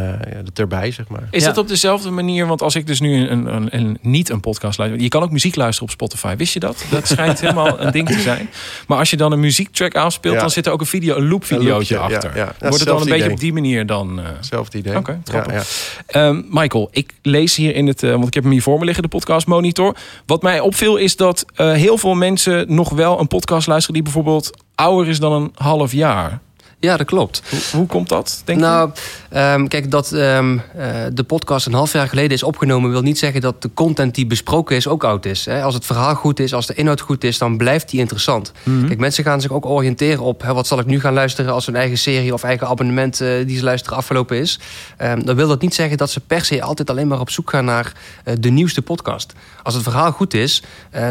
het 0.45 0.59
erbij, 0.59 0.91
zeg 0.91 1.09
maar. 1.09 1.29
Is 1.31 1.41
Ja. 1.43 1.49
dat 1.49 1.59
op 1.59 1.69
dezelfde 1.69 2.11
manier? 2.11 2.47
Want 2.47 2.63
als 2.63 2.75
ik 2.75 2.87
dus 2.87 3.01
nu 3.01 3.29
een, 3.29 3.55
een, 3.55 3.69
een, 3.77 3.99
niet 4.03 4.29
een 4.29 4.41
podcast 4.41 4.79
luister. 4.79 5.01
Je 5.03 5.09
kan 5.09 5.23
ook 5.23 5.31
muziek 5.31 5.57
luisteren 5.57 5.89
op 5.89 5.95
Spotify. 5.95 6.37
Wist 6.37 6.53
je 6.53 6.61
dat? 6.61 6.85
Dat 6.91 7.09
schijnt 7.09 7.41
helemaal 7.41 7.81
een 7.81 7.93
ding 7.93 8.09
te 8.09 8.21
zijn. 8.21 8.49
Maar 8.87 8.99
als 8.99 9.11
je 9.11 9.17
dan 9.17 9.33
een 9.33 9.41
muziektrack 9.41 9.95
afspeelt, 9.95 10.35
Ja. 10.35 10.41
dan 10.41 10.51
zit 10.51 10.67
er 10.67 10.73
ook 10.73 10.81
een 10.81 10.87
video, 10.87 11.17
een 11.17 11.29
loop 11.29 11.41
Een 11.41 11.47
videootje 11.47 11.95
loopje, 11.95 11.95
ja, 11.95 12.17
achter. 12.17 12.37
ja. 12.37 12.45
Ja, 12.45 12.55
Wordt 12.59 12.79
het 12.79 12.89
dan 12.89 12.97
een 12.97 13.03
beetje 13.05 13.19
idee. 13.19 13.31
op 13.33 13.41
die 13.41 13.53
manier 13.53 13.86
dan? 13.87 14.19
Hetzelfde 14.19 14.79
idee. 14.79 14.97
Oké, 14.97 15.21
ja. 15.33 15.63
Ehm, 16.07 16.43
Michael, 16.51 16.89
ik 16.91 17.13
lees 17.23 17.57
hier 17.57 17.75
in 17.75 17.87
het, 17.87 18.03
eh, 18.03 18.11
want 18.11 18.27
ik 18.27 18.35
heb 18.35 18.43
hem 18.43 18.53
hier 18.53 18.63
voor 18.63 18.79
me 18.79 18.85
liggen, 18.85 19.03
de 19.03 19.09
podcast 19.09 19.47
monitor. 19.47 19.97
Wat 20.27 20.43
mij 20.43 20.61
opviel 20.61 20.97
is 20.97 21.17
dat 21.17 21.45
eh, 21.55 21.73
heel 21.73 21.99
veel 21.99 22.15
mensen 22.15 22.75
nog 22.75 22.91
wel 22.91 23.21
een 23.21 23.29
podcast 23.29 23.67
luisteren 23.67 23.95
die 23.95 24.03
bijvoorbeeld 24.03 24.51
ouder 24.75 25.09
is 25.09 25.19
dan 25.19 25.33
een 25.33 25.53
half 25.55 25.93
jaar. 25.93 26.41
Ja, 26.81 26.97
dat 26.97 27.07
klopt. 27.07 27.43
Hoe, 27.51 27.61
hoe 27.73 27.87
komt 27.87 28.09
dat, 28.09 28.43
denk 28.45 28.59
je? 28.59 28.65
nou, 28.65 28.91
ehm, 29.31 29.67
kijk, 29.67 29.91
dat 29.91 30.13
ehm, 30.13 30.59
eh, 30.77 30.89
de 31.13 31.23
podcast 31.23 31.67
een 31.67 31.73
half 31.73 31.93
jaar 31.93 32.09
geleden 32.09 32.31
is 32.31 32.43
opgenomen... 32.43 32.91
wil 32.91 33.03
niet 33.03 33.19
zeggen 33.19 33.41
dat 33.41 33.63
de 33.63 33.71
content 33.75 34.15
die 34.15 34.27
besproken 34.27 34.77
is 34.77 34.89
ook 34.89 35.05
oud 35.05 35.25
is. 35.25 35.45
Hè? 35.45 35.63
Als 35.63 35.75
het 35.75 35.85
verhaal 35.85 36.15
goed 36.15 36.41
is, 36.41 36.55
als 36.55 36.67
de 36.67 36.75
inhoud 36.75 37.01
goed 37.01 37.25
is... 37.25 37.39
dan 37.39 37.57
blijft 37.57 37.91
die 37.91 38.01
interessant. 38.01 38.53
Mhm. 38.63 38.87
Kijk, 38.87 38.99
mensen 38.99 39.25
gaan 39.25 39.41
zich 39.41 39.51
ook 39.51 39.67
oriënteren 39.67 40.23
op... 40.23 40.43
Hè, 40.43 40.55
wat 40.55 40.67
zal 40.67 40.79
ik 40.79 40.87
nu 40.87 41.01
gaan 41.01 41.15
luisteren 41.15 41.53
als 41.53 41.67
hun 41.67 41.77
eigen 41.77 41.99
serie 41.99 42.33
of 42.33 42.43
eigen 42.43 42.67
abonnement... 42.67 43.21
eh, 43.21 43.47
die 43.47 43.57
ze 43.57 43.65
luisteren 43.65 43.99
afgelopen 43.99 44.37
is. 44.37 44.59
Ehm, 44.97 45.25
dan 45.25 45.37
wil 45.37 45.49
dat 45.49 45.61
niet 45.61 45.75
zeggen 45.75 45.97
dat 45.97 46.11
ze 46.11 46.21
per 46.21 46.45
se 46.45 46.63
altijd 46.63 46.91
alleen 46.91 47.09
maar 47.09 47.21
op 47.21 47.31
zoek 47.31 47.51
gaan... 47.51 47.65
naar 47.65 47.93
eh, 48.25 48.35
de 48.41 48.51
nieuwste 48.51 48.83
podcast. 48.83 49.33
Als 49.63 49.75
het 49.75 49.83
verhaal 49.83 50.13
goed 50.13 50.35
is, 50.35 50.63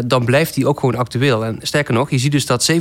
dan 0.06 0.26
blijft 0.26 0.54
die 0.54 0.68
ook 0.68 0.80
gewoon 0.80 0.96
actueel. 0.96 1.46
En 1.46 1.58
sterker 1.62 1.94
nog, 1.94 2.10
je 2.10 2.18
ziet 2.18 2.32
dus 2.32 2.46
dat 2.46 2.72
47% 2.72 2.76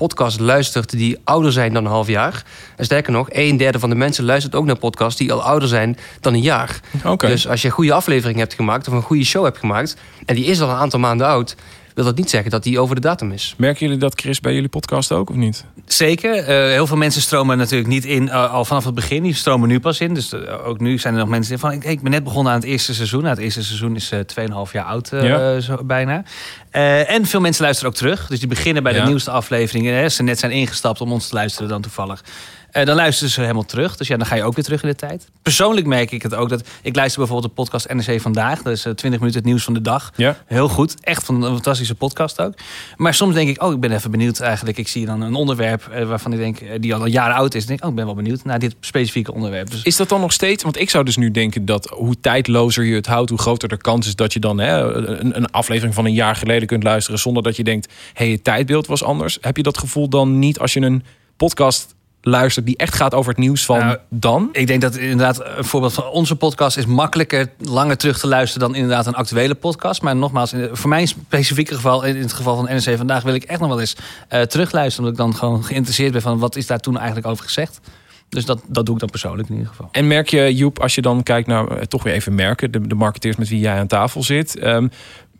podcast 0.00 0.40
luistert 0.40 0.90
die 0.90 1.18
ouder 1.24 1.49
zijn 1.52 1.72
dan 1.72 1.84
een 1.84 1.90
half 1.90 2.08
jaar. 2.08 2.42
En 2.76 2.84
sterker 2.84 3.12
nog, 3.12 3.28
een 3.30 3.56
derde 3.56 3.78
van 3.78 3.88
de 3.90 3.96
mensen 3.96 4.24
luistert 4.24 4.54
ook 4.54 4.64
naar 4.64 4.78
podcasts 4.78 5.18
die 5.18 5.32
al 5.32 5.42
ouder 5.42 5.68
zijn 5.68 5.96
dan 6.20 6.34
een 6.34 6.40
jaar. 6.40 6.80
Oké. 7.04 7.26
Dus 7.26 7.48
als 7.48 7.62
je 7.62 7.68
een 7.68 7.74
goede 7.74 7.92
aflevering 7.92 8.38
hebt 8.38 8.54
gemaakt 8.54 8.88
of 8.88 8.94
een 8.94 9.02
goede 9.02 9.24
show 9.24 9.44
hebt 9.44 9.58
gemaakt 9.58 9.96
en 10.26 10.34
die 10.34 10.44
is 10.44 10.60
al 10.60 10.68
een 10.68 10.76
aantal 10.76 11.00
maanden 11.00 11.26
oud, 11.26 11.56
wil 12.02 12.08
dat 12.08 12.18
niet 12.18 12.30
zeggen 12.30 12.50
dat 12.50 12.62
die 12.62 12.78
over 12.80 12.94
de 12.94 13.00
datum 13.00 13.32
is. 13.32 13.54
Merken 13.56 13.86
jullie 13.86 14.00
dat, 14.00 14.20
Chris, 14.20 14.40
bij 14.40 14.54
jullie 14.54 14.68
podcast 14.68 15.12
ook 15.12 15.30
of 15.30 15.36
niet? 15.36 15.64
Zeker. 15.86 16.34
Eh, 16.36 16.46
heel 16.72 16.86
veel 16.86 16.96
mensen 16.96 17.22
stromen 17.22 17.58
natuurlijk 17.58 17.88
niet 17.88 18.04
in 18.04 18.28
eh, 18.28 18.52
al 18.52 18.64
vanaf 18.64 18.84
het 18.84 18.94
begin. 18.94 19.22
Die 19.22 19.34
stromen 19.34 19.68
nu 19.68 19.80
pas 19.80 20.00
in. 20.00 20.14
Dus 20.14 20.32
eh, 20.32 20.66
ook 20.66 20.80
nu 20.80 20.98
zijn 20.98 21.14
er 21.14 21.20
nog 21.20 21.28
mensen 21.28 21.50
die 21.50 21.60
van... 21.60 21.72
Ik, 21.72 21.84
ik 21.84 22.00
ben 22.02 22.10
net 22.10 22.24
begonnen 22.24 22.52
aan 22.52 22.58
het 22.58 22.68
eerste 22.68 22.94
seizoen. 22.94 23.22
Nou, 23.22 23.34
het 23.34 23.44
eerste 23.44 23.64
seizoen 23.64 23.96
is 23.96 24.10
eh 24.10 24.18
2,5 24.66 24.72
jaar 24.72 24.84
oud 24.84 25.12
eh, 25.12 25.24
Ja. 25.24 25.60
zo, 25.60 25.84
bijna. 25.84 26.22
Eh, 26.70 27.10
en 27.10 27.26
veel 27.26 27.40
mensen 27.40 27.62
luisteren 27.64 27.90
ook 27.92 27.96
terug. 27.98 28.26
Dus 28.26 28.38
die 28.38 28.48
beginnen 28.48 28.82
bij 28.82 28.94
Ja. 28.94 29.00
de 29.00 29.06
nieuwste 29.06 29.30
afleveringen. 29.30 29.94
Hè, 29.94 30.08
ze 30.08 30.22
net 30.22 30.38
zijn 30.38 30.52
ingestapt 30.52 31.00
om 31.00 31.12
ons 31.12 31.28
te 31.28 31.34
luisteren 31.34 31.68
dan 31.68 31.82
toevallig. 31.82 32.24
Eh, 32.72 32.84
dan 32.84 32.96
luisteren 32.96 33.32
ze 33.32 33.40
helemaal 33.40 33.64
terug. 33.64 33.96
Dus 33.96 34.08
ja, 34.08 34.16
dan 34.16 34.26
ga 34.26 34.34
je 34.34 34.42
ook 34.42 34.54
weer 34.54 34.64
terug 34.64 34.82
in 34.82 34.88
de 34.88 34.94
tijd. 34.94 35.28
Persoonlijk 35.42 35.86
merk 35.86 36.10
ik 36.10 36.22
het 36.22 36.34
ook. 36.34 36.48
dat 36.48 36.68
Ik 36.82 36.96
luister 36.96 37.18
bijvoorbeeld 37.18 37.56
de 37.56 37.62
podcast 37.62 37.88
NRC 37.88 38.20
Vandaag. 38.20 38.62
Dat 38.62 38.72
is 38.72 38.84
eh, 38.84 38.92
20 38.92 39.20
minuten 39.20 39.40
het 39.40 39.48
nieuws 39.48 39.64
van 39.64 39.74
de 39.74 39.80
dag. 39.80 40.12
Ja. 40.16 40.36
Heel 40.46 40.68
goed. 40.68 41.00
Echt 41.00 41.24
van 41.24 41.42
een 41.42 41.52
fantastische 41.52 41.94
podcast 41.94 42.40
ook. 42.40 42.54
Maar 42.96 43.14
soms 43.14 43.34
denk 43.34 43.48
ik, 43.48 43.62
oh, 43.62 43.72
ik 43.72 43.80
ben 43.80 43.92
even 43.92 44.10
benieuwd 44.10 44.40
eigenlijk. 44.40 44.78
Ik 44.78 44.88
zie 44.88 45.06
dan 45.06 45.20
een 45.20 45.34
onderwerp 45.34 45.86
eh, 45.86 46.06
waarvan 46.06 46.32
ik 46.32 46.38
denk, 46.38 46.60
eh, 46.60 46.80
die 46.80 46.94
al 46.94 47.04
een 47.04 47.10
jaar 47.10 47.32
oud 47.32 47.54
is. 47.54 47.66
Dan 47.66 47.68
denk 47.68 47.78
ik, 47.78 47.84
oh, 47.84 47.90
ik 47.90 47.96
ben 47.96 48.06
wel 48.06 48.14
benieuwd 48.14 48.44
naar 48.44 48.58
dit 48.58 48.76
specifieke 48.80 49.32
onderwerp. 49.32 49.70
Dus 49.70 49.82
Is 49.82 49.96
dat 49.96 50.08
dan 50.08 50.20
nog 50.20 50.32
steeds? 50.32 50.62
Want 50.62 50.78
ik 50.78 50.90
zou 50.90 51.04
dus 51.04 51.16
nu 51.16 51.30
denken 51.30 51.64
dat 51.64 51.88
hoe 51.88 52.20
tijdlozer 52.20 52.84
je 52.84 52.94
het 52.94 53.06
houdt, 53.06 53.30
hoe 53.30 53.38
groter 53.38 53.68
de 53.68 53.76
kans 53.76 54.06
is 54.06 54.16
dat 54.16 54.32
je 54.32 54.40
dan 54.40 54.58
hè, 54.58 54.94
een, 54.94 55.36
een 55.36 55.50
aflevering 55.50 55.94
van 55.94 56.04
een 56.04 56.12
jaar 56.12 56.36
geleden 56.36 56.68
kunt 56.68 56.82
luisteren 56.82 57.20
zonder 57.20 57.42
dat 57.42 57.56
je 57.56 57.64
denkt, 57.64 57.92
hé, 58.12 58.24
hey, 58.24 58.32
het 58.32 58.44
tijdbeeld 58.44 58.86
was 58.86 59.02
anders. 59.02 59.38
Heb 59.40 59.56
je 59.56 59.62
dat 59.62 59.78
gevoel 59.78 60.08
dan 60.08 60.38
niet 60.38 60.58
als 60.58 60.72
je 60.72 60.80
een 60.80 61.04
podcast 61.36 61.94
luistert 62.22 62.66
die 62.66 62.76
echt 62.76 62.94
gaat 62.94 63.14
over 63.14 63.30
het 63.30 63.40
nieuws 63.40 63.64
van 63.64 63.78
Nou, 63.78 63.98
dan? 64.08 64.48
ik 64.52 64.66
denk 64.66 64.80
dat 64.80 64.96
inderdaad 64.96 65.44
een 65.44 65.64
voorbeeld 65.64 65.92
van 65.92 66.08
onze 66.08 66.36
podcast 66.36 66.76
is 66.76 66.86
makkelijker 66.86 67.50
langer 67.58 67.96
terug 67.96 68.18
te 68.18 68.26
luisteren 68.26 68.68
dan 68.68 68.76
inderdaad 68.76 69.06
een 69.06 69.14
actuele 69.14 69.54
podcast. 69.54 70.02
Maar 70.02 70.16
nogmaals, 70.16 70.54
voor 70.72 70.88
mijn 70.88 71.08
specifieke 71.08 71.74
geval, 71.74 72.04
in 72.04 72.16
het 72.16 72.32
geval 72.32 72.56
van 72.56 72.64
NRC 72.64 72.96
vandaag, 72.96 73.22
wil 73.22 73.34
ik 73.34 73.44
echt 73.44 73.60
nog 73.60 73.68
wel 73.68 73.80
eens 73.80 73.96
eh, 74.28 74.42
terugluisteren. 74.42 75.08
Omdat 75.08 75.26
ik 75.26 75.32
dan 75.32 75.40
gewoon 75.40 75.64
geïnteresseerd 75.64 76.12
ben 76.12 76.22
van 76.22 76.38
wat 76.38 76.56
is 76.56 76.66
daar 76.66 76.80
toen 76.80 76.96
eigenlijk 76.96 77.26
over 77.26 77.44
gezegd. 77.44 77.80
Dus 78.28 78.44
dat, 78.44 78.62
dat 78.66 78.86
doe 78.86 78.94
ik 78.94 79.00
dan 79.00 79.10
persoonlijk 79.10 79.48
in 79.48 79.54
ieder 79.54 79.70
geval. 79.70 79.88
En 79.92 80.06
merk 80.06 80.28
je, 80.28 80.54
Joep, 80.54 80.78
als 80.78 80.94
je 80.94 81.02
dan 81.02 81.22
kijkt 81.22 81.48
naar, 81.48 81.68
eh, 81.68 81.82
toch 81.82 82.02
weer 82.02 82.14
even 82.14 82.34
merken, 82.34 82.70
de, 82.70 82.86
de 82.86 82.94
marketeers 82.94 83.36
met 83.36 83.48
wie 83.48 83.60
jij 83.60 83.78
aan 83.78 83.86
tafel 83.86 84.22
zit, 84.22 84.58
ehm, 84.58 84.88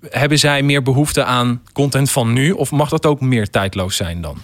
hebben 0.09 0.39
zij 0.39 0.63
meer 0.63 0.83
behoefte 0.83 1.25
aan 1.25 1.63
content 1.73 2.11
van 2.11 2.33
nu? 2.33 2.51
Of 2.51 2.71
mag 2.71 2.89
dat 2.89 3.07
ook 3.07 3.21
meer 3.21 3.51
tijdloos 3.51 3.97
zijn 3.97 4.21
dan? 4.21 4.39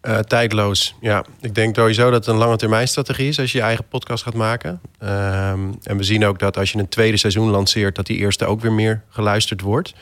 Eh, 0.00 0.18
tijdloos, 0.18 0.94
ja. 1.00 1.24
Ik 1.40 1.54
denk 1.54 1.76
sowieso 1.76 2.04
dat 2.10 2.24
het 2.24 2.26
een 2.26 2.40
lange 2.40 2.56
termijn 2.56 2.88
strategie 2.88 3.28
is 3.28 3.38
als 3.40 3.52
je 3.52 3.58
je 3.58 3.64
eigen 3.64 3.84
podcast 3.88 4.22
gaat 4.22 4.34
maken. 4.34 4.80
Ehm, 4.98 5.60
en 5.82 5.96
we 5.96 6.02
zien 6.02 6.24
ook 6.26 6.38
dat 6.38 6.56
als 6.58 6.72
je 6.72 6.78
een 6.78 6.88
tweede 6.88 7.16
seizoen 7.16 7.48
lanceert, 7.50 7.94
dat 7.96 8.06
die 8.06 8.16
eerste 8.16 8.46
ook 8.46 8.60
weer 8.60 8.72
meer 8.72 9.02
geluisterd 9.08 9.60
wordt. 9.60 9.94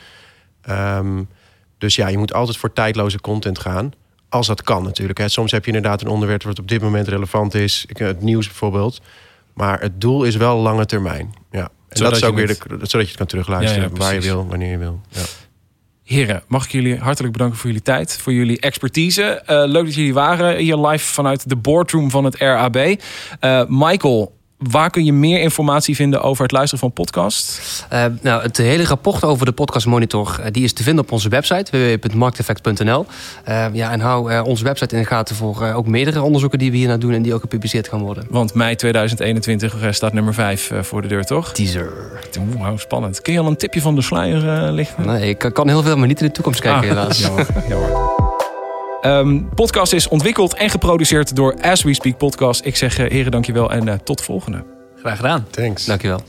Ehm, 0.61 1.23
dus 1.77 1.95
ja, 1.95 2.07
je 2.07 2.17
moet 2.17 2.33
altijd 2.33 2.57
voor 2.57 2.73
tijdloze 2.73 3.19
content 3.21 3.59
gaan. 3.59 3.91
Als 4.29 4.47
dat 4.47 4.61
kan 4.61 4.83
natuurlijk. 4.83 5.19
Hè. 5.19 5.27
Soms 5.29 5.51
heb 5.51 5.65
je 5.65 5.71
inderdaad 5.71 6.01
een 6.01 6.07
onderwerp 6.07 6.43
wat 6.43 6.59
op 6.59 6.67
dit 6.67 6.81
moment 6.81 7.07
relevant 7.07 7.53
is. 7.53 7.85
Ik- 7.87 7.97
Het 7.97 8.21
nieuws 8.21 8.47
bijvoorbeeld. 8.47 9.01
Maar 9.53 9.81
het 9.81 10.01
doel 10.01 10.23
is 10.23 10.35
wel 10.35 10.57
lange 10.57 10.85
termijn. 10.85 11.33
Ja. 11.51 11.61
En 11.89 11.97
Zodat 11.97 12.11
dat 12.13 12.21
is 12.21 12.27
ook 12.27 12.35
weer 12.35 12.47
de, 12.47 12.55
zodat 12.67 12.91
je 12.91 12.97
het 12.97 13.15
kan 13.17 13.25
terugluisteren 13.25 13.83
Ja, 13.83 13.89
ja, 13.93 13.97
waar 13.99 14.13
je 14.13 14.21
wil, 14.21 14.47
wanneer 14.47 14.71
je 14.71 14.77
wil. 14.77 15.01
Ja. 15.09 15.21
Heren, 16.09 16.43
mag 16.47 16.65
ik 16.65 16.71
jullie 16.71 16.97
hartelijk 16.97 17.33
bedanken 17.33 17.57
voor 17.57 17.67
jullie 17.67 17.81
tijd, 17.81 18.17
voor 18.21 18.33
jullie 18.33 18.59
expertise. 18.59 19.23
Eh, 19.23 19.63
leuk 19.65 19.85
dat 19.85 19.95
jullie 19.95 20.13
waren 20.13 20.57
hier 20.57 20.77
live 20.77 21.13
vanuit 21.13 21.49
de 21.49 21.55
boardroom 21.55 22.09
van 22.09 22.23
het 22.23 22.35
RAB. 22.35 22.75
Eh, 22.75 23.61
Michael, 23.67 24.38
waar 24.59 24.89
kun 24.89 25.05
je 25.05 25.13
meer 25.13 25.39
informatie 25.41 25.95
vinden 25.95 26.21
over 26.21 26.43
het 26.43 26.51
luisteren 26.51 26.79
van 26.79 26.91
podcast? 26.91 27.61
Eh, 27.89 28.05
nou, 28.21 28.41
het 28.41 28.57
hele 28.57 28.83
rapport 28.85 29.23
over 29.23 29.45
de 29.45 29.51
podcast 29.51 29.85
monitor 29.85 30.39
eh, 30.43 30.51
die 30.51 30.63
is 30.63 30.73
te 30.73 30.83
vinden 30.83 31.03
op 31.03 31.11
onze 31.11 31.29
website 31.29 31.71
www.markteffect.nl. 31.71 33.05
Eh, 33.43 33.65
ja, 33.73 33.91
en 33.91 33.99
hou 33.99 34.41
onze 34.41 34.63
website 34.63 34.95
in 34.95 35.01
de 35.01 35.07
gaten 35.07 35.35
voor 35.35 35.73
ook 35.73 35.87
meerdere 35.87 36.21
onderzoeken 36.21 36.59
die 36.59 36.71
we 36.71 36.77
hierna 36.77 36.97
doen 36.97 37.13
en 37.13 37.21
die 37.21 37.33
ook 37.33 37.41
gepubliceerd 37.41 37.87
gaan 37.87 37.99
worden. 38.01 38.25
Want 38.29 38.53
mei 38.53 38.75
2021 38.75 39.81
eh, 39.81 39.91
staat 39.91 40.13
nummer 40.13 40.33
5 40.33 40.71
voor 40.81 41.01
de 41.01 41.07
deur, 41.07 41.25
toch? 41.25 41.53
Teaser. 41.53 41.91
Oeh, 42.39 42.61
wauw, 42.61 42.77
spannend. 42.77 43.21
Kun 43.21 43.33
je 43.33 43.39
al 43.39 43.47
een 43.47 43.57
tipje 43.57 43.81
van 43.81 43.95
de 43.95 44.01
sluier 44.01 44.71
lichten? 44.71 45.05
Nee, 45.05 45.29
ik 45.29 45.49
kan 45.53 45.67
heel 45.67 45.83
veel, 45.83 45.97
maar 45.97 46.07
niet 46.07 46.21
in 46.21 46.27
de 46.27 46.33
toekomst 46.33 46.61
kijken, 46.61 46.89
Ah, 46.89 46.95
helaas. 46.95 47.19
Jammer, 47.19 47.47
jammer. 47.67 48.18
Um, 49.01 49.49
podcast 49.55 49.93
is 49.93 50.07
ontwikkeld 50.07 50.53
en 50.53 50.69
geproduceerd 50.69 51.35
door 51.35 51.55
As 51.61 51.83
We 51.83 51.93
Speak 51.93 52.17
Podcast. 52.17 52.65
Ik 52.65 52.75
zeg 52.75 52.97
eh, 52.97 53.11
heren, 53.11 53.31
dankjewel 53.31 53.71
en 53.71 53.87
eh, 53.87 53.95
tot 54.03 54.17
de 54.17 54.23
volgende. 54.23 54.63
Graag 54.95 55.15
gedaan. 55.15 55.45
Thanks. 55.49 55.85
Dankjewel. 55.85 56.21